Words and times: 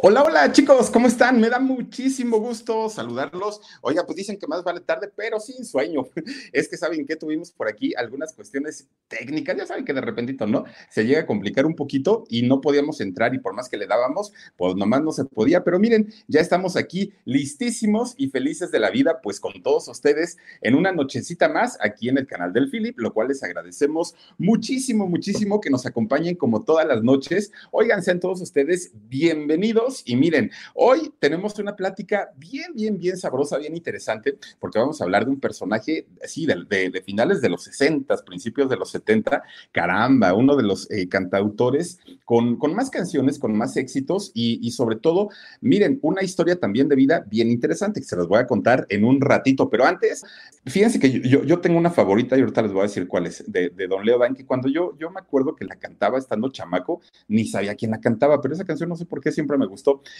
Hola, 0.00 0.22
hola 0.22 0.52
chicos, 0.52 0.90
¿cómo 0.90 1.08
están? 1.08 1.40
Me 1.40 1.50
da 1.50 1.58
muchísimo 1.58 2.38
gusto 2.38 2.88
saludarlos. 2.88 3.60
Oiga, 3.82 4.06
pues 4.06 4.14
dicen 4.14 4.38
que 4.38 4.46
más 4.46 4.62
vale 4.62 4.78
tarde, 4.78 5.10
pero 5.12 5.40
sin 5.40 5.64
sueño. 5.64 6.06
Es 6.52 6.68
que 6.68 6.76
saben 6.76 7.04
que 7.04 7.16
tuvimos 7.16 7.50
por 7.50 7.68
aquí 7.68 7.94
algunas 7.96 8.32
cuestiones 8.32 8.86
técnicas, 9.08 9.56
ya 9.56 9.66
saben 9.66 9.84
que 9.84 9.92
de 9.92 10.00
repentito, 10.00 10.46
¿no? 10.46 10.66
Se 10.88 11.04
llega 11.04 11.22
a 11.22 11.26
complicar 11.26 11.66
un 11.66 11.74
poquito 11.74 12.22
y 12.28 12.42
no 12.42 12.60
podíamos 12.60 13.00
entrar 13.00 13.34
y 13.34 13.40
por 13.40 13.54
más 13.54 13.68
que 13.68 13.76
le 13.76 13.88
dábamos, 13.88 14.32
pues 14.56 14.76
nomás 14.76 15.02
no 15.02 15.10
se 15.10 15.24
podía. 15.24 15.64
Pero 15.64 15.80
miren, 15.80 16.14
ya 16.28 16.40
estamos 16.40 16.76
aquí 16.76 17.12
listísimos 17.24 18.14
y 18.16 18.28
felices 18.28 18.70
de 18.70 18.78
la 18.78 18.90
vida, 18.90 19.20
pues 19.20 19.40
con 19.40 19.64
todos 19.64 19.88
ustedes 19.88 20.36
en 20.60 20.76
una 20.76 20.92
nochecita 20.92 21.48
más 21.48 21.76
aquí 21.80 22.08
en 22.08 22.18
el 22.18 22.28
canal 22.28 22.52
del 22.52 22.70
Philip, 22.70 22.96
lo 23.00 23.12
cual 23.12 23.28
les 23.28 23.42
agradecemos 23.42 24.14
muchísimo, 24.38 25.08
muchísimo 25.08 25.60
que 25.60 25.70
nos 25.70 25.86
acompañen 25.86 26.36
como 26.36 26.62
todas 26.62 26.86
las 26.86 27.02
noches. 27.02 27.50
Oigan, 27.72 28.04
sean 28.04 28.20
todos 28.20 28.40
ustedes 28.40 28.92
bienvenidos 29.08 29.87
y 30.04 30.16
miren, 30.16 30.50
hoy 30.74 31.12
tenemos 31.18 31.58
una 31.58 31.74
plática 31.74 32.30
bien, 32.36 32.72
bien, 32.74 32.98
bien 32.98 33.16
sabrosa, 33.16 33.58
bien 33.58 33.76
interesante, 33.76 34.38
porque 34.60 34.78
vamos 34.78 35.00
a 35.00 35.04
hablar 35.04 35.24
de 35.24 35.30
un 35.30 35.40
personaje, 35.40 36.06
así, 36.22 36.46
de, 36.46 37.02
finales 37.04 37.40
de 37.40 37.48
los 37.48 37.62
60, 37.64 38.16
principios 38.24 38.68
de 38.68 38.76
los 38.76 38.90
70, 38.90 39.42
caramba, 39.72 40.34
uno 40.34 40.56
de 40.56 40.62
los 40.62 40.90
eh, 40.90 41.08
cantautores 41.08 41.98
con, 42.24 42.56
con, 42.56 42.74
más 42.74 42.90
canciones, 42.90 43.38
con 43.38 43.56
más 43.56 43.76
éxitos 43.76 44.30
y, 44.34 44.70
sobre 44.70 44.96
todo, 44.96 45.30
miren, 45.60 45.98
una 46.02 46.22
historia 46.22 46.58
también 46.58 46.88
de 46.88 46.96
vida 46.96 47.24
bien 47.26 47.50
interesante 47.50 48.00
que 48.00 48.06
se 48.06 48.16
los 48.16 48.28
voy 48.28 48.40
a 48.40 48.46
contar 48.46 48.86
en 48.90 49.04
un 49.04 49.20
ratito, 49.20 49.70
pero 49.70 49.86
antes, 49.86 50.24
fíjense 50.66 51.00
que 51.00 51.20
yo, 51.20 51.42
yo 51.44 51.60
tengo 51.60 51.78
una 51.78 51.90
favorita 51.90 52.36
y 52.36 52.40
ahorita 52.40 52.62
les 52.62 52.72
voy 52.72 52.80
a 52.80 52.84
decir 52.84 53.08
cuál 53.08 53.26
es, 53.26 53.44
de, 53.50 53.70
de 53.70 53.86
Don 53.86 54.04
Leo 54.04 54.18
Dan, 54.18 54.34
que 54.34 54.44
cuando 54.44 54.68
yo, 54.68 54.96
yo 54.98 55.10
me 55.10 55.20
acuerdo 55.20 55.56
que 55.56 55.64
la 55.64 55.76
cantaba 55.76 56.18
estando 56.18 56.50
chamaco, 56.50 57.00
ni 57.26 57.46
sabía 57.46 57.74
quién 57.74 57.90
la 57.90 58.00
cantaba, 58.00 58.40
pero 58.40 58.54
esa 58.54 58.64
canción 58.64 58.88
no 58.88 58.96
sé 58.96 59.06
por 59.06 59.20
qué 59.20 59.32
siempre 59.32 59.56
me 59.56 59.66
gustó 59.66 59.77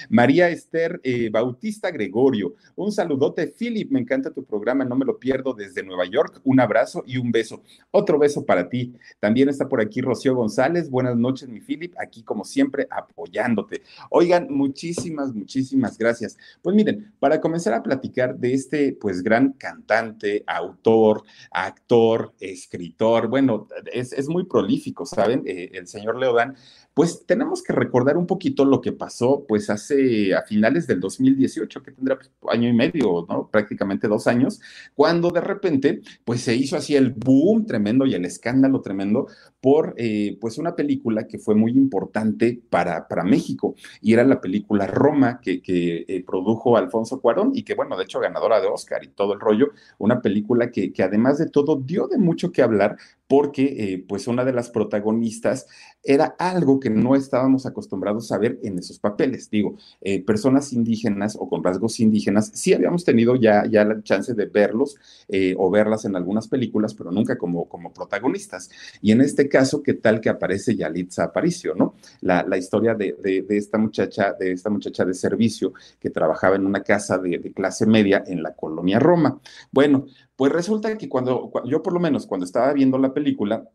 María 0.08 0.48
Esther 0.48 1.00
eh, 1.02 1.30
Bautista 1.30 1.90
Gregorio, 1.90 2.54
un 2.76 2.92
saludote. 2.92 3.46
Philip, 3.46 3.90
me 3.90 4.00
encanta 4.00 4.30
tu 4.30 4.44
programa, 4.44 4.84
no 4.84 4.96
me 4.96 5.04
lo 5.04 5.18
pierdo 5.18 5.54
desde 5.54 5.82
Nueva 5.82 6.06
York. 6.06 6.40
Un 6.44 6.60
abrazo 6.60 7.02
y 7.06 7.18
un 7.18 7.30
beso. 7.30 7.62
Otro 7.90 8.18
beso 8.18 8.44
para 8.44 8.68
ti. 8.68 8.94
También 9.20 9.48
está 9.48 9.68
por 9.68 9.80
aquí 9.80 10.00
Rocío 10.00 10.34
González. 10.34 10.90
Buenas 10.90 11.16
noches, 11.16 11.48
mi 11.48 11.60
Philip. 11.60 11.94
Aquí, 11.98 12.22
como 12.22 12.44
siempre, 12.44 12.86
apoyándote. 12.90 13.82
Oigan, 14.10 14.48
muchísimas, 14.50 15.32
muchísimas 15.34 15.98
gracias. 15.98 16.36
Pues 16.62 16.74
miren, 16.74 17.12
para 17.18 17.40
comenzar 17.40 17.74
a 17.74 17.82
platicar 17.82 18.36
de 18.36 18.54
este, 18.54 18.92
pues, 18.92 19.22
gran 19.22 19.52
cantante, 19.52 20.44
autor, 20.46 21.22
actor, 21.50 22.32
escritor, 22.40 23.28
bueno, 23.28 23.68
es, 23.92 24.28
muy 24.28 24.44
prolífico, 24.44 25.06
¿saben? 25.06 25.42
Eh, 25.46 25.70
el 25.72 25.86
señor 25.86 26.18
Leodán 26.18 26.56
pues 26.98 27.24
tenemos 27.26 27.62
que 27.62 27.72
recordar 27.72 28.16
un 28.16 28.26
poquito 28.26 28.64
lo 28.64 28.80
que 28.80 28.90
pasó 28.90 29.44
pues 29.46 29.70
hace 29.70 30.34
a 30.34 30.42
finales 30.42 30.88
del 30.88 30.98
2018, 30.98 31.80
que 31.80 31.92
tendrá 31.92 32.18
pues, 32.18 32.28
año 32.48 32.68
y 32.68 32.72
medio, 32.72 33.24
¿no? 33.28 33.48
Prácticamente 33.52 34.08
dos 34.08 34.26
años, 34.26 34.60
cuando 34.96 35.30
de 35.30 35.40
repente 35.40 36.00
pues 36.24 36.40
se 36.40 36.56
hizo 36.56 36.76
así 36.76 36.96
el 36.96 37.12
boom 37.12 37.66
tremendo 37.66 38.04
y 38.04 38.14
el 38.14 38.24
escándalo 38.24 38.80
tremendo 38.80 39.28
por 39.60 39.94
eh, 39.96 40.38
pues 40.40 40.58
una 40.58 40.74
película 40.74 41.28
que 41.28 41.38
fue 41.38 41.54
muy 41.54 41.70
importante 41.70 42.60
para, 42.68 43.06
para 43.06 43.22
México 43.22 43.76
y 44.00 44.14
era 44.14 44.24
la 44.24 44.40
película 44.40 44.88
Roma 44.88 45.40
que, 45.40 45.62
que 45.62 46.04
eh, 46.08 46.24
produjo 46.26 46.76
Alfonso 46.76 47.20
Cuarón 47.20 47.52
y 47.54 47.62
que 47.62 47.76
bueno, 47.76 47.96
de 47.96 48.02
hecho 48.02 48.18
ganadora 48.18 48.60
de 48.60 48.66
Oscar 48.66 49.04
y 49.04 49.08
todo 49.10 49.34
el 49.34 49.40
rollo, 49.40 49.68
una 49.98 50.20
película 50.20 50.72
que, 50.72 50.92
que 50.92 51.04
además 51.04 51.38
de 51.38 51.48
todo 51.48 51.76
dio 51.76 52.08
de 52.08 52.18
mucho 52.18 52.50
que 52.50 52.62
hablar 52.62 52.96
porque 53.28 53.92
eh, 53.92 54.04
pues 54.08 54.26
una 54.26 54.44
de 54.44 54.52
las 54.52 54.70
protagonistas 54.70 55.66
era 56.02 56.34
algo 56.38 56.80
que 56.80 56.88
no 56.88 57.14
estábamos 57.14 57.66
acostumbrados 57.66 58.32
a 58.32 58.38
ver 58.38 58.58
en 58.62 58.78
esos 58.78 58.98
papeles. 58.98 59.50
Digo, 59.50 59.76
eh, 60.00 60.24
personas 60.24 60.72
indígenas 60.72 61.36
o 61.38 61.48
con 61.48 61.62
rasgos 61.62 62.00
indígenas, 62.00 62.50
sí 62.54 62.72
habíamos 62.72 63.04
tenido 63.04 63.36
ya, 63.36 63.66
ya 63.66 63.84
la 63.84 64.02
chance 64.02 64.32
de 64.32 64.46
verlos 64.46 64.96
eh, 65.28 65.54
o 65.58 65.70
verlas 65.70 66.06
en 66.06 66.16
algunas 66.16 66.48
películas, 66.48 66.94
pero 66.94 67.10
nunca 67.10 67.36
como, 67.36 67.68
como 67.68 67.92
protagonistas. 67.92 68.70
Y 69.02 69.12
en 69.12 69.20
este 69.20 69.48
caso, 69.48 69.82
¿qué 69.82 69.94
tal 69.94 70.20
que 70.20 70.30
aparece 70.30 70.74
Yalitza 70.74 71.24
Aparicio, 71.24 71.74
no? 71.74 71.94
La, 72.22 72.42
la 72.44 72.56
historia 72.56 72.94
de, 72.94 73.12
de, 73.22 73.44
esta 73.56 73.76
muchacha, 73.76 74.32
de 74.32 74.52
esta 74.52 74.70
muchacha 74.70 75.04
de 75.04 75.12
servicio 75.12 75.74
que 76.00 76.08
trabajaba 76.08 76.56
en 76.56 76.64
una 76.64 76.82
casa 76.82 77.18
de, 77.18 77.52
clase 77.54 77.86
media 77.86 78.24
en 78.26 78.42
la 78.42 78.54
colonia 78.54 78.98
Roma. 78.98 79.40
Bueno, 79.70 80.06
pues 80.36 80.52
resulta 80.52 80.96
que 80.96 81.08
cuando, 81.08 81.50
yo 81.64 81.82
por 81.82 81.92
lo 81.92 82.00
menos 82.00 82.26
cuando 82.26 82.44
estaba 82.46 82.72
viendo 82.72 82.96
la 82.98 83.12
película, 83.18 83.68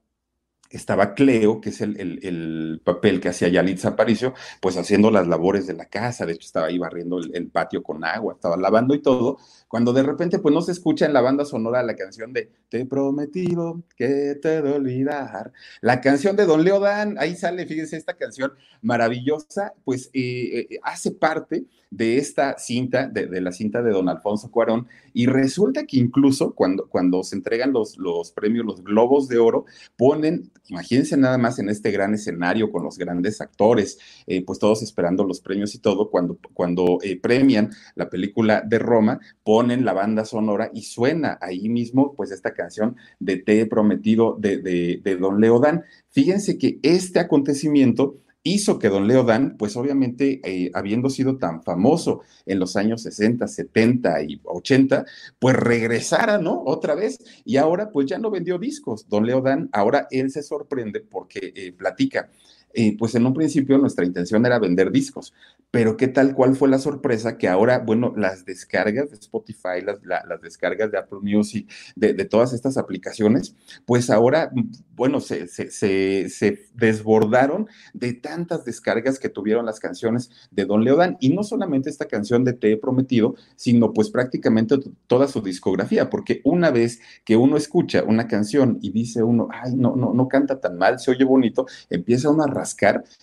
estaba 0.74 1.14
Cleo, 1.14 1.62
que 1.62 1.70
es 1.70 1.82
el, 1.82 2.82
papel 2.84 3.22
que 3.22 3.30
hacía 3.30 3.48
Yalitza 3.48 3.90
Aparicio, 3.90 4.34
pues 4.60 4.76
haciendo 4.78 5.12
las 5.12 5.28
labores 5.28 5.68
de 5.68 5.74
la 5.74 5.86
casa, 5.86 6.26
de 6.26 6.34
hecho 6.34 6.48
estaba 6.48 6.68
ahí 6.68 6.78
barriendo 6.78 7.20
el, 7.20 7.48
patio 7.48 7.84
con 7.84 8.04
agua, 8.04 8.34
estaba 8.34 8.58
lavando 8.58 8.96
y 8.96 9.02
todo, 9.02 9.38
cuando 9.68 9.94
de 9.94 10.04
repente 10.04 10.40
pues 10.40 10.54
no 10.54 10.62
se 10.62 10.72
escucha 10.72 11.06
en 11.06 11.14
la 11.14 11.22
banda 11.22 11.46
sonora 11.46 11.84
la 11.84 11.96
canción 11.96 12.34
de 12.34 12.50
Te 12.70 12.82
he 12.82 12.86
prometido 12.86 13.84
que 13.96 14.36
te 14.42 14.62
de 14.62 14.72
olvidar, 14.72 15.52
la 15.82 16.02
canción 16.02 16.36
de 16.36 16.46
Don 16.46 16.64
Leodán, 16.64 17.16
ahí 17.20 17.36
sale, 17.36 17.66
fíjense, 17.66 17.96
esta 17.96 18.16
canción 18.16 18.54
maravillosa, 18.82 19.74
pues 19.86 20.10
eh, 20.14 20.68
eh, 20.70 20.80
hace 20.84 21.12
parte 21.12 21.66
de 21.94 22.18
esta 22.18 22.58
cinta, 22.58 23.08
de, 23.08 23.40
la 23.40 23.52
cinta 23.52 23.84
de 23.84 23.92
don 23.92 24.10
Alfonso 24.10 24.50
Cuarón, 24.50 24.88
y 25.14 25.28
resulta 25.28 25.86
que 25.86 25.98
incluso 25.98 26.56
cuando, 26.56 26.88
cuando 26.88 27.24
se 27.24 27.36
entregan 27.36 27.72
los, 27.72 27.98
los 28.00 28.32
premios, 28.32 28.66
los 28.66 28.84
globos 28.84 29.28
de 29.28 29.38
oro, 29.38 29.66
ponen, 29.96 30.52
imagínense 30.68 31.18
nada 31.18 31.38
más 31.38 31.60
en 31.60 31.70
este 31.70 31.92
gran 31.92 32.14
escenario 32.14 32.72
con 32.72 32.84
los 32.84 32.98
grandes 32.98 33.42
actores, 33.42 34.00
eh, 34.28 34.44
pues 34.46 34.60
todos 34.60 34.82
esperando 34.82 35.24
los 35.24 35.42
premios 35.42 35.76
y 35.76 35.80
todo, 35.80 36.10
cuando, 36.10 36.38
cuando 36.54 37.00
eh, 37.02 37.20
premian 37.20 37.72
la 37.96 38.10
película 38.10 38.62
de 38.62 38.80
Roma, 38.80 39.20
ponen 39.44 39.86
la 39.86 39.94
banda 39.94 40.26
sonora 40.26 40.72
y 40.74 40.84
suena 40.84 41.38
ahí 41.42 41.70
mismo, 41.70 42.14
pues 42.16 42.32
esta 42.32 42.54
canción 42.54 42.96
de 43.20 43.38
Te 43.38 43.62
he 43.62 43.66
prometido 43.66 44.38
de, 44.40 44.58
de, 44.58 45.02
de 45.04 45.16
Don 45.18 45.40
Leodán. 45.40 45.84
Fíjense 46.10 46.58
que 46.58 46.80
este 46.84 47.20
acontecimiento 47.20 48.18
hizo 48.44 48.78
que 48.78 48.90
don 48.90 49.08
Leo 49.08 49.24
Dan, 49.24 49.56
pues 49.58 49.76
obviamente 49.78 50.42
eh, 50.44 50.70
habiendo 50.74 51.10
sido 51.10 51.38
tan 51.38 51.64
famoso 51.64 52.22
en 52.46 52.60
los 52.60 52.76
años 52.76 53.02
60, 53.04 53.48
70 53.48 54.24
y 54.24 54.42
80, 54.44 55.06
pues 55.40 55.56
regresara, 55.56 56.38
¿no? 56.38 56.62
Otra 56.66 56.94
vez. 56.94 57.20
Y 57.46 57.58
ahora 57.58 57.90
pues 57.92 58.08
ya 58.08 58.18
no 58.18 58.30
vendió 58.30 58.60
discos. 58.60 59.08
Don 59.08 59.26
Leo 59.26 59.42
Dan, 59.42 59.70
ahora 59.72 60.08
él 60.12 60.30
se 60.30 60.44
sorprende 60.44 61.00
porque 61.02 61.54
eh, 61.56 61.72
platica 61.72 62.30
eh, 62.74 62.98
pues 62.98 63.14
en 63.14 63.26
un 63.26 63.34
principio 63.34 63.78
nuestra 63.78 64.04
intención 64.04 64.44
era 64.46 64.58
vender 64.58 64.92
discos, 64.92 65.32
pero 65.74 65.98
¿qué 65.98 66.08
tal 66.08 66.36
cuál 66.36 66.56
fue 66.56 66.70
la 66.70 66.78
sorpresa? 66.78 67.36
Que 67.40 67.48
ahora, 67.48 67.80
bueno, 67.80 68.14
las 68.16 68.46
descargas 68.46 69.10
de 69.10 69.16
Spotify, 69.16 69.82
las, 69.84 70.04
las 70.04 70.40
descargas 70.40 70.92
de 70.92 71.00
Apple 71.00 71.18
Music, 71.24 71.68
de, 71.96 72.14
todas 72.26 72.54
estas 72.54 72.78
aplicaciones, 72.78 73.56
pues 73.88 74.12
ahora, 74.12 74.52
bueno, 74.96 75.20
se, 75.20 75.48
se, 75.48 75.72
se, 75.72 76.60
desbordaron 76.76 77.68
de 77.96 78.14
tantas 78.14 78.66
descargas 78.66 79.18
que 79.18 79.30
tuvieron 79.30 79.66
las 79.66 79.80
canciones 79.80 80.30
de 80.52 80.66
Don 80.66 80.84
Leodan, 80.84 81.18
y 81.20 81.30
no 81.30 81.42
solamente 81.42 81.90
esta 81.90 82.06
canción 82.06 82.44
de 82.44 82.54
Te 82.54 82.74
he 82.74 82.78
prometido, 82.78 83.34
sino 83.56 83.94
pues 83.94 84.12
prácticamente 84.12 84.78
toda 85.08 85.28
su 85.28 85.42
discografía, 85.42 86.08
porque 86.12 86.42
una 86.44 86.70
vez 86.70 87.02
que 87.26 87.36
uno 87.36 87.58
escucha 87.58 88.04
una 88.04 88.28
canción 88.28 88.78
y 88.80 88.92
dice 88.92 89.24
uno, 89.24 89.48
ay, 89.52 89.74
no, 89.76 89.96
no, 89.96 90.14
no 90.14 90.28
canta 90.28 90.60
tan 90.60 90.78
mal, 90.78 91.00
se 91.00 91.10
oye 91.10 91.26
bonito, 91.26 91.66
empieza 91.90 92.30
uno 92.30 92.44
a 92.44 92.64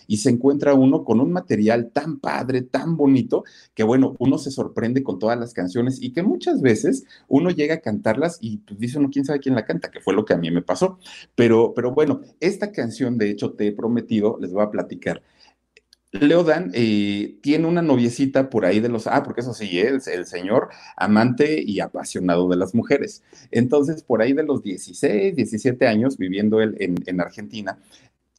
y 0.09 0.17
se 0.17 0.31
encuentra 0.31 0.75
uno 0.75 1.05
con 1.05 1.21
un 1.21 1.31
material 1.31 1.93
tan 1.93 2.19
padre 2.19 2.40
padre, 2.41 2.63
tan 2.63 2.97
bonito, 2.97 3.45
que 3.75 3.83
bueno, 3.83 4.17
uno 4.19 4.39
se 4.39 4.51
sorprende 4.51 5.03
con 5.03 5.19
todas 5.19 5.39
las 5.39 5.53
canciones 5.53 6.01
y 6.01 6.13
que 6.13 6.23
muchas 6.23 6.63
veces 6.63 7.05
uno 7.29 7.51
llega 7.51 7.75
a 7.77 7.81
cantarlas 7.81 8.39
y 8.41 8.59
pues 8.59 8.81
dice 8.81 8.99
uno, 8.99 9.11
quién 9.13 9.27
sabe 9.27 9.41
quién 9.41 9.55
la 9.55 9.67
canta, 9.67 9.91
que 9.91 10.01
fue 10.01 10.15
lo 10.15 10.25
que 10.25 10.33
a 10.33 10.39
mí 10.39 10.51
me 10.51 10.63
pasó. 10.63 10.99
Pero, 11.35 11.75
pero 11.75 11.93
bueno, 11.93 12.23
esta 12.41 12.73
canción, 12.73 13.19
de 13.19 13.31
hecho, 13.31 13.53
te 13.53 13.69
he 13.69 13.73
prometido, 13.73 14.39
les 14.41 14.53
voy 14.53 14.63
a 14.63 14.71
platicar. 14.71 15.23
Leodan 16.13 16.71
eh, 16.75 17.39
tiene 17.41 17.67
una 17.69 17.83
noviecita 17.83 18.51
por 18.51 18.65
ahí 18.65 18.81
de 18.81 18.89
los, 18.89 19.07
ah, 19.07 19.23
porque 19.23 19.43
eso 19.43 19.55
sí, 19.55 19.79
es 19.79 20.09
el 20.09 20.27
señor 20.27 20.71
amante 20.97 21.63
y 21.65 21.81
apasionado 21.81 22.49
de 22.49 22.57
las 22.57 22.75
mujeres. 22.75 23.23
Entonces, 23.51 24.03
por 24.03 24.23
ahí 24.23 24.33
de 24.33 24.43
los 24.43 24.63
16, 24.63 25.37
17 25.37 25.87
años, 25.87 26.17
viviendo 26.17 26.61
él 26.61 26.77
en, 26.81 26.97
en 27.07 27.21
Argentina, 27.21 27.79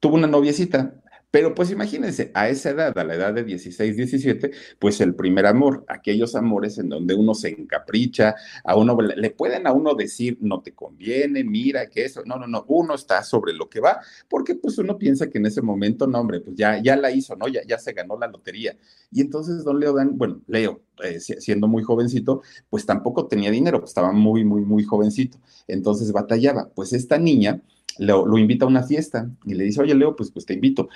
tuvo 0.02 0.16
una 0.16 0.28
noviecita, 0.28 1.01
pero 1.32 1.56
pues 1.56 1.72
imagínense, 1.72 2.32
a 2.34 2.50
esa 2.50 2.72
edad, 2.72 2.98
a 2.98 3.04
la 3.06 3.16
edad 3.16 3.34
de 3.34 3.44
16, 3.46 3.96
17, 3.96 4.52
pues 4.80 5.00
el 5.02 5.16
primer 5.16 5.46
amor, 5.46 5.86
aquellos 5.88 6.36
amores 6.36 6.78
en 6.78 6.90
donde 6.90 7.16
uno 7.16 7.34
se 7.34 7.50
encapricha, 7.50 8.36
a 8.64 8.76
uno 8.76 8.98
le 9.02 9.30
pueden 9.32 9.66
a 9.66 9.72
uno 9.72 9.96
decir, 9.96 10.38
no 10.42 10.62
te 10.62 10.74
conviene, 10.74 11.44
mira 11.46 11.88
que 11.90 12.04
eso, 12.06 12.24
no, 12.26 12.38
no, 12.38 12.48
no, 12.48 12.66
uno 12.68 12.96
está 12.96 13.24
sobre 13.24 13.54
lo 13.54 13.70
que 13.70 13.80
va, 13.80 14.02
porque 14.30 14.56
pues 14.56 14.78
uno 14.78 14.98
piensa 14.98 15.30
que 15.30 15.38
en 15.38 15.46
ese 15.46 15.62
momento, 15.62 16.06
no, 16.06 16.20
hombre, 16.20 16.42
pues 16.42 16.56
ya, 16.58 16.82
ya 16.84 16.96
la 16.98 17.12
hizo, 17.12 17.36
¿no? 17.36 17.48
Ya, 17.48 17.62
ya 17.66 17.78
se 17.78 17.94
ganó 17.94 18.18
la 18.18 18.28
lotería. 18.28 18.78
Y 19.12 19.22
entonces 19.22 19.64
don 19.64 19.80
Leo 19.80 19.94
Dan, 19.94 20.18
bueno, 20.18 20.42
Leo, 20.48 20.82
eh, 21.04 21.20
siendo 21.20 21.68
muy 21.68 21.84
jovencito, 21.84 22.42
pues 22.70 22.86
tampoco 22.86 23.28
tenía 23.28 23.52
dinero, 23.52 23.80
pues 23.80 23.92
estaba 23.92 24.12
muy, 24.12 24.44
muy, 24.44 24.62
muy 24.62 24.84
jovencito. 24.84 25.38
Entonces 25.68 26.12
batallaba. 26.12 26.70
Pues 26.76 26.94
esta 26.94 27.18
niña, 27.18 27.62
lo, 28.00 28.38
invita 28.38 28.66
a 28.66 28.68
una 28.68 28.84
fiesta 28.84 29.30
y 29.46 29.54
le 29.54 29.66
dice, 29.66 29.82
oye 29.82 29.96
Leo, 29.96 30.16
pues, 30.16 30.32
pues 30.32 30.46
te 30.46 30.54
invito. 30.54 30.90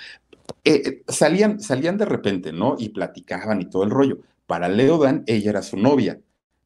Eh, 0.64 0.82
eh, 0.84 1.02
salían, 1.08 1.60
salían 1.60 1.98
de 1.98 2.04
repente, 2.04 2.52
¿no? 2.52 2.76
Y 2.78 2.90
platicaban 2.90 3.60
y 3.60 3.70
todo 3.70 3.84
el 3.84 3.90
rollo. 3.90 4.18
Para 4.46 4.68
Leodan, 4.68 5.24
ella 5.26 5.50
era 5.50 5.62
su 5.62 5.76
novia, 5.76 6.20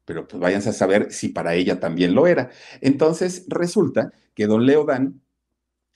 pero 0.05 0.27
pues 0.27 0.39
váyanse 0.39 0.69
a 0.69 0.73
saber 0.73 1.11
si 1.11 1.29
para 1.29 1.55
ella 1.55 1.79
también 1.79 2.13
lo 2.13 2.27
era. 2.27 2.49
Entonces 2.81 3.45
resulta 3.47 4.11
que 4.35 4.47
don 4.47 4.65
Leodan 4.65 5.21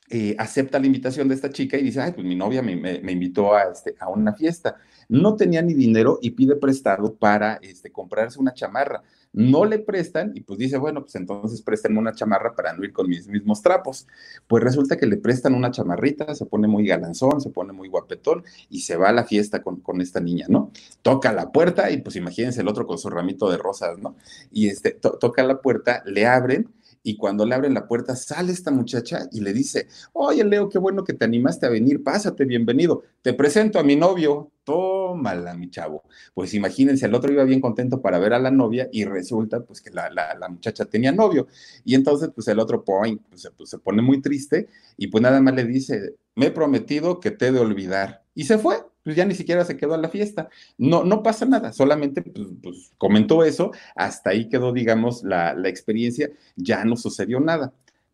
eh, 0.09 0.35
acepta 0.37 0.79
la 0.79 0.85
invitación 0.85 1.27
de 1.27 1.35
esta 1.35 1.49
chica 1.49 1.77
y 1.77 1.83
dice, 1.83 2.01
ay, 2.01 2.11
pues 2.11 2.25
mi 2.25 2.35
novia 2.35 2.61
me, 2.61 2.75
me, 2.75 3.11
invitó 3.11 3.55
a, 3.55 3.63
este, 3.63 3.95
a 3.99 4.09
una 4.09 4.33
fiesta. 4.33 4.77
No 5.09 5.35
tenía 5.35 5.61
ni 5.61 5.73
dinero 5.73 6.19
y 6.21 6.31
pide 6.31 6.55
prestado 6.55 7.15
para 7.15 7.55
este, 7.61 7.91
comprarse 7.91 8.39
una 8.39 8.53
chamarra 8.53 9.03
no 9.35 9.65
le 9.65 9.79
prestan 9.79 10.31
y 10.33 10.41
pues 10.41 10.57
dice, 10.57 10.77
bueno, 10.77 11.01
pues 11.01 11.15
entonces 11.15 11.61
préstenme 11.61 11.99
una 11.99 12.15
chamarra 12.15 12.55
para 12.55 12.71
no 12.71 12.85
ir 12.85 12.93
con 12.93 13.09
mis 13.09 13.27
mismos 13.27 13.61
trapos. 13.61 14.07
Pues 14.47 14.63
resulta 14.63 14.95
que 14.95 15.05
le 15.05 15.17
prestan 15.17 15.53
una 15.53 15.71
chamarrita, 15.71 16.33
se 16.33 16.45
pone 16.45 16.69
muy 16.69 16.87
galanzón, 16.87 17.41
se 17.41 17.49
pone 17.49 17.73
muy 17.73 17.89
guapetón 17.89 18.45
y 18.69 18.79
se 18.81 18.95
va 18.95 19.09
a 19.09 19.11
la 19.11 19.25
fiesta 19.25 19.61
con, 19.61 19.81
con 19.81 19.99
esta 19.99 20.21
niña, 20.21 20.45
¿no? 20.47 20.71
Toca 21.01 21.33
la 21.33 21.51
puerta 21.51 21.91
y 21.91 21.97
pues 21.97 22.15
imagínense 22.15 22.61
el 22.61 22.69
otro 22.69 22.87
con 22.87 22.97
su 22.97 23.09
ramito 23.09 23.51
de 23.51 23.57
rosas, 23.57 23.99
¿no? 23.99 24.15
Y 24.53 24.69
este, 24.69 24.91
toca 24.91 25.43
la 25.43 25.59
puerta, 25.59 26.01
le 26.05 26.25
abren 26.25 26.69
y 27.05 27.15
cuando 27.17 27.45
le 27.45 27.53
abren 27.53 27.75
la 27.75 27.87
puerta 27.87 28.15
sale 28.15 28.51
esta 28.51 28.71
muchacha 28.71 29.29
y 29.31 29.39
le 29.41 29.53
dice, 29.53 29.87
oye 30.13 30.43
Leo, 30.43 30.67
qué 30.69 30.79
bueno 30.79 31.03
que 31.03 31.13
te 31.13 31.23
animaste 31.23 31.67
a 31.67 31.69
venir, 31.69 32.03
pásate, 32.03 32.45
bienvenido, 32.45 33.03
te 33.21 33.33
presento 33.33 33.77
a 33.77 33.83
mi 33.83 33.95
novio, 33.95 34.51
tómala 34.63 35.53
mi 35.53 35.69
chavo. 35.69 36.03
Pues 36.33 36.55
imagínense, 36.55 37.05
el 37.05 37.13
otro 37.13 37.31
iba 37.31 37.43
bien 37.43 37.61
contento 37.61 38.01
para 38.01 38.17
ver 38.17 38.33
a 38.33 38.39
la 38.39 38.49
novia 38.49 38.89
y 38.91 39.05
resulta 39.05 39.59
pues 39.61 39.81
que 39.81 39.91
la, 39.91 40.09
muchacha 40.49 40.85
tenía 40.85 41.11
novio. 41.11 41.45
Y 41.83 41.93
entonces 41.93 42.31
pues 42.33 42.47
el 42.47 42.57
otro 42.57 42.83
pues, 42.83 43.13
pues, 43.55 43.69
se 43.69 43.77
pone 43.77 44.01
muy 44.01 44.19
triste 44.19 44.67
y 44.97 45.05
pues 45.05 45.21
nada 45.21 45.39
más 45.41 45.53
le 45.53 45.65
dice, 45.65 46.15
me 46.35 46.47
he 46.47 46.51
prometido 46.51 47.19
que 47.19 47.31
te 47.31 47.47
he 47.47 47.51
de 47.51 47.59
olvidar 47.59 48.23
y 48.33 48.43
se 48.43 48.57
fue 48.57 48.77
pues 49.05 49.15
ya 49.15 49.23
ni 49.23 49.35
siquiera 49.35 49.63
se 49.63 49.77
quedó 49.77 49.93
a 49.93 49.99
la 49.99 50.09
fiesta. 50.09 50.49
No, 50.79 51.03
no 51.03 51.21
pasa 51.21 51.45
nada, 51.45 51.71
solamente 51.71 52.23
pues, 52.23 52.47
pues 52.61 52.91
comentó 52.97 53.43
eso, 53.43 53.71
hasta 53.95 54.31
ahí 54.31 54.49
quedó, 54.49 54.73
digamos, 54.73 55.23
la, 55.23 55.55
experiencia, 55.69 56.31
ya 56.55 56.83
no 56.83 56.97
sucedió 56.97 57.39
nada. 57.39 57.71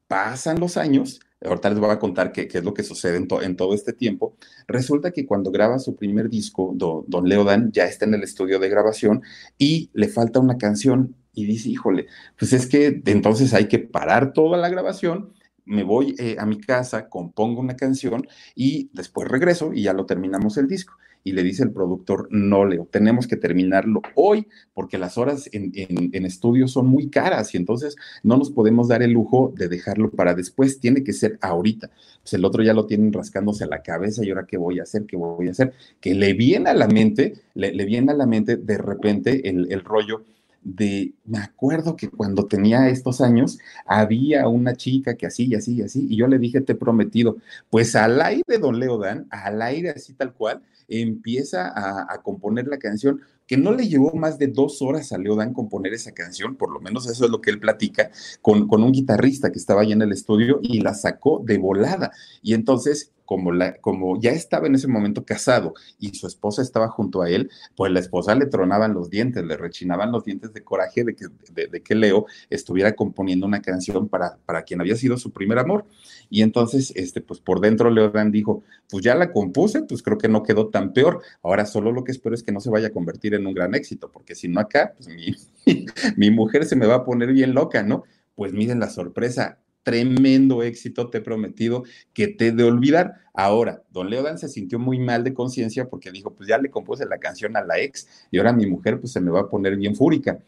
Pasan 0.07 0.59
los 0.59 0.75
años, 0.75 1.21
ahorita 1.41 1.69
les 1.69 1.79
voy 1.79 1.91
a 1.91 1.97
contar 1.97 2.33
qué, 2.33 2.49
es 2.51 2.63
lo 2.65 2.73
que 2.73 2.83
sucede 2.83 3.15
en, 3.15 3.55
todo 3.55 3.73
este 3.73 3.93
tiempo. 3.93 4.35
Resulta 4.67 5.11
que 5.11 5.25
cuando 5.25 5.49
graba 5.49 5.79
su 5.79 5.95
primer 5.95 6.29
disco, 6.29 6.73
don 6.75 7.29
Leo 7.29 7.45
Dan 7.45 7.71
ya 7.71 7.85
está 7.85 8.03
en 8.03 8.15
el 8.15 8.23
estudio 8.23 8.59
de 8.59 8.67
grabación 8.67 9.23
y 9.57 9.89
le 9.93 10.09
falta 10.09 10.41
una 10.41 10.57
canción 10.57 11.15
y 11.33 11.45
dice, 11.45 11.69
híjole, 11.69 12.07
pues 12.37 12.51
es 12.51 12.67
que 12.67 13.01
entonces 13.05 13.53
hay 13.53 13.69
que 13.69 13.79
parar 13.79 14.33
toda 14.33 14.57
la 14.57 14.67
grabación 14.67 15.31
me 15.71 15.83
voy 15.83 16.15
eh, 16.19 16.35
a 16.37 16.45
mi 16.45 16.59
casa, 16.59 17.07
compongo 17.07 17.61
una 17.61 17.77
canción 17.77 18.27
y 18.55 18.89
después 18.93 19.29
regreso 19.29 19.71
y 19.73 19.83
ya 19.83 19.93
lo 19.93 20.05
terminamos 20.05 20.57
el 20.57 20.67
disco. 20.67 20.93
Y 21.23 21.33
le 21.33 21.43
dice 21.43 21.61
el 21.61 21.71
productor, 21.71 22.27
no, 22.31 22.65
Leo, 22.65 22.87
tenemos 22.91 23.27
que 23.27 23.37
terminarlo 23.37 24.01
hoy 24.15 24.47
porque 24.73 24.97
las 24.97 25.19
horas 25.19 25.47
en, 25.53 25.71
en, 25.75 26.25
estudio 26.25 26.67
son 26.67 26.87
muy 26.87 27.11
caras 27.11 27.53
y 27.53 27.57
entonces 27.57 27.95
no 28.23 28.37
nos 28.37 28.49
podemos 28.49 28.87
dar 28.87 29.03
el 29.03 29.11
lujo 29.11 29.53
de 29.55 29.69
dejarlo 29.69 30.09
para 30.09 30.33
después, 30.33 30.79
tiene 30.79 31.03
que 31.03 31.13
ser 31.13 31.37
ahorita. 31.41 31.91
Pues 32.21 32.33
el 32.33 32.43
otro 32.43 32.63
ya 32.63 32.73
lo 32.73 32.87
tienen 32.87 33.13
rascándose 33.13 33.67
la 33.67 33.83
cabeza 33.83 34.25
y 34.25 34.29
ahora 34.29 34.47
qué 34.47 34.57
voy 34.57 34.79
a 34.79 34.83
hacer, 34.83 35.05
qué 35.05 35.15
voy 35.15 35.47
a 35.47 35.51
hacer, 35.51 35.73
que 35.99 36.15
le 36.15 36.33
viene 36.33 36.71
a 36.71 36.73
la 36.73 36.87
mente, 36.87 37.35
le, 37.53 37.71
le 37.71 37.85
viene 37.85 38.11
a 38.11 38.15
la 38.15 38.25
mente 38.25 38.57
de 38.57 38.77
repente 38.79 39.47
el, 39.47 39.71
el 39.71 39.83
rollo 39.83 40.23
de, 40.63 41.13
me 41.25 41.39
acuerdo 41.39 41.95
que 41.95 42.09
cuando 42.09 42.45
tenía 42.47 42.87
estos 42.89 43.21
años, 43.21 43.57
había 43.85 44.47
una 44.47 44.75
chica 44.75 45.15
que 45.15 45.25
así 45.25 45.47
y 45.47 45.55
así 45.55 45.75
y 45.75 45.81
así, 45.81 46.07
y 46.09 46.17
yo 46.17 46.27
le 46.27 46.39
dije, 46.39 46.61
te 46.61 46.73
he 46.73 46.75
prometido, 46.75 47.37
pues 47.69 47.95
al 47.95 48.21
aire, 48.21 48.57
don 48.59 48.79
Leodan, 48.79 49.27
al 49.31 49.61
aire 49.61 49.89
así 49.91 50.13
tal 50.13 50.33
cual, 50.33 50.61
empieza 50.87 51.67
a, 51.69 52.13
a, 52.13 52.21
componer 52.21 52.67
la 52.67 52.77
canción, 52.77 53.21
que 53.47 53.57
no 53.57 53.73
le 53.73 53.87
llevó 53.87 54.13
más 54.13 54.37
de 54.37 54.47
dos 54.47 54.81
horas 54.81 55.11
a 55.11 55.17
Leodan 55.17 55.53
componer 55.53 55.93
esa 55.93 56.11
canción, 56.11 56.55
por 56.55 56.71
lo 56.71 56.79
menos 56.79 57.09
eso 57.09 57.25
es 57.25 57.31
lo 57.31 57.41
que 57.41 57.49
él 57.49 57.59
platica, 57.59 58.11
con, 58.41 58.67
con 58.67 58.83
un 58.83 58.91
guitarrista 58.91 59.51
que 59.51 59.59
estaba 59.59 59.81
ahí 59.81 59.91
en 59.91 60.01
el 60.01 60.11
estudio 60.11 60.59
y 60.61 60.79
la 60.81 60.93
sacó 60.93 61.41
de 61.45 61.57
volada. 61.57 62.11
Y 62.41 62.53
entonces 62.53 63.11
como, 63.31 63.53
la, 63.53 63.77
como 63.77 64.19
ya 64.19 64.31
estaba 64.31 64.67
en 64.67 64.75
ese 64.75 64.89
momento 64.89 65.23
casado 65.23 65.73
y 65.97 66.13
su 66.15 66.27
esposa 66.27 66.61
estaba 66.61 66.89
junto 66.89 67.21
a 67.21 67.29
él, 67.29 67.49
pues 67.77 67.89
la 67.89 68.01
esposa 68.01 68.35
le 68.35 68.45
tronaban 68.45 68.93
los 68.93 69.09
dientes, 69.09 69.45
le 69.45 69.55
rechinaban 69.55 70.11
los 70.11 70.25
dientes 70.25 70.51
de 70.51 70.65
coraje 70.65 71.05
de 71.05 71.15
que, 71.15 71.27
de, 71.53 71.81
que 71.81 71.95
Leo 71.95 72.25
estuviera 72.49 72.91
componiendo 72.91 73.45
una 73.45 73.61
canción 73.61 74.09
para, 74.09 74.37
para 74.45 74.63
quien 74.63 74.81
había 74.81 74.97
sido 74.97 75.15
su 75.15 75.31
primer 75.31 75.59
amor. 75.59 75.85
Y 76.29 76.41
entonces, 76.41 76.91
este, 76.97 77.21
pues 77.21 77.39
por 77.39 77.61
dentro 77.61 77.89
Dan 78.09 78.33
dijo, 78.33 78.63
pues 78.89 79.01
ya 79.01 79.15
la 79.15 79.31
compuse, 79.31 79.83
pues 79.83 80.03
creo 80.03 80.17
que 80.17 80.27
no 80.27 80.43
quedó 80.43 80.67
tan 80.67 80.91
peor. 80.91 81.21
Ahora 81.41 81.65
solo 81.65 81.93
lo 81.93 82.03
que 82.03 82.11
espero 82.11 82.35
es 82.35 82.43
que 82.43 82.51
no 82.51 82.59
se 82.59 82.69
vaya 82.69 82.87
a 82.87 82.91
convertir 82.91 83.33
en 83.33 83.47
un 83.47 83.53
gran 83.53 83.73
éxito, 83.75 84.11
porque 84.11 84.35
si 84.35 84.49
no 84.49 84.59
acá, 84.59 84.93
pues 84.97 85.07
mi, 85.07 85.37
mi 86.17 86.31
mujer 86.31 86.65
se 86.65 86.75
me 86.75 86.85
va 86.85 86.95
a 86.95 87.05
poner 87.05 87.31
bien 87.31 87.53
loca, 87.53 87.81
¿no? 87.81 88.03
Pues 88.35 88.51
miren 88.51 88.81
la 88.81 88.89
sorpresa, 88.89 89.57
tremendo 89.83 90.63
éxito, 90.63 91.09
te 91.09 91.19
he 91.19 91.21
prometido 91.21 91.83
que 92.13 92.27
te 92.27 92.51
de 92.51 92.63
olvidar. 92.63 93.15
Ahora, 93.33 93.83
don 93.91 94.09
Leodan 94.09 94.37
se 94.37 94.49
sintió 94.49 94.79
muy 94.79 94.99
mal 94.99 95.23
de 95.23 95.33
conciencia 95.33 95.87
porque 95.87 96.11
dijo, 96.11 96.33
pues 96.33 96.49
ya 96.49 96.57
le 96.57 96.69
compuse 96.69 97.05
la 97.05 97.17
canción 97.17 97.55
a 97.57 97.63
la 97.63 97.79
ex 97.79 98.07
y 98.31 98.37
ahora 98.37 98.53
mi 98.53 98.65
mujer 98.65 98.99
pues 98.99 99.13
se 99.13 99.21
me 99.21 99.31
va 99.31 99.41
a 99.41 99.49
poner 99.49 99.75
bien 99.77 99.95
fúrica. 99.95 100.39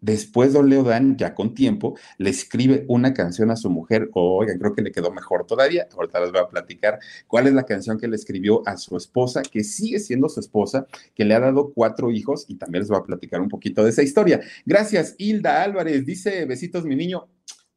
Después 0.00 0.52
don 0.52 0.70
Leodan, 0.70 1.16
ya 1.16 1.34
con 1.34 1.54
tiempo, 1.54 1.98
le 2.18 2.30
escribe 2.30 2.84
una 2.88 3.12
canción 3.14 3.50
a 3.50 3.56
su 3.56 3.68
mujer. 3.68 4.08
Oiga, 4.14 4.56
creo 4.56 4.72
que 4.72 4.82
le 4.82 4.92
quedó 4.92 5.10
mejor 5.10 5.44
todavía. 5.44 5.88
Ahorita 5.92 6.20
les 6.20 6.30
voy 6.30 6.40
a 6.40 6.48
platicar 6.48 7.00
cuál 7.26 7.48
es 7.48 7.52
la 7.52 7.64
canción 7.64 7.98
que 7.98 8.06
le 8.06 8.14
escribió 8.14 8.62
a 8.66 8.76
su 8.76 8.96
esposa, 8.96 9.42
que 9.42 9.64
sigue 9.64 9.98
siendo 9.98 10.28
su 10.28 10.38
esposa, 10.38 10.86
que 11.14 11.24
le 11.24 11.34
ha 11.34 11.40
dado 11.40 11.72
cuatro 11.74 12.12
hijos 12.12 12.44
y 12.48 12.54
también 12.56 12.82
les 12.82 12.90
voy 12.90 12.98
a 12.98 13.02
platicar 13.02 13.40
un 13.40 13.48
poquito 13.48 13.82
de 13.82 13.90
esa 13.90 14.02
historia. 14.02 14.40
Gracias, 14.64 15.16
Hilda 15.18 15.64
Álvarez. 15.64 16.06
Dice, 16.06 16.44
besitos, 16.44 16.84
mi 16.84 16.94
niño. 16.94 17.28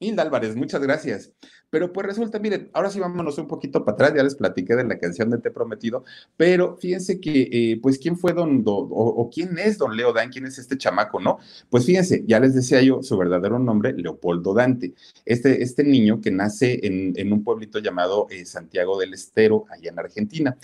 Hilda 0.01 0.23
Álvarez, 0.23 0.55
muchas 0.55 0.81
gracias. 0.81 1.31
Pero 1.69 1.93
pues 1.93 2.05
resulta, 2.05 2.37
miren, 2.37 2.69
ahora 2.73 2.89
sí 2.89 2.99
vámonos 2.99 3.37
un 3.37 3.47
poquito 3.47 3.85
para 3.85 3.93
atrás, 3.93 4.13
ya 4.13 4.23
les 4.23 4.35
platiqué 4.35 4.75
de 4.75 4.83
la 4.83 4.99
canción 4.99 5.29
de 5.29 5.37
Te 5.37 5.51
Prometido, 5.51 6.03
pero 6.35 6.75
fíjense 6.75 7.21
que, 7.21 7.47
eh, 7.49 7.79
pues, 7.81 7.97
¿quién 7.97 8.17
fue 8.17 8.33
don, 8.33 8.61
o, 8.65 9.29
quién 9.33 9.57
es 9.57 9.77
don 9.77 9.95
Leo 9.95 10.11
Dan? 10.11 10.29
¿Quién 10.31 10.45
es 10.45 10.57
este 10.57 10.77
chamaco, 10.77 11.21
no? 11.21 11.39
Pues 11.69 11.85
fíjense, 11.85 12.25
ya 12.27 12.41
les 12.41 12.53
decía 12.53 12.81
yo 12.81 13.01
su 13.01 13.17
verdadero 13.17 13.57
nombre, 13.57 13.93
Leopoldo 13.93 14.53
Dante. 14.53 14.93
Este, 15.25 15.63
este 15.63 15.85
niño 15.85 16.19
que 16.19 16.31
nace 16.31 16.79
en, 16.83 17.31
un 17.31 17.43
pueblito 17.43 17.79
llamado 17.79 18.27
eh, 18.29 18.45
Santiago 18.45 18.99
del 18.99 19.13
Estero, 19.13 19.65
allá 19.69 19.91
en 19.91 19.99
Argentina 19.99 20.57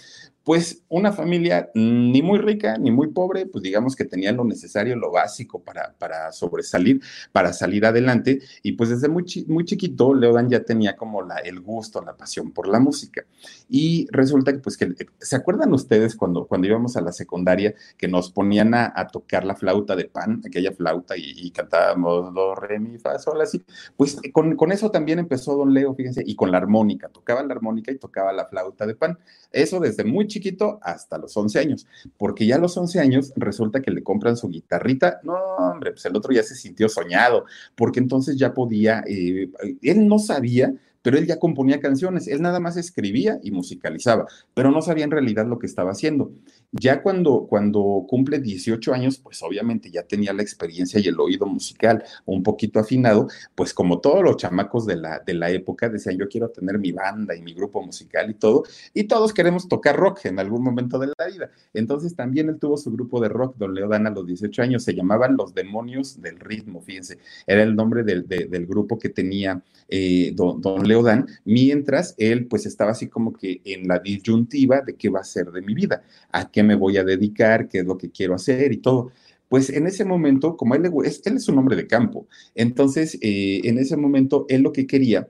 pues 0.47 0.81
una 0.87 1.11
familia 1.11 1.69
ni 1.73 2.21
muy 2.21 2.39
rica 2.39 2.77
ni 2.77 2.89
muy 2.89 3.09
pobre, 3.09 3.47
pues 3.47 3.61
digamos 3.61 3.97
que 3.97 4.05
tenían 4.05 4.37
lo 4.37 4.45
necesario, 4.45 4.95
lo 4.95 5.11
básico 5.11 5.61
para, 5.61 5.93
para 5.99 6.31
sobresalir, 6.31 7.01
para 7.33 7.51
salir 7.51 7.85
adelante. 7.85 8.39
Y 8.63 8.71
pues 8.71 8.89
desde 8.89 9.09
muy, 9.09 9.25
muy 9.49 9.65
chiquito, 9.65 10.13
Leodan 10.13 10.49
ya 10.49 10.63
tenía 10.63 10.95
como 10.95 11.21
la, 11.21 11.35
el 11.39 11.59
gusto, 11.59 12.01
la 12.01 12.15
pasión 12.15 12.53
por 12.53 12.69
la 12.69 12.79
música. 12.79 13.25
Y 13.67 14.07
resulta 14.09 14.53
que, 14.53 14.59
pues, 14.59 14.77
que, 14.77 14.95
¿se 15.19 15.35
acuerdan 15.35 15.73
ustedes 15.73 16.15
cuando, 16.15 16.47
cuando 16.47 16.65
íbamos 16.65 16.95
a 16.95 17.01
la 17.01 17.11
secundaria 17.11 17.75
que 17.97 18.07
nos 18.07 18.31
ponían 18.31 18.73
a, 18.73 18.93
tocar 19.11 19.43
la 19.43 19.53
flauta 19.53 19.97
de 19.97 20.05
pan, 20.05 20.41
aquella 20.47 20.71
flauta, 20.71 21.15
y, 21.17 21.51
cantábamos 21.51 22.33
do, 22.33 22.55
re, 22.55 22.79
mi, 22.79 22.97
fa, 22.99 23.19
sol, 23.19 23.41
así? 23.41 23.61
Pues 23.97 24.17
con, 24.31 24.55
con 24.55 24.71
eso 24.71 24.91
también 24.91 25.19
empezó 25.19 25.57
don 25.57 25.73
Leo, 25.73 25.93
fíjense, 25.93 26.23
y 26.25 26.37
con 26.37 26.51
la 26.51 26.57
armónica, 26.57 27.09
tocaba 27.09 27.43
la 27.43 27.53
armónica 27.53 27.91
y 27.91 27.97
tocaba 27.97 28.31
la 28.31 28.45
flauta 28.45 28.85
de 28.85 28.95
pan. 28.95 29.19
Eso 29.51 29.81
desde 29.81 30.05
muy 30.05 30.25
chiquito 30.27 30.36
chiquito 30.37 30.79
hasta 30.81 31.17
los 31.17 31.35
11 31.35 31.59
años, 31.59 31.87
porque 32.17 32.45
ya 32.45 32.55
a 32.55 32.59
los 32.59 32.77
11 32.77 32.99
años 32.99 33.33
resulta 33.35 33.81
que 33.81 33.91
le 33.91 34.03
compran 34.03 34.37
su 34.37 34.49
guitarrita. 34.49 35.19
No, 35.23 35.33
hombre, 35.57 35.91
pues 35.91 36.05
el 36.05 36.15
otro 36.15 36.33
ya 36.33 36.43
se 36.43 36.55
sintió 36.55 36.89
soñado, 36.89 37.45
porque 37.75 37.99
entonces 37.99 38.37
ya 38.37 38.53
podía, 38.53 39.03
eh, 39.07 39.49
él 39.81 40.07
no 40.07 40.19
sabía 40.19 40.73
pero 41.07 41.19
él 41.19 41.25
ya 41.25 41.39
componía 41.39 41.79
canciones, 41.79 42.27
él 42.27 42.41
nada 42.41 42.59
más 42.59 42.75
escribía 42.75 43.39
y 43.41 43.51
musicalizaba, 43.51 44.25
pero 44.53 44.71
no 44.71 44.81
sabía 44.81 45.05
en 45.05 45.11
realidad 45.11 45.47
lo 45.47 45.57
que 45.57 45.65
estaba 45.65 45.91
haciendo. 45.91 46.33
Ya 46.73 47.01
cuando, 47.01 47.47
cuando 47.47 48.05
cumple 48.09 48.39
18 48.39 48.93
años, 48.93 49.17
pues 49.17 49.41
obviamente 49.41 49.89
ya 49.89 50.03
tenía 50.03 50.33
la 50.33 50.41
experiencia 50.41 50.99
y 50.99 51.07
el 51.07 51.17
oído 51.17 51.45
musical 51.45 52.03
un 52.25 52.43
poquito 52.43 52.81
afinado, 52.81 53.29
pues 53.55 53.73
como 53.73 54.01
todos 54.01 54.21
los 54.21 54.35
chamacos 54.35 54.85
de 54.85 54.97
la, 54.97 55.19
de 55.25 55.33
la 55.33 55.49
época 55.49 55.87
decían, 55.87 56.17
yo 56.17 56.27
quiero 56.27 56.49
tener 56.49 56.77
mi 56.77 56.91
banda 56.91 57.33
y 57.33 57.41
mi 57.41 57.53
grupo 57.53 57.81
musical 57.81 58.29
y 58.29 58.33
todo, 58.33 58.63
y 58.93 59.05
todos 59.05 59.33
queremos 59.33 59.69
tocar 59.69 59.95
rock 59.95 60.25
en 60.25 60.39
algún 60.39 60.61
momento 60.61 60.99
de 60.99 61.07
la 61.17 61.27
vida. 61.27 61.51
Entonces 61.73 62.17
también 62.17 62.49
él 62.49 62.59
tuvo 62.59 62.75
su 62.75 62.91
grupo 62.91 63.21
de 63.21 63.29
rock, 63.29 63.55
Don 63.55 63.73
Leodan, 63.73 64.07
a 64.07 64.09
los 64.09 64.27
18 64.27 64.61
años, 64.61 64.83
se 64.83 64.93
llamaban 64.93 65.37
Los 65.37 65.53
Demonios 65.53 66.21
del 66.21 66.37
Ritmo, 66.37 66.81
fíjense, 66.81 67.19
era 67.45 67.63
el 67.63 67.77
nombre 67.77 68.03
del, 68.03 68.27
del 68.27 68.67
grupo 68.67 68.99
que 68.99 69.07
tenía 69.07 69.63
eh, 69.89 70.33
don, 70.35 70.59
don 70.59 70.85
Leodan, 70.97 71.27
mientras 71.45 72.15
él 72.17 72.47
pues 72.47 72.65
estaba 72.65 72.91
así 72.91 73.07
como 73.07 73.33
que 73.33 73.61
en 73.65 73.87
la 73.87 73.99
disyuntiva 73.99 74.81
de 74.81 74.95
qué 74.95 75.09
va 75.09 75.19
a 75.19 75.23
ser 75.23 75.51
de 75.51 75.61
mi 75.61 75.73
vida, 75.73 76.03
a 76.31 76.49
qué 76.51 76.63
me 76.63 76.75
voy 76.75 76.97
a 76.97 77.03
dedicar, 77.03 77.67
qué 77.67 77.79
es 77.79 77.85
lo 77.85 77.97
que 77.97 78.09
quiero 78.09 78.35
hacer 78.35 78.71
y 78.71 78.77
todo. 78.77 79.11
Pues 79.49 79.69
en 79.69 79.87
ese 79.87 80.03
momento, 80.03 80.57
como 80.57 80.75
él, 80.75 80.91
es, 81.05 81.21
él 81.25 81.37
es 81.37 81.47
un 81.47 81.57
hombre 81.57 81.75
de 81.75 81.87
campo, 81.87 82.27
entonces 82.53 83.17
eh, 83.21 83.61
en 83.63 83.77
ese 83.77 83.95
momento 83.95 84.45
él 84.49 84.61
lo 84.61 84.73
que 84.73 84.87
quería 84.87 85.29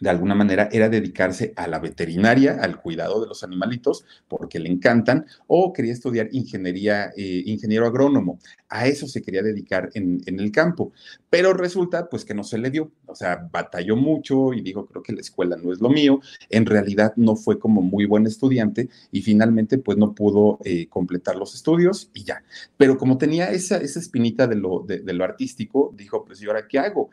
de 0.00 0.10
alguna 0.10 0.34
manera 0.34 0.68
era 0.72 0.88
dedicarse 0.88 1.52
a 1.56 1.68
la 1.68 1.78
veterinaria, 1.78 2.58
al 2.60 2.80
cuidado 2.80 3.20
de 3.20 3.28
los 3.28 3.44
animalitos, 3.44 4.04
porque 4.28 4.58
le 4.58 4.68
encantan, 4.68 5.26
o 5.46 5.72
quería 5.72 5.92
estudiar 5.92 6.28
ingeniería, 6.32 7.12
eh, 7.16 7.42
ingeniero 7.46 7.86
agrónomo. 7.86 8.38
A 8.68 8.86
eso 8.86 9.06
se 9.06 9.22
quería 9.22 9.42
dedicar 9.42 9.90
en, 9.94 10.20
en, 10.26 10.40
el 10.40 10.50
campo. 10.50 10.92
Pero 11.30 11.52
resulta 11.52 12.08
pues 12.08 12.24
que 12.24 12.34
no 12.34 12.42
se 12.42 12.58
le 12.58 12.70
dio. 12.70 12.90
O 13.06 13.14
sea, 13.14 13.48
batalló 13.52 13.94
mucho 13.94 14.52
y 14.52 14.62
dijo, 14.62 14.86
creo 14.86 15.02
que 15.02 15.12
la 15.12 15.20
escuela 15.20 15.56
no 15.56 15.72
es 15.72 15.80
lo 15.80 15.88
mío. 15.88 16.20
En 16.50 16.66
realidad 16.66 17.12
no 17.16 17.36
fue 17.36 17.58
como 17.58 17.80
muy 17.82 18.04
buen 18.04 18.26
estudiante 18.26 18.88
y 19.12 19.22
finalmente 19.22 19.78
pues 19.78 19.96
no 19.96 20.14
pudo 20.14 20.58
eh, 20.64 20.88
completar 20.88 21.36
los 21.36 21.54
estudios 21.54 22.10
y 22.14 22.24
ya. 22.24 22.42
Pero 22.76 22.98
como 22.98 23.16
tenía 23.16 23.52
esa, 23.52 23.76
esa 23.76 24.00
espinita 24.00 24.48
de 24.48 24.56
lo, 24.56 24.80
de, 24.80 24.98
de 25.00 25.12
lo 25.12 25.22
artístico, 25.22 25.94
dijo, 25.96 26.24
pues 26.24 26.42
¿y 26.42 26.46
ahora 26.46 26.66
qué 26.66 26.80
hago? 26.80 27.10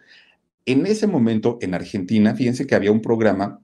En 0.65 0.85
ese 0.85 1.07
momento, 1.07 1.57
en 1.61 1.73
Argentina, 1.73 2.35
fíjense 2.35 2.67
que 2.67 2.75
había 2.75 2.91
un 2.91 3.01
programa, 3.01 3.59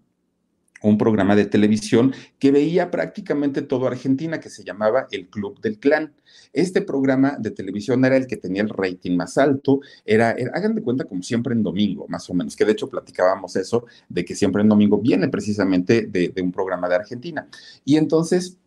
un 0.82 0.98
programa 0.98 1.36
de 1.36 1.46
televisión 1.46 2.14
que 2.40 2.52
veía 2.52 2.90
prácticamente 2.90 3.62
todo 3.62 3.88
Argentina, 3.88 4.40
que 4.40 4.50
se 4.50 4.64
llamaba 4.64 5.08
El 5.12 5.28
Club 5.28 5.60
del 5.62 5.80
Clan. 5.80 6.14
Este 6.54 6.82
programa 6.82 7.38
de 7.40 7.52
televisión 7.52 8.04
era 8.04 8.18
el 8.18 8.26
que 8.26 8.38
tenía 8.38 8.64
el 8.64 8.70
rating 8.70 9.16
más 9.16 9.38
alto, 9.38 9.82
era, 10.06 10.36
hagan 10.54 10.76
de 10.76 10.82
cuenta 10.82 11.04
como 11.04 11.22
siempre 11.22 11.54
en 11.54 11.62
domingo, 11.62 12.08
más 12.08 12.30
o 12.30 12.34
menos, 12.34 12.56
que 12.56 12.66
de 12.66 12.72
hecho 12.72 12.90
platicábamos 12.90 13.56
eso, 13.56 13.86
de 14.10 14.26
que 14.26 14.36
siempre 14.36 14.64
en 14.64 14.70
domingo 14.70 15.00
viene 15.00 15.28
precisamente 15.28 16.08
de 16.08 16.42
un 16.42 16.52
programa 16.52 16.90
de 16.90 16.96
Argentina. 16.96 17.48
Y 17.86 17.98
entonces 17.98 18.58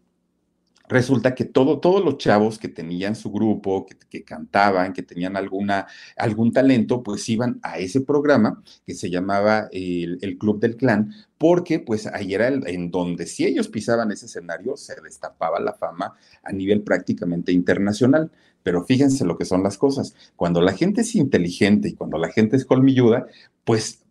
resulta 0.90 1.34
que 1.34 1.44
todo, 1.44 1.78
todos 1.78 2.04
los 2.04 2.18
chavos 2.18 2.58
que 2.58 2.68
tenían 2.68 3.14
su 3.14 3.30
grupo, 3.30 3.86
que, 3.86 3.96
que, 4.10 4.24
cantaban, 4.24 4.92
que 4.92 5.02
tenían 5.02 5.36
alguna, 5.36 5.86
algún 6.16 6.52
talento, 6.52 7.02
pues 7.02 7.28
iban 7.28 7.60
a 7.62 7.78
ese 7.78 8.00
programa 8.00 8.62
que 8.84 8.94
se 8.94 9.08
llamaba 9.08 9.68
el, 9.72 10.18
el 10.20 10.36
Club 10.36 10.60
del 10.60 10.76
Clan, 10.76 11.14
porque 11.38 11.78
pues 11.78 12.06
ahí 12.08 12.34
era 12.34 12.48
el, 12.48 12.66
en 12.66 12.90
donde 12.90 13.26
si 13.26 13.46
ellos 13.46 13.68
pisaban 13.68 14.10
ese 14.10 14.26
escenario 14.26 14.76
se 14.76 15.00
destapaba 15.00 15.60
la 15.60 15.74
fama 15.74 16.14
a 16.42 16.52
nivel 16.52 16.82
prácticamente 16.82 17.52
internacional. 17.52 18.30
Pero 18.62 18.84
fíjense 18.84 19.24
lo 19.24 19.38
que 19.38 19.46
son 19.46 19.62
las 19.62 19.78
cosas. 19.78 20.14
Cuando 20.36 20.60
la 20.60 20.74
gente 20.74 21.00
es 21.00 21.14
inteligente 21.14 21.88
y 21.88 21.94
cuando 21.94 22.18
la 22.18 22.28
gente 22.28 22.56
es 22.56 22.66
colmilluda, 22.66 23.26
pues 23.64 24.02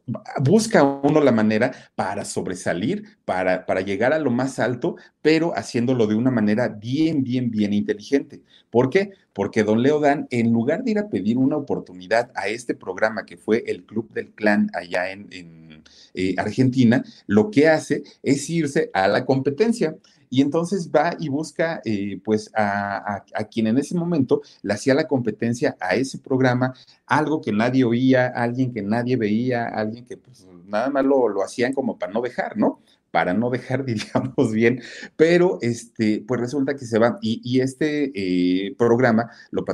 busca 0.41 0.83
uno 0.83 1.21
la 1.21 1.31
manera 1.31 1.71
para 1.95 2.25
sobresalir, 2.25 3.17
para, 3.25 3.65
para, 3.65 3.81
llegar 3.81 4.13
a 4.13 4.19
lo 4.19 4.31
más 4.31 4.59
alto, 4.59 4.95
pero 5.21 5.55
haciéndolo 5.55 6.07
de 6.07 6.15
una 6.15 6.31
manera 6.31 6.67
bien, 6.67 7.23
bien, 7.23 7.51
bien 7.51 7.73
inteligente. 7.73 8.41
¿Por 8.69 8.89
qué? 8.89 9.11
Porque 9.33 9.63
don 9.63 9.81
Leodan, 9.81 10.27
en 10.31 10.51
lugar 10.51 10.83
de 10.83 10.91
ir 10.91 10.99
a 10.99 11.09
pedir 11.09 11.37
una 11.37 11.57
oportunidad 11.57 12.31
a 12.35 12.47
este 12.47 12.75
programa 12.75 13.25
que 13.25 13.37
fue 13.37 13.63
el 13.67 13.85
Club 13.85 14.11
del 14.13 14.31
Clan 14.31 14.69
allá 14.73 15.11
en, 15.11 15.27
en 15.31 15.83
eh, 16.13 16.35
Argentina, 16.37 17.03
lo 17.27 17.51
que 17.51 17.67
hace 17.67 18.03
es 18.23 18.49
irse 18.49 18.89
a 18.93 19.07
la 19.07 19.25
competencia 19.25 19.95
y 20.29 20.41
entonces 20.41 20.89
va 20.91 21.15
y 21.19 21.29
busca 21.29 21.81
eh, 21.85 22.21
pues 22.23 22.51
a, 22.55 23.23
a, 23.33 23.43
quien 23.45 23.67
en 23.67 23.77
ese 23.77 23.95
momento 23.95 24.41
le 24.61 24.73
hacía 24.73 24.93
la 24.93 25.07
competencia 25.07 25.75
a 25.79 25.95
ese 25.95 26.19
programa, 26.19 26.73
algo 27.05 27.41
que 27.41 27.51
nadie 27.51 27.83
oía, 27.83 28.27
alguien 28.27 28.71
que 28.71 28.81
nadie 28.81 29.17
veía, 29.17 29.67
alguien 29.67 30.05
que 30.05 30.17
pues 30.17 30.47
nada 30.65 30.89
más 30.89 31.03
lo, 31.03 31.27
lo 31.29 31.43
hacían 31.43 31.73
como 31.73 31.97
para 31.97 32.13
no 32.13 32.21
dejar, 32.21 32.57
¿no? 32.57 32.79
Para 33.11 33.33
no 33.33 33.49
dejar, 33.49 33.85
diríamos 33.85 34.51
bien, 34.51 34.81
pero 35.15 35.59
este, 35.61 36.23
pues 36.27 36.39
resulta 36.39 36.75
que 36.75 36.85
se 36.85 36.99
va, 36.99 37.17
y, 37.21 37.59
este 37.59 38.11
eh, 38.15 38.75
programa 38.77 39.29
lo, 39.51 39.65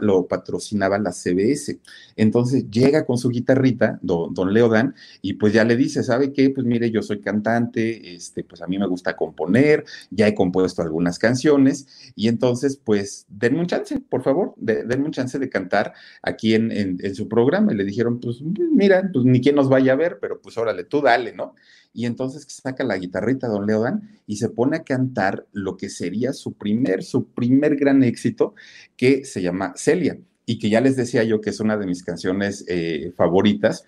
lo 0.00 0.26
patrocinaba 0.26 0.98
la 0.98 1.12
CBS. 1.12 1.78
Entonces 2.16 2.70
llega 2.70 3.04
con 3.04 3.18
su 3.18 3.28
guitarrita, 3.28 3.98
don, 4.02 4.32
don 4.32 4.52
Leodan, 4.52 4.94
y 5.22 5.34
pues 5.34 5.52
ya 5.52 5.64
le 5.64 5.76
dice, 5.76 6.02
¿sabe 6.02 6.32
qué? 6.32 6.50
Pues 6.50 6.66
mire, 6.66 6.90
yo 6.90 7.02
soy 7.02 7.20
cantante, 7.20 8.14
este, 8.14 8.44
pues 8.44 8.62
a 8.62 8.66
mí 8.66 8.78
me 8.78 8.86
gusta 8.86 9.16
componer, 9.16 9.84
ya 10.10 10.28
he 10.28 10.34
compuesto 10.34 10.82
algunas 10.82 11.18
canciones, 11.18 12.12
y 12.14 12.28
entonces, 12.28 12.80
pues, 12.82 13.26
denme 13.28 13.60
un 13.60 13.66
chance, 13.66 14.00
por 14.00 14.22
favor, 14.22 14.54
de, 14.56 14.84
denme 14.84 15.06
un 15.06 15.12
chance 15.12 15.38
de 15.38 15.48
cantar 15.48 15.92
aquí 16.22 16.54
en, 16.54 16.70
en, 16.72 16.98
en 17.02 17.14
su 17.14 17.28
programa. 17.28 17.72
Y 17.72 17.76
le 17.76 17.84
dijeron, 17.84 18.20
pues, 18.20 18.40
mira, 18.42 19.08
pues 19.12 19.24
ni 19.24 19.40
quien 19.40 19.56
nos 19.56 19.68
vaya 19.68 19.92
a 19.92 19.96
ver, 19.96 20.18
pero 20.20 20.40
pues 20.40 20.56
órale, 20.58 20.84
tú 20.84 21.00
dale, 21.00 21.32
¿no? 21.32 21.54
Y 21.96 22.04
entonces 22.04 22.46
saca 22.48 22.84
la 22.84 22.98
guitarrita 22.98 23.48
don 23.48 23.66
Leodan 23.66 24.20
y 24.26 24.36
se 24.36 24.50
pone 24.50 24.76
a 24.76 24.84
cantar 24.84 25.46
lo 25.52 25.78
que 25.78 25.88
sería 25.88 26.34
su 26.34 26.52
primer, 26.52 27.02
su 27.02 27.28
primer 27.28 27.76
gran 27.76 28.02
éxito, 28.02 28.54
que 28.98 29.24
se 29.24 29.40
llama 29.40 29.72
Celia, 29.76 30.18
y 30.44 30.58
que 30.58 30.68
ya 30.68 30.82
les 30.82 30.94
decía 30.94 31.24
yo 31.24 31.40
que 31.40 31.48
es 31.48 31.58
una 31.58 31.78
de 31.78 31.86
mis 31.86 32.04
canciones 32.04 32.66
eh, 32.68 33.14
favoritas. 33.16 33.84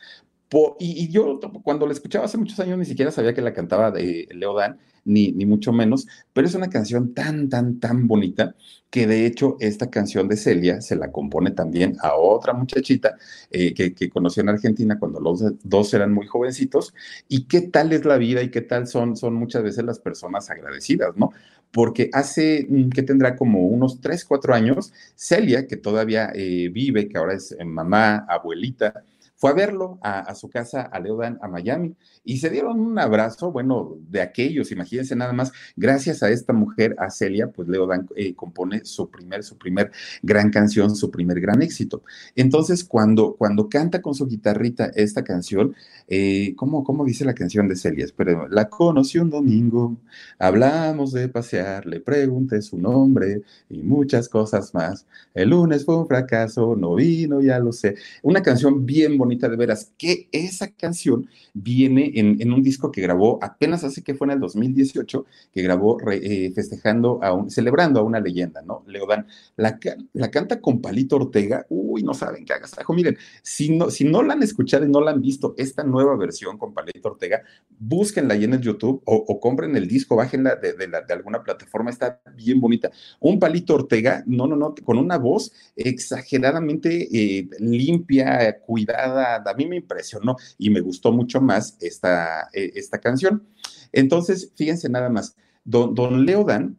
Y, 0.79 1.09
yo 1.11 1.41
cuando 1.63 1.87
la 1.87 1.93
escuchaba 1.93 2.25
hace 2.25 2.39
muchos 2.39 2.59
años 2.61 2.79
ni 2.79 2.85
siquiera 2.87 3.11
sabía 3.11 3.35
que 3.35 3.43
la 3.43 3.53
cantaba 3.53 3.91
de 3.91 4.29
Leodan, 4.31 4.79
ni, 5.05 5.33
ni 5.33 5.47
mucho 5.47 5.73
menos, 5.73 6.07
pero 6.33 6.47
es 6.47 6.55
una 6.55 6.69
canción 6.69 7.15
tan, 7.15 7.49
tan, 7.49 7.81
tan 7.81 8.07
bonita 8.07 8.55
que 8.91 9.07
de 9.07 9.27
hecho 9.27 9.57
esta 9.61 9.91
canción 9.91 10.29
de 10.29 10.37
Celia 10.37 10.81
se 10.81 10.97
la 10.97 11.13
compone 11.13 11.51
también 11.51 11.97
a 12.01 12.15
otra 12.15 12.53
muchachita 12.53 13.17
eh, 13.51 13.75
que, 13.75 13.95
que, 13.95 14.09
conoció 14.11 14.43
en 14.43 14.51
Argentina 14.51 14.99
cuando 14.99 15.21
los 15.21 15.43
dos 15.63 15.95
eran 15.95 16.13
muy 16.13 16.27
jovencitos. 16.27 16.95
¿Y 17.29 17.45
qué 17.45 17.63
tal 17.63 17.93
es 17.93 18.05
la 18.05 18.17
vida 18.17 18.43
y 18.43 18.51
qué 18.51 18.61
tal 18.61 18.87
son, 18.87 19.17
son 19.17 19.35
muchas 19.35 19.63
veces 19.63 19.85
las 19.85 19.99
personas 19.99 20.51
agradecidas, 20.51 21.17
¿no? 21.17 21.33
Porque 21.71 22.11
hace, 22.13 22.67
mm, 22.69 22.91
que 22.91 23.03
tendrá 23.03 23.37
como 23.37 23.67
unos 23.67 24.01
3, 24.01 24.25
4 24.25 24.55
años, 24.55 24.93
Celia, 25.15 25.67
que 25.67 25.77
todavía 25.77 26.31
eh, 26.35 26.71
vive, 26.73 27.09
que 27.09 27.19
ahora 27.19 27.35
es 27.35 27.53
eh, 27.53 27.65
mamá, 27.65 28.27
abuelita, 28.29 29.05
fue 29.39 29.51
a 29.51 29.55
verlo 29.55 30.01
a, 30.03 30.35
su 30.35 30.51
casa, 30.51 30.83
a 30.83 30.99
Leodan, 30.99 31.39
a 31.41 31.47
Miami, 31.47 31.95
y 32.25 32.39
se 32.39 32.51
dieron 32.51 32.81
un 32.81 32.99
abrazo, 32.99 33.53
bueno, 33.53 33.97
de 34.11 34.21
aquellos, 34.21 34.73
imagínense 34.73 35.15
nada 35.15 35.33
más, 35.33 35.53
gracias 35.77 36.25
a 36.25 36.31
esta 36.31 36.53
mujer, 36.53 36.97
a 36.99 37.09
Celia, 37.09 37.47
pues 37.47 37.69
Leodan 37.69 38.09
eh, 38.17 38.35
compone 38.35 38.85
su 38.85 39.09
primer, 39.09 39.45
su 39.45 39.57
primer 39.57 39.93
gran 40.25 40.51
canción, 40.51 40.97
su 40.97 41.13
primer 41.13 41.41
gran 41.41 41.63
éxito. 41.63 42.03
Entonces, 42.35 42.83
cuando, 42.83 43.37
cuando 43.37 43.69
canta 43.69 44.03
con 44.03 44.13
su 44.17 44.27
guitarrita 44.27 44.87
esta 44.97 45.23
canción, 45.23 45.77
eh, 46.09 46.55
¿cómo, 46.57 46.83
¿cómo 46.83 47.05
dice 47.05 47.25
la 47.25 47.35
canción 47.35 47.69
de 47.69 47.77
Celia? 47.77 48.07
Espera, 48.07 48.49
la 48.51 48.69
conocí 48.69 49.19
un 49.19 49.31
domingo, 49.31 49.97
hablamos 50.41 51.13
de 51.13 51.29
pasear, 51.29 51.87
le 51.87 52.01
pregunté 52.01 52.61
su 52.61 52.77
nombre 52.77 53.43
y 53.71 53.85
muchas 53.85 54.29
cosas 54.29 54.75
más. 54.75 55.07
El 55.33 55.51
lunes 55.51 55.85
fue 55.85 55.97
un 55.97 56.09
fracaso, 56.09 56.75
no 56.75 56.97
vino, 56.97 57.41
ya 57.41 57.61
lo 57.61 57.73
sé. 57.73 57.95
Una 58.23 58.43
canción 58.43 58.85
bien 58.85 59.17
bonita 59.17 59.28
bonita 59.29 59.49
de 59.49 59.57
veras, 59.57 59.93
que 59.99 60.29
esa 60.33 60.69
canción 60.69 61.29
viene 61.53 62.13
en, 62.15 62.53
un 62.53 62.63
disco 62.63 62.91
que 62.91 63.03
grabó 63.03 63.39
apenas 63.43 63.85
hace 63.85 64.03
que 64.03 64.15
fue 64.15 64.27
en 64.27 64.33
el 64.33 64.41
2018, 64.41 65.27
que 65.53 65.63
grabó 65.63 65.99
eh, 66.11 66.51
festejando, 66.55 67.21
a 67.23 67.35
un, 67.35 67.51
celebrando 67.51 68.01
a 68.01 68.03
una 68.03 68.21
leyenda, 68.21 68.63
¿no? 68.63 68.83
Leodan, 68.87 69.27
la, 69.57 69.79
la 70.15 70.31
canta 70.31 70.61
con 70.61 70.81
Palito 70.81 71.17
Ortega, 71.17 71.67
uy, 71.69 72.03
no 72.03 72.15
saben 72.15 72.45
qué 72.45 72.55
hagas. 72.55 72.75
Miren, 72.89 73.19
si 73.43 73.77
no, 73.77 73.91
si 73.91 74.05
no 74.05 74.23
la 74.23 74.33
han 74.33 74.43
escuchado 74.43 74.87
y 74.87 74.89
no 74.89 75.01
la 75.01 75.11
han 75.11 75.21
visto, 75.21 75.55
esta 75.59 75.85
nueva 75.85 76.17
versión 76.17 76.57
con 76.57 76.73
Palito 76.73 77.09
Ortega, 77.09 77.43
búsquenla 77.79 78.35
ahí 78.35 78.45
en 78.45 78.55
el 78.55 78.61
YouTube 78.61 79.03
o, 79.05 79.41
compren 79.41 79.77
el 79.77 79.87
disco, 79.87 80.17
bájenla 80.17 80.57
de 80.57 81.13
alguna 81.13 81.43
plataforma, 81.43 81.91
está 81.91 82.21
bien 82.35 82.61
bonita. 82.61 82.91
Un 83.21 83.39
Palito 83.39 83.75
Ortega, 83.75 84.25
no, 84.27 84.47
no, 84.47 84.57
no, 84.57 84.75
con 84.85 84.99
una 84.99 85.19
voz 85.19 85.53
exageradamente 85.77 87.09
eh, 87.13 87.49
limpia, 87.59 88.59
cuidada, 88.61 89.18
a 89.19 89.55
mí 89.57 89.67
me 89.67 89.77
impresionó 89.77 90.37
y 90.59 90.71
me 90.71 90.81
gustó 90.81 91.13
mucho 91.13 91.41
más 91.41 91.77
esta, 91.81 92.49
eh, 92.53 92.73
esta 92.75 92.99
canción. 92.99 93.47
Entonces, 93.93 94.53
fíjense 94.57 94.89
nada 94.89 95.09
más, 95.09 95.37
don, 95.65 95.95
don 95.95 96.25
Leo 96.25 96.45
Dan, 96.45 96.79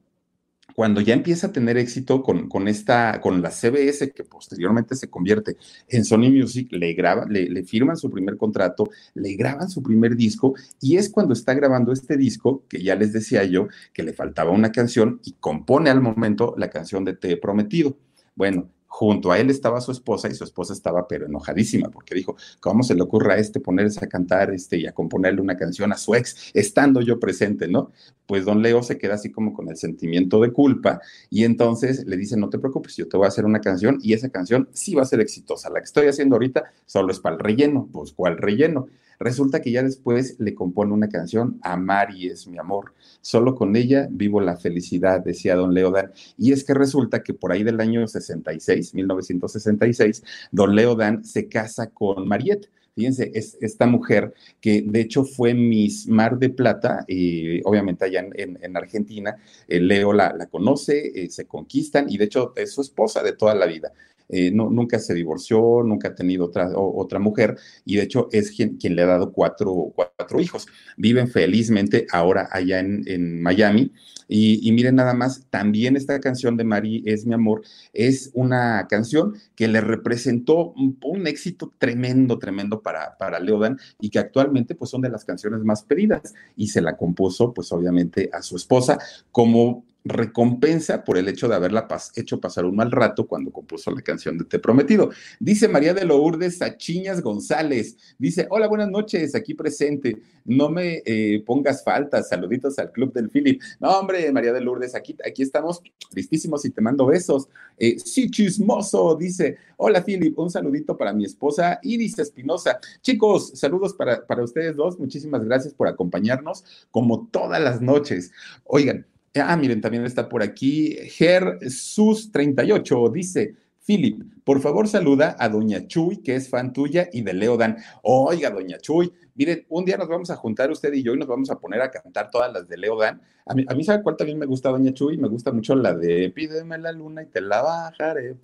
cuando 0.80 1.02
ya 1.02 1.14
empieza 1.14 1.48
a 1.48 1.52
tener 1.52 1.78
éxito 1.78 2.24
con, 2.24 2.48
con, 2.48 2.70
esta, 2.70 3.20
con 3.20 3.42
la 3.42 3.52
CBS, 3.52 4.14
que 4.14 4.24
posteriormente 4.24 4.96
se 4.96 5.10
convierte 5.10 5.58
en 5.90 6.06
Sony 6.06 6.30
Music, 6.32 6.70
le, 6.72 6.94
graba, 6.94 7.26
le, 7.26 7.50
le, 7.50 7.64
firman 7.64 7.98
su 7.98 8.10
primer 8.10 8.38
contrato, 8.38 8.90
le 9.14 9.34
graban 9.34 9.70
su 9.70 9.84
primer 9.84 10.16
disco, 10.16 10.54
y 10.80 10.96
es 10.96 11.10
cuando 11.10 11.34
está 11.34 11.54
grabando 11.54 11.92
este 11.92 12.16
disco, 12.16 12.64
que 12.70 12.82
ya 12.82 12.96
les 12.96 13.12
decía 13.12 13.44
yo, 13.44 13.68
que 13.92 14.04
le 14.04 14.14
faltaba 14.14 14.52
una 14.52 14.72
canción, 14.72 15.20
y 15.26 15.34
compone 15.34 15.90
al 15.90 16.00
momento 16.00 16.56
la 16.58 16.70
canción 16.70 17.04
de 17.04 17.14
Te 17.14 17.32
he 17.32 17.38
prometido. 17.38 17.98
Bueno, 18.36 18.70
junto 18.90 19.32
a 19.32 19.40
él 19.40 19.50
estaba 19.52 19.80
su 19.82 19.92
esposa 19.92 20.28
y 20.28 20.34
su 20.34 20.44
esposa 20.44 20.74
estaba 20.74 21.08
pero 21.08 21.28
enojadísima 21.28 21.90
porque 21.90 22.16
dijo, 22.16 22.36
¿cómo 22.60 22.84
se 22.84 22.96
le 22.96 23.04
ocurre 23.04 23.34
a 23.34 23.38
este 23.38 23.60
ponerse 23.60 24.04
a 24.04 24.10
cantar 24.10 24.52
este, 24.52 24.78
y 24.78 24.88
a 24.88 24.92
componerle 24.92 25.42
una 25.42 25.56
canción 25.56 25.94
a 25.94 25.98
su 25.98 26.16
ex 26.16 26.52
estando 26.54 27.00
yo 27.00 27.20
presente, 27.20 27.68
¿no? 27.68 27.92
Pues 28.26 28.46
don 28.46 28.62
Leo 28.62 28.82
se 28.82 28.98
queda 28.98 29.14
así 29.14 29.32
como 29.32 29.54
con 29.54 29.70
el 29.70 29.78
sentimiento 29.78 30.42
de 30.42 30.52
culpa 30.52 31.02
y 31.30 31.44
entonces 31.44 32.06
le 32.06 32.18
dice, 32.18 32.36
no 32.36 32.50
te 32.50 32.58
preocupes, 32.58 32.96
yo 32.98 33.08
te 33.08 33.16
voy 33.16 33.26
a 33.26 33.30
hacer 33.30 33.46
una 33.46 33.62
canción 33.62 34.00
y 34.02 34.14
esa 34.14 34.30
canción 34.30 34.70
sí 34.74 34.96
va 34.96 35.04
a 35.04 35.06
ser 35.06 35.22
exitosa. 35.22 35.70
La 35.70 35.80
que 35.80 35.86
estoy 35.86 36.08
haciendo 36.08 36.36
ahorita 36.36 36.66
solo 36.86 37.12
es 37.12 37.20
para 37.20 37.36
el 37.36 37.42
relleno, 37.42 37.88
pues 37.92 38.12
¿cuál 38.12 38.38
relleno? 38.38 38.88
Resulta 39.20 39.62
que 39.62 39.72
ya 39.72 39.84
después 39.84 40.38
le 40.40 40.56
compone 40.56 40.94
una 40.94 41.10
canción, 41.10 41.60
Mari 41.78 42.28
es 42.28 42.48
mi 42.48 42.58
amor. 42.58 42.94
Solo 43.22 43.54
con 43.54 43.76
ella 43.76 44.08
vivo 44.10 44.40
la 44.40 44.56
felicidad, 44.56 45.22
decía 45.22 45.56
don 45.56 45.74
Leodan. 45.74 46.12
Y 46.38 46.54
es 46.54 46.64
que 46.64 46.74
resulta 46.74 47.22
que 47.22 47.34
por 47.34 47.52
ahí 47.52 47.64
del 47.64 47.82
año 47.82 48.08
66, 48.08 48.94
1966, 48.96 50.24
don 50.52 50.74
Leodan 50.74 51.26
se 51.26 51.50
casa 51.50 51.90
con 51.90 52.28
Mariette. 52.28 52.70
Fíjense, 52.96 53.32
es 53.34 53.58
esta 53.62 53.86
mujer 53.86 54.34
que 54.60 54.82
de 54.82 55.02
hecho 55.02 55.24
fue 55.24 55.54
Miss 55.54 56.08
Mar 56.08 56.38
de 56.38 56.50
Plata, 56.50 57.06
y 57.08 57.62
obviamente 57.64 58.06
allá 58.06 58.26
en, 58.34 58.76
Argentina, 58.76 59.38
eh, 59.68 59.80
Leo 59.80 60.12
la, 60.12 60.48
conoce, 60.52 61.24
eh, 61.24 61.30
se 61.30 61.46
conquistan 61.46 62.08
y 62.10 62.18
de 62.18 62.26
hecho 62.26 62.54
es 62.58 62.74
su 62.74 62.82
esposa 62.82 63.24
de 63.24 63.34
toda 63.34 63.56
la 63.56 63.68
vida. 63.68 63.94
Eh, 64.30 64.52
nunca 64.52 65.00
se 65.00 65.14
divorció, 65.14 65.84
nunca 65.84 66.10
ha 66.10 66.16
tenido 66.16 66.46
otra, 66.46 66.70
otra 66.76 67.18
mujer 67.20 67.58
y 67.84 67.96
de 67.96 68.04
hecho 68.04 68.30
es 68.32 68.52
quien, 68.52 68.78
le 68.96 69.02
ha 69.02 69.08
dado 69.08 69.32
cuatro, 69.32 69.92
cuatro 69.96 70.40
hijos. 70.40 70.68
Viven 70.98 71.28
felizmente 71.28 72.06
ahora 72.12 72.48
allá 72.52 72.80
en, 72.80 73.04
en 73.08 73.42
Miami. 73.42 73.92
Y, 74.32 74.72
miren 74.74 74.96
nada 74.96 75.16
más, 75.16 75.48
también 75.50 75.96
esta 75.96 76.20
canción 76.20 76.56
de 76.56 76.64
Mari 76.64 77.02
es 77.08 77.26
mi 77.26 77.34
amor, 77.34 77.64
es 77.94 78.30
una 78.36 78.86
canción 78.88 79.34
que 79.56 79.68
le 79.68 79.82
representó 79.82 80.76
un, 80.76 81.26
éxito 81.26 81.74
tremendo, 81.80 82.38
tremendo 82.38 82.84
para, 82.84 83.18
para 83.18 83.40
Leodan 83.40 83.80
y 84.00 84.12
que 84.12 84.20
actualmente 84.20 84.76
pues 84.76 84.92
son 84.92 85.02
de 85.02 85.10
las 85.10 85.26
canciones 85.26 85.64
más 85.64 85.82
pedidas 85.82 86.36
y 86.56 86.68
se 86.68 86.82
la 86.82 86.96
compuso 86.96 87.56
pues 87.56 87.72
obviamente 87.72 88.30
a 88.32 88.44
su 88.44 88.56
esposa 88.56 89.00
como 89.32 89.84
recompensa 90.06 91.04
por 91.04 91.18
el 91.18 91.28
hecho 91.28 91.48
de 91.48 91.56
haberla 91.56 91.88
hecho 92.16 92.40
pasar 92.40 92.66
un 92.66 92.76
mal 92.76 92.92
rato 92.92 93.28
cuando 93.28 93.52
compuso 93.52 93.92
la 93.92 94.02
canción 94.02 94.38
de 94.38 94.46
Te 94.46 94.60
Prometido. 94.60 95.10
Dice 95.40 95.68
María 95.68 95.94
de 95.94 96.06
Lourdes 96.06 96.58
Sachiñas 96.58 97.22
González, 97.22 97.98
dice, 98.18 98.48
hola, 98.50 98.68
buenas 98.68 98.90
noches, 98.90 99.36
aquí 99.36 99.54
presente, 99.54 100.18
no 100.46 100.70
me 100.70 101.02
eh, 101.06 101.44
pongas 101.46 101.84
faltas, 101.84 102.30
saluditos 102.30 102.80
al 102.80 102.92
Club 102.92 103.14
del 103.14 103.30
Philip. 103.30 103.62
No, 103.80 104.00
hombre, 104.00 104.32
María 104.32 104.54
de 104.54 104.62
Lourdes, 104.62 104.96
aquí, 104.96 105.16
aquí 105.26 105.44
estamos 105.44 105.82
listísimos 106.14 106.64
y 106.66 106.70
te 106.70 106.82
mando 106.82 107.06
besos. 107.06 107.50
Eh, 107.78 108.00
sí, 108.00 108.30
chismoso, 108.30 109.16
dice, 109.16 109.58
hola 109.78 110.04
Philip, 110.04 110.38
un 110.40 110.50
saludito 110.50 110.98
para 110.98 111.14
mi 111.14 111.26
esposa 111.26 111.80
Iris 111.84 112.18
Espinosa. 112.20 112.80
Chicos, 113.02 113.52
saludos 113.56 113.94
para, 113.94 114.26
para 114.26 114.44
ustedes 114.44 114.76
dos, 114.76 114.98
muchísimas 114.98 115.44
gracias 115.44 115.74
por 115.74 115.88
acompañarnos 115.88 116.64
como 116.92 117.28
todas 117.28 117.62
las 117.62 117.82
noches. 117.82 118.32
Oigan, 118.64 119.06
Ah, 119.48 119.58
miren, 119.58 119.82
también 119.82 120.06
está 120.06 120.28
por 120.28 120.44
aquí 120.44 120.96
Ger 121.10 121.60
Sus 121.70 122.32
38, 122.32 123.10
dice, 123.14 123.56
Philip, 123.90 124.22
por 124.44 124.62
favor 124.62 124.88
saluda 124.88 125.36
a 125.40 125.50
Doña 125.50 125.88
Chuy, 125.88 126.18
que 126.18 126.36
es 126.36 126.48
fan 126.48 126.74
tuya 126.74 127.10
y 127.12 127.22
de 127.22 127.34
Leodan. 127.34 127.78
Oiga, 128.04 128.52
Doña 128.52 128.78
Chuy, 128.78 129.12
miren, 129.34 129.66
un 129.68 129.84
día 129.84 129.98
nos 129.98 130.08
vamos 130.08 130.30
a 130.30 130.36
juntar 130.36 130.70
usted 130.70 130.94
y 130.94 131.02
yo 131.02 131.16
y 131.16 131.18
nos 131.18 131.28
vamos 131.28 131.50
a 131.50 131.60
poner 131.60 131.82
a 131.82 131.90
cantar 131.90 132.30
todas 132.30 132.54
las 132.54 132.68
de 132.68 132.78
Leodan. 132.78 133.20
A 133.48 133.56
mí, 133.56 133.66
a 133.68 133.74
mí 133.74 133.84
¿sabe 133.84 134.04
cuál 134.04 134.16
también 134.16 134.38
me 134.38 134.46
gusta, 134.46 134.70
Doña 134.70 134.94
Chuy? 134.94 135.18
Me 135.18 135.28
gusta 135.28 135.52
mucho 135.52 135.74
la 135.74 135.96
de 135.96 136.30
Pídeme 136.30 136.78
la 136.78 136.92
luna 136.92 137.24
y 137.24 137.26
te 137.26 137.42
la 137.42 137.64
bajaré. 137.64 138.36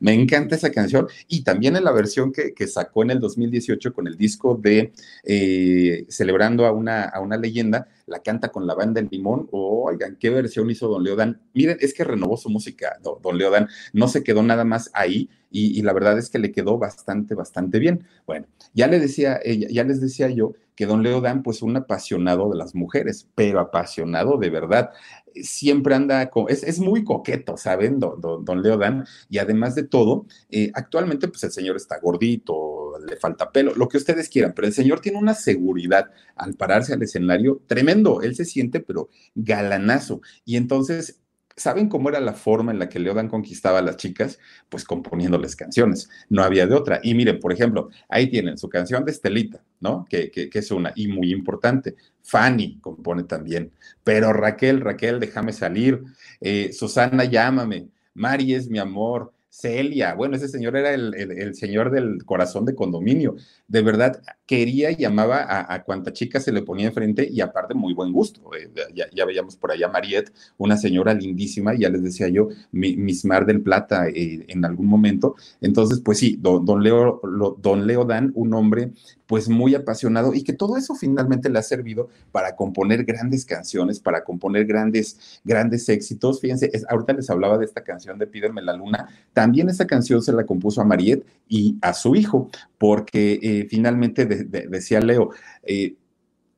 Me 0.00 0.12
encanta 0.12 0.54
esa 0.54 0.70
canción 0.70 1.08
y 1.28 1.42
también 1.44 1.76
en 1.76 1.84
la 1.84 1.92
versión 1.92 2.30
que, 2.30 2.52
que 2.52 2.66
sacó 2.66 3.04
en 3.04 3.12
el 3.12 3.20
2018 3.20 3.94
con 3.94 4.06
el 4.06 4.18
disco 4.18 4.54
de 4.54 4.92
eh, 5.24 6.04
Celebrando 6.10 6.66
a 6.66 6.72
una, 6.72 7.04
a 7.04 7.20
una 7.20 7.38
leyenda, 7.38 7.88
la 8.06 8.20
canta 8.20 8.48
con 8.48 8.66
la 8.66 8.74
banda 8.74 9.00
El 9.00 9.08
Limón. 9.10 9.48
oigan, 9.52 10.16
qué 10.18 10.30
versión 10.30 10.70
hizo 10.70 10.88
Don 10.88 11.02
Leodan. 11.02 11.40
Miren, 11.54 11.78
es 11.80 11.94
que 11.94 12.04
renovó 12.04 12.36
su 12.36 12.50
música, 12.50 12.98
Don, 13.02 13.38
Leodan. 13.38 13.68
No 13.92 14.08
se 14.08 14.22
quedó 14.22 14.42
nada 14.42 14.64
más 14.64 14.90
ahí 14.94 15.30
y, 15.50 15.82
la 15.82 15.92
verdad 15.92 16.18
es 16.18 16.30
que 16.30 16.40
le 16.40 16.50
quedó 16.50 16.78
bastante, 16.78 17.34
bastante 17.34 17.78
bien. 17.78 18.06
Bueno, 18.26 18.46
ya, 18.72 18.88
le 18.88 18.98
decía, 18.98 19.38
ella, 19.44 19.68
ya 19.70 19.84
les 19.84 20.00
decía 20.00 20.28
yo 20.28 20.52
que 20.74 20.86
Don 20.86 21.02
Leodan, 21.02 21.42
pues 21.44 21.62
un 21.62 21.76
apasionado 21.76 22.50
de 22.50 22.58
las 22.58 22.74
mujeres, 22.74 23.28
pero 23.36 23.60
apasionado 23.60 24.36
de 24.36 24.50
verdad. 24.50 24.90
Siempre 25.34 25.94
anda, 25.94 26.28
con, 26.30 26.46
es, 26.48 26.64
es 26.64 26.80
muy 26.80 27.04
coqueto, 27.04 27.56
¿saben? 27.56 28.00
Don, 28.00 28.20
don, 28.20 28.62
Leodan. 28.62 29.04
Y 29.28 29.38
además 29.38 29.76
de 29.76 29.84
todo, 29.84 30.26
eh, 30.50 30.70
actualmente, 30.74 31.28
pues 31.28 31.44
el 31.44 31.52
señor 31.52 31.76
está 31.76 32.00
gordito, 32.00 32.83
le 32.98 33.16
falta 33.16 33.50
pelo, 33.50 33.74
lo 33.74 33.88
que 33.88 33.96
ustedes 33.96 34.28
quieran, 34.28 34.52
pero 34.54 34.66
el 34.66 34.74
señor 34.74 35.00
tiene 35.00 35.18
una 35.18 35.34
seguridad 35.34 36.10
al 36.36 36.54
pararse 36.54 36.94
al 36.94 37.02
escenario 37.02 37.62
tremendo. 37.66 38.22
Él 38.22 38.34
se 38.34 38.44
siente, 38.44 38.80
pero 38.80 39.08
galanazo. 39.34 40.20
Y 40.44 40.56
entonces 40.56 41.20
¿Saben 41.56 41.88
cómo 41.88 42.08
era 42.08 42.18
la 42.20 42.32
forma 42.32 42.72
en 42.72 42.80
la 42.80 42.88
que 42.88 42.98
Leodan 42.98 43.28
conquistaba 43.28 43.78
a 43.78 43.82
las 43.82 43.96
chicas? 43.96 44.40
Pues 44.68 44.84
componiéndoles 44.84 45.54
canciones. 45.54 46.08
No 46.28 46.42
había 46.42 46.66
de 46.66 46.74
otra. 46.74 46.98
Y 47.02 47.14
miren, 47.14 47.38
por 47.38 47.52
ejemplo, 47.52 47.90
ahí 48.08 48.28
tienen 48.28 48.58
su 48.58 48.68
canción 48.68 49.04
de 49.04 49.12
Estelita, 49.12 49.62
¿no? 49.78 50.04
Que, 50.10 50.30
que, 50.32 50.50
es 50.52 50.70
una 50.72 50.92
y 50.96 51.06
muy 51.06 51.30
importante. 51.30 51.94
Fanny 52.22 52.78
compone 52.80 53.22
también. 53.22 53.70
Pero 54.02 54.32
Raquel, 54.32 54.80
Raquel, 54.80 55.20
déjame 55.20 55.52
salir. 55.52 56.02
Eh, 56.40 56.72
Susana, 56.72 57.24
llámame. 57.24 57.88
Mari 58.14 58.54
es 58.54 58.68
mi 58.68 58.80
amor. 58.80 59.32
Celia, 59.56 60.14
bueno, 60.14 60.34
ese 60.34 60.48
señor 60.48 60.76
era 60.76 60.92
el, 60.92 61.54
señor 61.54 61.92
del 61.92 62.24
corazón 62.24 62.64
de 62.64 62.74
condominio. 62.74 63.36
De 63.68 63.82
verdad, 63.82 64.20
quería 64.46 64.90
y 64.90 64.96
llamaba 64.96 65.46
a, 65.72 65.84
cuanta 65.84 66.12
chica 66.12 66.40
se 66.40 66.50
le 66.50 66.62
ponía 66.62 66.88
enfrente 66.88 67.28
y 67.30 67.40
aparte 67.40 67.72
muy 67.72 67.94
buen 67.94 68.12
gusto. 68.12 68.50
Eh, 68.56 68.68
ya, 68.92 69.24
veíamos 69.24 69.54
por 69.54 69.70
allá 69.70 69.86
a 69.86 69.90
Mariette, 69.92 70.32
una 70.58 70.76
señora 70.76 71.14
lindísima, 71.14 71.72
ya 71.74 71.88
les 71.88 72.02
decía 72.02 72.28
yo, 72.28 72.48
Miss 72.72 73.24
Mar 73.24 73.46
del 73.46 73.62
Plata 73.62 74.08
eh, 74.08 74.44
en 74.48 74.64
algún 74.64 74.86
momento. 74.86 75.36
Entonces, 75.60 76.00
pues 76.00 76.18
sí, 76.18 76.36
don, 76.40 76.82
Leo, 76.82 77.20
don 77.58 77.86
Leo 77.86 78.04
Dan, 78.04 78.32
un 78.34 78.54
hombre 78.54 78.90
pues 79.26 79.48
muy 79.48 79.74
apasionado 79.74 80.34
y 80.34 80.42
que 80.42 80.52
todo 80.52 80.76
eso 80.76 80.94
finalmente 80.94 81.48
le 81.48 81.58
ha 81.58 81.62
servido 81.62 82.08
para 82.30 82.56
componer 82.56 83.04
grandes 83.04 83.44
canciones, 83.44 84.00
para 84.00 84.22
componer 84.24 84.66
grandes, 84.66 85.40
grandes 85.44 85.88
éxitos. 85.88 86.40
Fíjense, 86.40 86.70
ahorita 86.88 87.14
les 87.14 87.30
hablaba 87.30 87.58
de 87.58 87.64
esta 87.64 87.82
canción 87.82 88.18
de 88.18 88.26
Pídeme 88.26 88.62
la 88.62 88.74
Luna. 88.74 89.08
También 89.44 89.68
esa 89.68 89.86
canción 89.86 90.22
se 90.22 90.32
la 90.32 90.46
compuso 90.46 90.80
a 90.80 90.86
Mariette 90.86 91.26
y 91.50 91.76
a 91.82 91.92
su 91.92 92.16
hijo, 92.16 92.48
porque 92.78 93.38
eh, 93.42 93.66
finalmente 93.68 94.24
decía 94.24 95.00
Leo, 95.00 95.32
eh, 95.62 95.96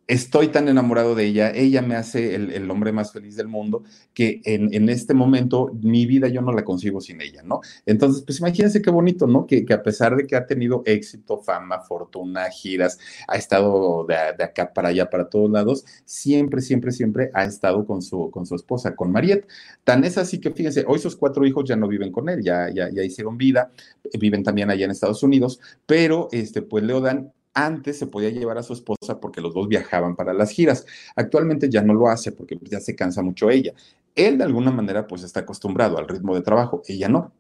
estoy 0.07 0.49
tan 0.49 0.69
enamorado 0.69 1.15
de 1.15 1.27
ella, 1.27 1.51
ella 1.51 1.83
me 1.83 1.97
hace 1.97 2.35
el, 2.37 2.71
hombre 2.71 2.93
más 2.93 3.13
feliz 3.13 3.37
del 3.37 3.49
mundo, 3.49 3.83
que 4.15 4.41
en, 4.45 4.89
este 4.89 5.15
momento 5.15 5.73
mi 5.83 6.07
vida 6.07 6.29
yo 6.29 6.43
no 6.43 6.53
la 6.53 6.65
consigo 6.65 7.01
sin 7.01 7.21
ella, 7.21 7.43
¿no? 7.43 7.61
Entonces, 7.87 8.23
pues 8.23 8.39
imagínense 8.39 8.83
qué 8.83 8.91
bonito, 8.91 9.27
¿no? 9.27 9.47
Que, 9.47 9.67
a 9.73 9.83
pesar 9.83 10.17
de 10.17 10.27
que 10.27 10.37
ha 10.37 10.47
tenido 10.47 10.83
éxito, 10.87 11.39
fama, 11.39 11.81
fortuna, 11.81 12.49
giras, 12.51 12.99
ha 13.27 13.37
estado 13.37 14.07
de, 14.07 14.45
acá 14.45 14.73
para 14.73 14.89
allá, 14.91 15.11
para 15.11 15.29
todos 15.29 15.51
lados, 15.51 15.85
siempre, 16.05 16.61
siempre, 16.63 16.93
siempre 16.93 17.31
ha 17.35 17.45
estado 17.45 17.85
con 17.85 18.01
su, 18.01 18.31
con 18.31 18.47
su 18.47 18.55
esposa, 18.55 18.95
con 18.95 19.11
Mariette. 19.11 19.49
Tan 19.83 20.05
es 20.05 20.19
así 20.19 20.39
que, 20.39 20.53
fíjense, 20.53 20.85
hoy 20.87 21.01
sus 21.01 21.17
cuatro 21.17 21.45
hijos 21.47 21.65
ya 21.69 21.77
no 21.77 21.89
viven 21.89 22.13
con 22.13 22.29
él, 22.29 22.43
ya, 22.43 22.71
ya, 22.73 22.89
ya 22.91 23.03
hicieron 23.03 23.37
vida, 23.37 23.73
viven 24.19 24.45
también 24.45 24.71
allá 24.71 24.85
en 24.85 24.93
Estados 24.93 25.23
Unidos, 25.23 25.59
pero 25.85 26.29
este, 26.31 26.63
pues 26.63 26.85
Leodan 26.85 27.33
antes 27.57 27.99
se 27.99 28.07
podía 28.07 28.29
llevar 28.31 28.59
a 28.59 28.63
su 28.63 28.75
esposa 28.75 29.19
porque 29.21 29.41
los 29.41 29.55
dos 29.55 29.67
viajaban 29.67 30.15
para 30.15 30.35
las 30.35 30.51
giras. 30.51 30.87
Actualmente 31.17 31.69
ya 31.71 31.83
no 31.83 31.95
lo 31.95 32.09
hace 32.09 32.31
porque 32.33 32.59
ya 32.63 32.81
se 32.81 32.95
cansa 32.95 33.23
mucho 33.23 33.51
ella. 33.51 33.73
Él 34.15 34.39
de 34.39 34.45
alguna 34.45 34.71
manera 34.71 35.07
pues 35.07 35.23
está 35.25 35.41
acostumbrado 35.41 35.99
al 35.99 36.07
ritmo 36.09 36.35
de 36.35 36.43
trabajo, 36.43 36.83
ella 36.87 37.09
no. 37.09 37.33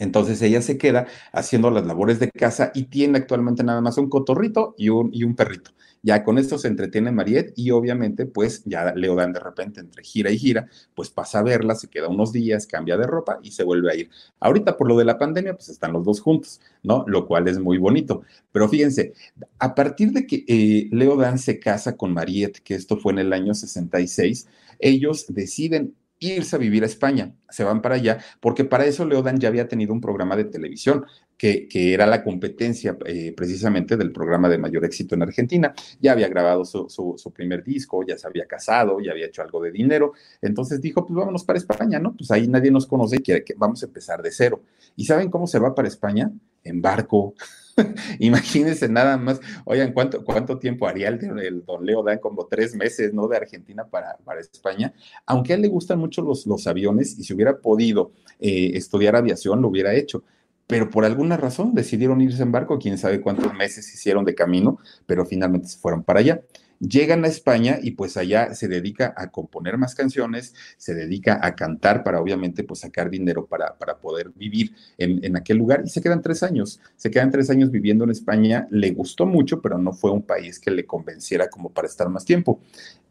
Entonces 0.00 0.42
ella 0.42 0.60
se 0.60 0.76
queda 0.76 1.06
haciendo 1.32 1.70
las 1.70 1.86
labores 1.86 2.18
de 2.18 2.30
casa 2.30 2.72
y 2.74 2.84
tiene 2.84 3.18
actualmente 3.18 3.62
nada 3.62 3.80
más 3.80 3.96
un 3.96 4.08
cotorrito 4.08 4.74
y 4.76 4.88
un, 4.88 5.10
y 5.12 5.22
un 5.22 5.36
perrito. 5.36 5.70
Ya 6.02 6.22
con 6.22 6.36
esto 6.36 6.58
se 6.58 6.68
entretiene 6.68 7.12
Mariette 7.12 7.54
y 7.56 7.70
obviamente 7.70 8.26
pues 8.26 8.62
ya 8.66 8.92
dan 8.92 9.32
de 9.32 9.40
repente 9.40 9.80
entre 9.80 10.04
gira 10.04 10.30
y 10.30 10.36
gira, 10.36 10.68
pues 10.94 11.08
pasa 11.08 11.38
a 11.38 11.42
verla, 11.42 11.74
se 11.76 11.88
queda 11.88 12.08
unos 12.08 12.30
días, 12.30 12.66
cambia 12.66 12.98
de 12.98 13.06
ropa 13.06 13.38
y 13.42 13.52
se 13.52 13.64
vuelve 13.64 13.90
a 13.90 13.94
ir. 13.94 14.10
Ahorita 14.38 14.76
por 14.76 14.86
lo 14.86 14.98
de 14.98 15.06
la 15.06 15.16
pandemia 15.16 15.54
pues 15.54 15.70
están 15.70 15.94
los 15.94 16.04
dos 16.04 16.20
juntos, 16.20 16.60
¿no? 16.82 17.04
Lo 17.06 17.26
cual 17.26 17.48
es 17.48 17.58
muy 17.58 17.78
bonito. 17.78 18.22
Pero 18.52 18.68
fíjense, 18.68 19.14
a 19.58 19.74
partir 19.74 20.12
de 20.12 20.26
que 20.26 20.44
eh, 20.46 20.90
Dan 20.92 21.38
se 21.38 21.58
casa 21.58 21.96
con 21.96 22.12
Mariette, 22.12 22.60
que 22.62 22.74
esto 22.74 22.98
fue 22.98 23.12
en 23.12 23.20
el 23.20 23.32
año 23.32 23.54
66, 23.54 24.46
ellos 24.80 25.26
deciden 25.28 25.94
irse 26.32 26.56
a 26.56 26.58
vivir 26.58 26.82
a 26.82 26.86
España, 26.86 27.34
se 27.48 27.64
van 27.64 27.82
para 27.82 27.96
allá, 27.96 28.18
porque 28.40 28.64
para 28.64 28.86
eso 28.86 29.04
Leodan 29.04 29.38
ya 29.38 29.48
había 29.48 29.68
tenido 29.68 29.92
un 29.92 30.00
programa 30.00 30.36
de 30.36 30.44
televisión, 30.44 31.04
que, 31.36 31.68
era 31.92 32.06
la 32.06 32.22
competencia 32.22 32.96
eh, 33.06 33.32
precisamente 33.36 33.96
del 33.96 34.12
programa 34.12 34.48
de 34.48 34.58
mayor 34.58 34.84
éxito 34.84 35.14
en 35.14 35.22
Argentina. 35.22 35.74
Ya 36.00 36.12
había 36.12 36.28
grabado 36.28 36.64
su, 36.64 37.32
primer 37.34 37.62
disco, 37.62 38.04
ya 38.06 38.16
se 38.16 38.26
había 38.26 38.46
casado, 38.46 39.00
ya 39.00 39.12
había 39.12 39.26
hecho 39.26 39.42
algo 39.42 39.60
de 39.62 39.70
dinero, 39.70 40.12
entonces 40.40 40.80
dijo, 40.80 41.04
pues 41.04 41.16
vámonos 41.16 41.44
para 41.44 41.58
España, 41.58 41.98
¿no? 41.98 42.14
Pues 42.16 42.30
ahí 42.30 42.48
nadie 42.48 42.70
nos 42.70 42.86
conoce 42.86 43.16
y 43.16 43.20
quiere 43.20 43.44
que 43.44 43.54
vamos 43.56 43.82
a 43.82 43.86
empezar 43.86 44.22
de 44.22 44.30
cero. 44.30 44.62
¿Y 44.96 45.04
saben 45.04 45.30
cómo 45.30 45.46
se 45.46 45.58
va 45.58 45.74
para 45.74 45.88
España? 45.88 46.30
En 46.62 46.80
barco. 46.80 47.34
Imagínense 48.18 48.88
nada 48.88 49.16
más, 49.16 49.40
oigan, 49.64 49.92
¿cuánto, 49.92 50.24
cuánto 50.24 50.58
tiempo 50.58 50.86
haría 50.86 51.08
el, 51.08 51.64
don 51.64 51.84
Leo 51.84 52.02
Dan? 52.02 52.18
Como 52.18 52.46
tres 52.46 52.74
meses, 52.74 53.12
¿no? 53.12 53.28
De 53.28 53.36
Argentina 53.36 53.84
para, 53.84 54.16
para 54.24 54.40
España. 54.40 54.92
Aunque 55.26 55.52
a 55.52 55.56
él 55.56 55.62
le 55.62 55.68
gustan 55.68 55.98
mucho 55.98 56.22
los, 56.22 56.46
los 56.46 56.66
aviones 56.66 57.18
y 57.18 57.24
si 57.24 57.34
hubiera 57.34 57.58
podido 57.58 58.12
eh, 58.40 58.72
estudiar 58.74 59.16
aviación, 59.16 59.62
lo 59.62 59.68
hubiera 59.68 59.94
hecho. 59.94 60.24
Pero 60.66 60.88
por 60.88 61.04
alguna 61.04 61.36
razón 61.36 61.74
decidieron 61.74 62.20
irse 62.20 62.42
en 62.42 62.52
barco, 62.52 62.78
quién 62.78 62.96
sabe 62.96 63.20
cuántos 63.20 63.52
meses 63.54 63.92
hicieron 63.92 64.24
de 64.24 64.34
camino, 64.34 64.78
pero 65.04 65.26
finalmente 65.26 65.68
se 65.68 65.78
fueron 65.78 66.02
para 66.02 66.20
allá. 66.20 66.40
Llegan 66.86 67.24
a 67.24 67.28
España 67.28 67.78
y 67.80 67.92
pues 67.92 68.16
allá 68.16 68.54
se 68.54 68.68
dedica 68.68 69.14
a 69.16 69.30
componer 69.30 69.78
más 69.78 69.94
canciones, 69.94 70.54
se 70.76 70.94
dedica 70.94 71.38
a 71.42 71.54
cantar 71.54 72.04
para 72.04 72.20
obviamente 72.20 72.62
pues 72.62 72.80
sacar 72.80 73.08
dinero 73.08 73.46
para, 73.46 73.78
para 73.78 73.96
poder 73.98 74.30
vivir 74.34 74.74
en, 74.98 75.24
en, 75.24 75.36
aquel 75.36 75.56
lugar 75.56 75.82
y 75.84 75.88
se 75.88 76.02
quedan 76.02 76.20
tres 76.20 76.42
años, 76.42 76.80
se 76.96 77.10
quedan 77.10 77.30
tres 77.30 77.48
años 77.48 77.70
viviendo 77.70 78.04
en 78.04 78.10
España, 78.10 78.68
le 78.70 78.90
gustó 78.90 79.24
mucho, 79.24 79.62
pero 79.62 79.78
no 79.78 79.92
fue 79.92 80.10
un 80.10 80.22
país 80.22 80.60
que 80.60 80.70
le 80.70 80.84
convenciera 80.84 81.48
como 81.48 81.70
para 81.70 81.88
estar 81.88 82.08
más 82.10 82.24
tiempo. 82.24 82.60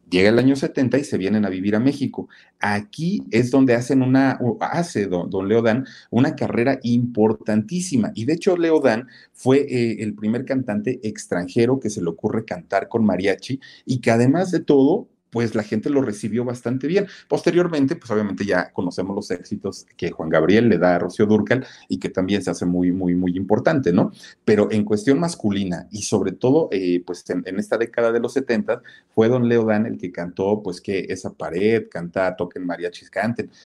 Llega 0.09 0.29
el 0.29 0.39
año 0.39 0.55
70 0.55 0.99
y 0.99 1.03
se 1.03 1.17
vienen 1.17 1.45
a 1.45 1.49
vivir 1.49 1.75
a 1.75 1.79
México. 1.79 2.27
Aquí 2.59 3.23
es 3.31 3.49
donde 3.49 3.73
hacen 3.73 4.01
una, 4.01 4.39
hace 4.59 5.07
don, 5.07 5.29
don 5.29 5.47
Leodán 5.47 5.85
una 6.11 6.35
carrera 6.35 6.79
importantísima. 6.83 8.11
Y 8.13 8.25
de 8.25 8.33
hecho, 8.33 8.55
Leodán 8.55 9.07
fue 9.31 9.59
eh, 9.59 10.03
el 10.03 10.13
primer 10.13 10.45
cantante 10.45 10.99
extranjero 11.03 11.79
que 11.79 11.89
se 11.89 12.01
le 12.01 12.09
ocurre 12.09 12.45
cantar 12.45 12.87
con 12.89 13.05
mariachi 13.05 13.59
y 13.85 13.99
que 13.99 14.11
además 14.11 14.51
de 14.51 14.59
todo 14.59 15.07
pues 15.33 15.55
la 15.55 15.63
gente 15.63 15.89
lo 15.89 16.03
recibió 16.03 16.45
bastante 16.45 16.85
bien. 16.85 17.07
Posteriormente, 17.27 17.95
pues 17.95 18.11
obviamente 18.11 18.45
ya 18.45 18.71
conocemos 18.71 19.15
los 19.15 19.31
éxitos 19.31 19.87
que 19.97 20.11
Juan 20.11 20.29
Gabriel 20.29 20.69
le 20.69 20.77
da 20.77 20.95
a 20.95 20.99
Rocío 20.99 21.25
Durcal 21.25 21.65
y 21.89 21.97
que 21.97 22.09
también 22.09 22.43
se 22.43 22.51
hace 22.51 22.67
muy, 22.67 22.91
muy, 22.91 23.15
muy 23.15 23.35
importante, 23.35 23.91
¿no? 23.91 24.11
Pero 24.45 24.71
en 24.71 24.85
cuestión 24.85 25.19
masculina 25.19 25.87
y 25.89 26.03
sobre 26.03 26.33
todo, 26.33 26.69
eh, 26.71 27.01
pues 27.03 27.27
en, 27.31 27.59
esta 27.59 27.79
década 27.79 28.11
de 28.11 28.19
los 28.19 28.33
70 28.33 28.83
fue 29.15 29.27
don 29.27 29.49
Leo 29.49 29.65
Dan 29.65 29.87
el 29.87 29.97
que 29.97 30.11
cantó, 30.11 30.61
pues 30.61 30.79
que 30.79 31.07
esa 31.09 31.33
pared, 31.33 31.87
canta, 31.89 32.35
toquen 32.35 32.63
mariachis, 32.63 33.09
canten. 33.09 33.49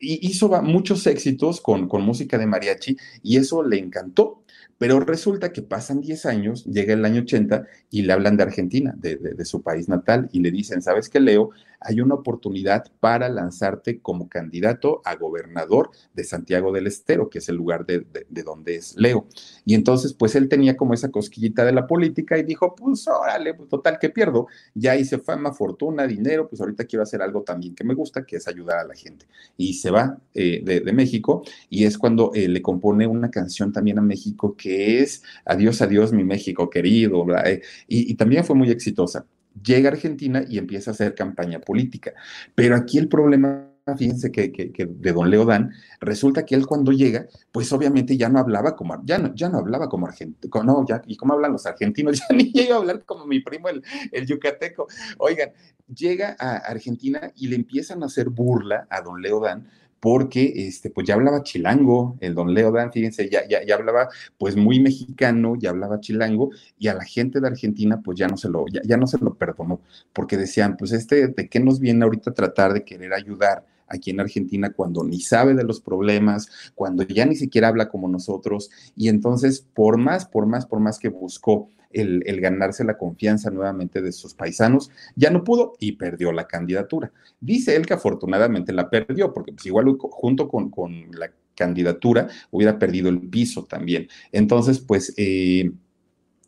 Hizo 0.00 0.48
muchos 0.62 1.06
éxitos 1.06 1.60
con, 1.60 1.88
con 1.88 2.02
música 2.02 2.38
de 2.38 2.46
mariachi 2.46 2.96
y 3.22 3.36
eso 3.36 3.62
le 3.62 3.78
encantó. 3.78 4.42
Pero 4.78 5.00
resulta 5.00 5.52
que 5.52 5.62
pasan 5.62 6.00
10 6.00 6.24
años, 6.26 6.64
llega 6.64 6.94
el 6.94 7.04
año 7.04 7.22
80 7.22 7.66
y 7.90 8.02
le 8.02 8.12
hablan 8.12 8.36
de 8.36 8.44
Argentina, 8.44 8.94
de, 8.96 9.44
su 9.44 9.60
país 9.60 9.88
natal, 9.88 10.28
y 10.32 10.38
le 10.38 10.52
dicen, 10.52 10.82
¿sabes 10.82 11.08
qué, 11.08 11.18
Leo? 11.18 11.50
Hay 11.80 12.00
una 12.00 12.14
oportunidad 12.14 12.84
para 13.00 13.28
lanzarte 13.28 14.00
como 14.00 14.28
candidato 14.28 15.00
a 15.04 15.16
gobernador 15.16 15.90
de 16.14 16.24
Santiago 16.24 16.72
del 16.72 16.86
Estero, 16.86 17.28
que 17.28 17.38
es 17.38 17.48
el 17.48 17.56
lugar 17.56 17.86
de, 17.86 18.06
donde 18.44 18.76
es 18.76 18.96
Leo. 18.96 19.26
Y 19.64 19.74
entonces, 19.74 20.12
pues 20.12 20.34
él 20.34 20.48
tenía 20.48 20.76
como 20.76 20.94
esa 20.94 21.10
cosquillita 21.10 21.64
de 21.64 21.72
la 21.72 21.86
política 21.86 22.38
y 22.38 22.42
dijo, 22.42 22.74
pues 22.74 23.06
órale, 23.08 23.54
pues, 23.54 23.68
total, 23.68 23.98
que 23.98 24.10
pierdo? 24.10 24.46
Ya 24.74 24.96
hice 24.96 25.18
fama, 25.18 25.52
fortuna, 25.52 26.06
dinero, 26.06 26.48
pues 26.48 26.60
ahorita 26.60 26.84
quiero 26.84 27.02
hacer 27.02 27.22
algo 27.22 27.42
también 27.42 27.74
que 27.74 27.84
me 27.84 27.94
gusta, 27.94 28.24
que 28.24 28.36
es 28.36 28.48
ayudar 28.48 28.78
a 28.78 28.84
la 28.84 28.94
gente. 28.94 29.26
Y 29.56 29.74
se 29.74 29.90
va 29.90 30.18
eh, 30.34 30.62
de, 30.64 30.92
México 30.92 31.44
y 31.68 31.84
es 31.84 31.98
cuando 31.98 32.32
eh, 32.34 32.48
le 32.48 32.62
compone 32.62 33.06
una 33.06 33.30
canción 33.30 33.72
también 33.72 33.98
a 33.98 34.02
México 34.02 34.56
que 34.56 35.00
es 35.00 35.22
Adiós, 35.44 35.80
adiós, 35.82 36.12
mi 36.12 36.24
México 36.24 36.68
querido, 36.70 37.26
eh, 37.44 37.62
y, 37.86 38.14
también 38.14 38.44
fue 38.44 38.56
muy 38.56 38.70
exitosa. 38.70 39.26
Llega 39.62 39.88
a 39.88 39.92
Argentina 39.92 40.44
y 40.48 40.58
empieza 40.58 40.90
a 40.90 40.94
hacer 40.94 41.14
campaña 41.14 41.60
política. 41.60 42.12
Pero 42.54 42.76
aquí 42.76 42.98
el 42.98 43.08
problema 43.08 43.68
fíjense 43.96 44.30
que, 44.30 44.72
de 44.88 45.12
don 45.12 45.30
Leodán, 45.30 45.72
resulta 46.00 46.44
que 46.44 46.54
él 46.54 46.66
cuando 46.66 46.92
llega, 46.92 47.26
pues 47.52 47.72
obviamente 47.72 48.16
ya 48.16 48.28
no 48.28 48.38
hablaba 48.38 48.76
como, 48.76 49.00
ya 49.04 49.18
no, 49.18 49.34
ya 49.34 49.48
no 49.48 49.58
hablaba 49.58 49.88
como 49.88 50.06
argentino, 50.06 50.62
no, 50.64 50.84
ya, 50.86 51.02
¿y 51.06 51.16
cómo 51.16 51.34
hablan 51.34 51.52
los 51.52 51.66
argentinos? 51.66 52.18
Ya 52.28 52.36
ni 52.36 52.52
llega 52.52 52.74
a 52.74 52.78
hablar 52.78 53.04
como 53.04 53.26
mi 53.26 53.40
primo 53.40 53.68
el, 53.68 53.82
el 54.12 54.26
yucateco. 54.26 54.88
Oigan, 55.18 55.50
llega 55.94 56.36
a 56.38 56.56
Argentina 56.56 57.32
y 57.36 57.48
le 57.48 57.56
empiezan 57.56 58.02
a 58.02 58.06
hacer 58.06 58.28
burla 58.28 58.86
a 58.90 59.00
don 59.00 59.22
Leodán 59.22 59.68
porque 60.00 60.52
este, 60.54 60.90
pues 60.90 61.06
ya 61.06 61.14
hablaba 61.14 61.42
chilango, 61.42 62.16
el 62.20 62.34
don 62.34 62.54
Leo 62.54 62.70
Dan, 62.70 62.92
fíjense, 62.92 63.28
ya, 63.28 63.46
ya, 63.48 63.64
ya, 63.64 63.74
hablaba 63.74 64.08
pues 64.36 64.56
muy 64.56 64.80
mexicano, 64.80 65.56
ya 65.56 65.70
hablaba 65.70 66.00
chilango, 66.00 66.50
y 66.78 66.88
a 66.88 66.94
la 66.94 67.04
gente 67.04 67.40
de 67.40 67.48
Argentina 67.48 68.00
pues 68.02 68.18
ya 68.18 68.28
no 68.28 68.36
se 68.36 68.48
lo, 68.48 68.66
ya, 68.68 68.80
ya 68.84 68.96
no 68.96 69.06
se 69.06 69.18
lo 69.18 69.34
perdonó, 69.34 69.80
porque 70.12 70.36
decían, 70.36 70.76
pues 70.76 70.92
este, 70.92 71.28
¿de 71.28 71.48
qué 71.48 71.60
nos 71.60 71.80
viene 71.80 72.04
ahorita 72.04 72.32
tratar 72.32 72.72
de 72.72 72.84
querer 72.84 73.12
ayudar? 73.12 73.64
aquí 73.90 74.10
en 74.10 74.20
Argentina 74.20 74.70
cuando 74.70 75.02
ni 75.02 75.20
sabe 75.20 75.54
de 75.54 75.64
los 75.64 75.80
problemas, 75.80 76.48
cuando 76.74 77.04
ya 77.04 77.24
ni 77.24 77.36
siquiera 77.36 77.68
habla 77.68 77.88
como 77.88 78.06
nosotros. 78.06 78.70
Y 78.94 79.08
entonces, 79.08 79.66
por 79.72 79.96
más, 79.96 80.26
por 80.26 80.44
más, 80.44 80.66
por 80.66 80.78
más 80.78 80.98
que 80.98 81.08
buscó 81.08 81.70
el, 81.90 82.40
ganarse 82.40 82.84
la 82.84 82.98
confianza 82.98 83.50
nuevamente 83.50 84.00
de 84.00 84.12
sus 84.12 84.34
paisanos, 84.34 84.90
ya 85.16 85.30
no 85.30 85.44
pudo 85.44 85.74
y 85.78 85.92
perdió 85.92 86.32
la 86.32 86.46
candidatura. 86.46 87.12
Dice 87.40 87.76
él 87.76 87.86
que 87.86 87.94
afortunadamente 87.94 88.72
la 88.72 88.90
perdió, 88.90 89.32
porque 89.32 89.52
pues 89.52 89.66
igual 89.66 89.96
junto 89.98 90.48
con, 90.48 90.70
la 91.12 91.32
candidatura 91.54 92.28
hubiera 92.50 92.78
perdido 92.78 93.08
el 93.08 93.20
piso 93.28 93.64
también. 93.64 94.08
Entonces, 94.32 94.80
pues... 94.80 95.14
Eh, 95.16 95.70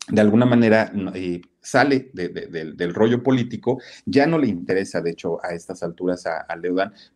de 0.07 0.19
alguna 0.19 0.45
manera, 0.45 0.91
eh, 1.13 1.41
sale 1.61 2.09
del 2.13 2.93
rollo 2.93 3.21
político, 3.21 3.79
ya 4.05 4.25
no 4.25 4.37
le 4.37 4.47
interesa, 4.47 5.01
de 5.01 5.11
hecho, 5.11 5.43
a 5.43 5.53
estas 5.53 5.83
alturas 5.83 6.25
a, 6.25 6.41
a 6.41 6.61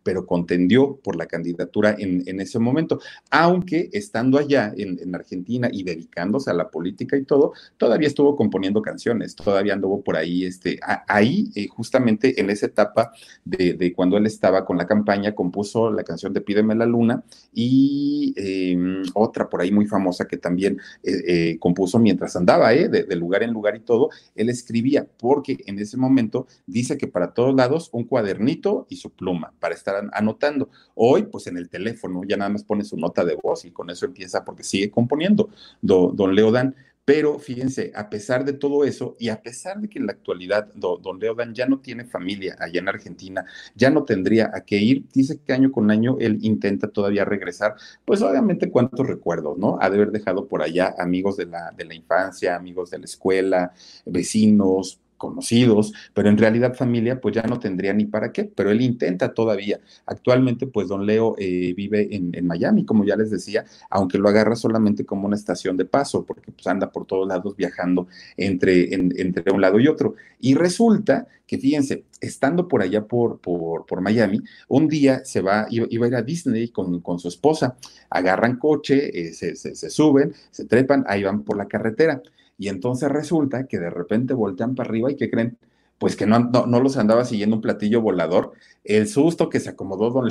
pero 0.04 0.26
contendió 0.26 0.98
por 0.98 1.16
la 1.16 1.26
candidatura 1.26 1.96
en, 1.98 2.24
en 2.26 2.40
ese 2.40 2.60
momento, 2.60 3.00
aunque 3.30 3.90
estando 3.92 4.38
allá 4.38 4.74
en, 4.76 5.00
en, 5.00 5.16
Argentina 5.16 5.70
y 5.72 5.84
dedicándose 5.84 6.52
a 6.52 6.54
la 6.54 6.70
política 6.70 7.18
y 7.18 7.24
todo, 7.24 7.54
todavía 7.78 8.08
estuvo 8.08 8.36
componiendo 8.36 8.82
canciones, 8.82 9.36
todavía 9.36 9.74
anduvo 9.74 10.02
por 10.02 10.18
ahí, 10.18 10.46
este, 10.46 10.80
ahí 11.08 11.50
eh, 11.56 11.68
justamente 11.68 12.40
en 12.40 12.50
esa 12.50 12.68
etapa 12.68 13.12
de, 13.44 13.94
cuando 13.96 14.18
él 14.18 14.26
estaba 14.26 14.66
con 14.66 14.78
la 14.78 14.86
campaña, 14.86 15.34
compuso 15.34 15.92
la 15.92 16.04
canción 16.04 16.34
de 16.34 16.42
Pídeme 16.42 16.76
la 16.76 16.86
Luna 16.86 17.24
y 17.54 18.34
eh, 18.36 19.04
otra 19.14 19.50
por 19.50 19.62
ahí 19.62 19.72
muy 19.72 19.86
famosa 19.86 20.28
que 20.28 20.38
también 20.38 20.80
eh, 21.04 21.24
eh 21.28 21.58
compuso 21.60 22.00
mientras 22.00 22.36
andaba, 22.36 22.70
de 22.70 23.16
lugar 23.16 23.44
en 23.44 23.52
lugar 23.52 23.76
y 23.76 23.80
todo, 23.80 24.10
él 24.36 24.50
escribía, 24.50 25.08
porque 25.18 25.58
en 25.66 25.80
ese 25.80 25.98
momento 25.98 26.48
dice 26.66 26.98
que 26.98 27.08
para 27.08 27.34
todos 27.34 27.56
lados 27.56 27.90
un 27.94 28.04
cuadernito 28.04 28.86
y 28.90 28.98
su 28.98 29.12
pluma 29.12 29.54
para 29.60 29.76
estar 29.76 30.10
anotando. 30.14 30.70
Hoy, 30.94 31.24
pues 31.24 31.48
en 31.48 31.58
el 31.58 31.70
teléfono, 31.70 32.22
ya 32.28 32.38
nada 32.38 32.50
más 32.50 32.64
pone 32.64 32.84
su 32.84 32.98
nota 32.98 33.24
de 33.24 33.38
voz 33.42 33.66
y 33.66 33.72
con 33.72 33.90
eso 33.90 34.06
empieza 34.06 34.46
porque 34.46 34.64
sigue 34.64 34.92
componiendo 34.92 35.50
don, 35.82 36.16
don 36.16 36.36
Leodan. 36.36 36.76
Pero 37.06 37.38
fíjense, 37.38 37.92
a 37.96 38.10
pesar 38.10 38.46
de 38.46 38.54
todo 38.54 38.84
eso 38.84 39.16
y 39.20 39.30
a 39.30 39.40
pesar 39.44 39.80
de 39.80 39.88
que 39.88 40.00
en 40.00 40.08
la 40.08 40.14
actualidad 40.14 40.74
do, 40.74 40.98
don 40.98 41.20
Leodan 41.20 41.54
ya 41.54 41.68
no 41.68 41.80
tiene 41.80 42.04
familia 42.04 42.58
allá 42.60 42.80
en 42.80 42.90
Argentina, 42.90 43.46
ya 43.76 43.92
no 43.92 44.06
tendría 44.06 44.50
a 44.52 44.62
qué 44.62 44.78
ir, 44.78 45.06
dice 45.14 45.40
que 45.40 45.54
año 45.54 45.72
con 45.72 45.92
año 45.92 46.18
él 46.20 46.40
intenta 46.42 46.88
todavía 46.88 47.24
regresar, 47.24 47.76
pues 48.06 48.24
obviamente 48.24 48.72
cuántos 48.72 49.06
recuerdos, 49.06 49.56
¿no? 49.60 49.78
Ha 49.80 49.90
de 49.92 49.98
haber 49.98 50.12
dejado 50.12 50.48
por 50.48 50.64
allá 50.64 50.96
amigos 50.98 51.38
de 51.38 51.46
la, 51.46 51.72
de 51.78 51.86
la 51.86 51.94
infancia, 51.94 52.56
amigos 52.56 52.90
de 52.90 52.98
la 52.98 53.06
escuela, 53.06 53.72
vecinos, 54.06 55.00
conocidos, 55.18 55.94
pero 56.14 56.30
en 56.30 56.38
realidad 56.38 56.76
familia 56.76 57.20
pues 57.20 57.36
ya 57.36 57.44
no 57.44 57.60
tendría 57.60 57.94
ni 57.94 58.06
para 58.06 58.32
qué, 58.32 58.44
pero 58.44 58.72
él 58.72 58.82
intenta 58.82 59.34
todavía. 59.34 59.80
Actualmente 60.06 60.68
pues 60.68 60.88
don 60.88 61.06
Leo 61.06 61.36
eh, 61.38 61.74
vive 61.76 62.08
en, 62.16 62.46
Miami, 62.46 62.86
como 62.86 63.04
ya 63.04 63.16
les 63.16 63.32
decía, 63.32 63.66
aunque 63.90 64.18
lo 64.18 64.30
agarra 64.30 64.56
solamente 64.56 65.06
como 65.06 65.26
una 65.28 65.36
estación 65.36 65.78
de 65.78 65.86
paso, 65.86 66.26
porque 66.26 66.52
pues 66.52 66.68
anda 66.68 66.92
por 66.92 67.06
todos 67.06 67.28
lados 67.28 67.56
viajando 67.56 68.08
entre, 68.38 68.94
en, 68.94 69.14
entre 69.18 69.52
un 69.52 69.62
lado 69.62 69.80
y 69.80 69.88
otro. 69.88 70.16
Y 70.40 70.54
resulta 70.54 71.28
que 71.48 71.58
fíjense, 71.58 72.06
estando 72.22 72.68
por 72.68 72.82
allá 72.82 73.06
por, 73.06 73.40
por, 73.40 73.86
por 73.86 74.02
Miami, 74.02 74.42
un 74.68 74.88
día 74.88 75.24
se 75.24 75.42
va, 75.42 75.68
iba, 75.70 75.86
iba, 75.90 76.06
a 76.06 76.10
ir 76.10 76.16
a 76.16 76.22
Disney 76.22 76.70
con, 76.70 77.02
con 77.02 77.20
su 77.20 77.28
esposa, 77.28 77.78
agarran 78.10 78.58
coche, 78.58 79.28
eh, 79.28 79.34
se, 79.34 79.56
se, 79.56 79.76
se 79.76 79.90
suben, 79.90 80.34
se 80.52 80.66
trepan, 80.66 81.04
ahí 81.08 81.24
van 81.24 81.44
por 81.44 81.58
la 81.58 81.68
carretera 81.68 82.22
y 82.58 82.70
entonces 82.70 83.10
resulta 83.10 83.68
que 83.68 83.80
de 83.80 83.90
repente 83.90 84.34
voltean 84.34 84.76
para 84.76 84.90
arriba 84.90 85.12
y 85.12 85.16
que 85.16 85.30
creen, 85.30 85.58
pues 85.98 86.16
que 86.16 86.26
no, 86.26 86.40
no, 86.40 86.80
los 86.80 86.98
andaba 86.98 87.26
siguiendo 87.26 87.56
un 87.56 87.62
platillo 87.62 88.02
volador. 88.02 88.54
El 88.84 89.08
susto 89.08 89.50
que 89.50 89.60
se 89.60 89.70
acomodó 89.70 90.10
don, 90.12 90.30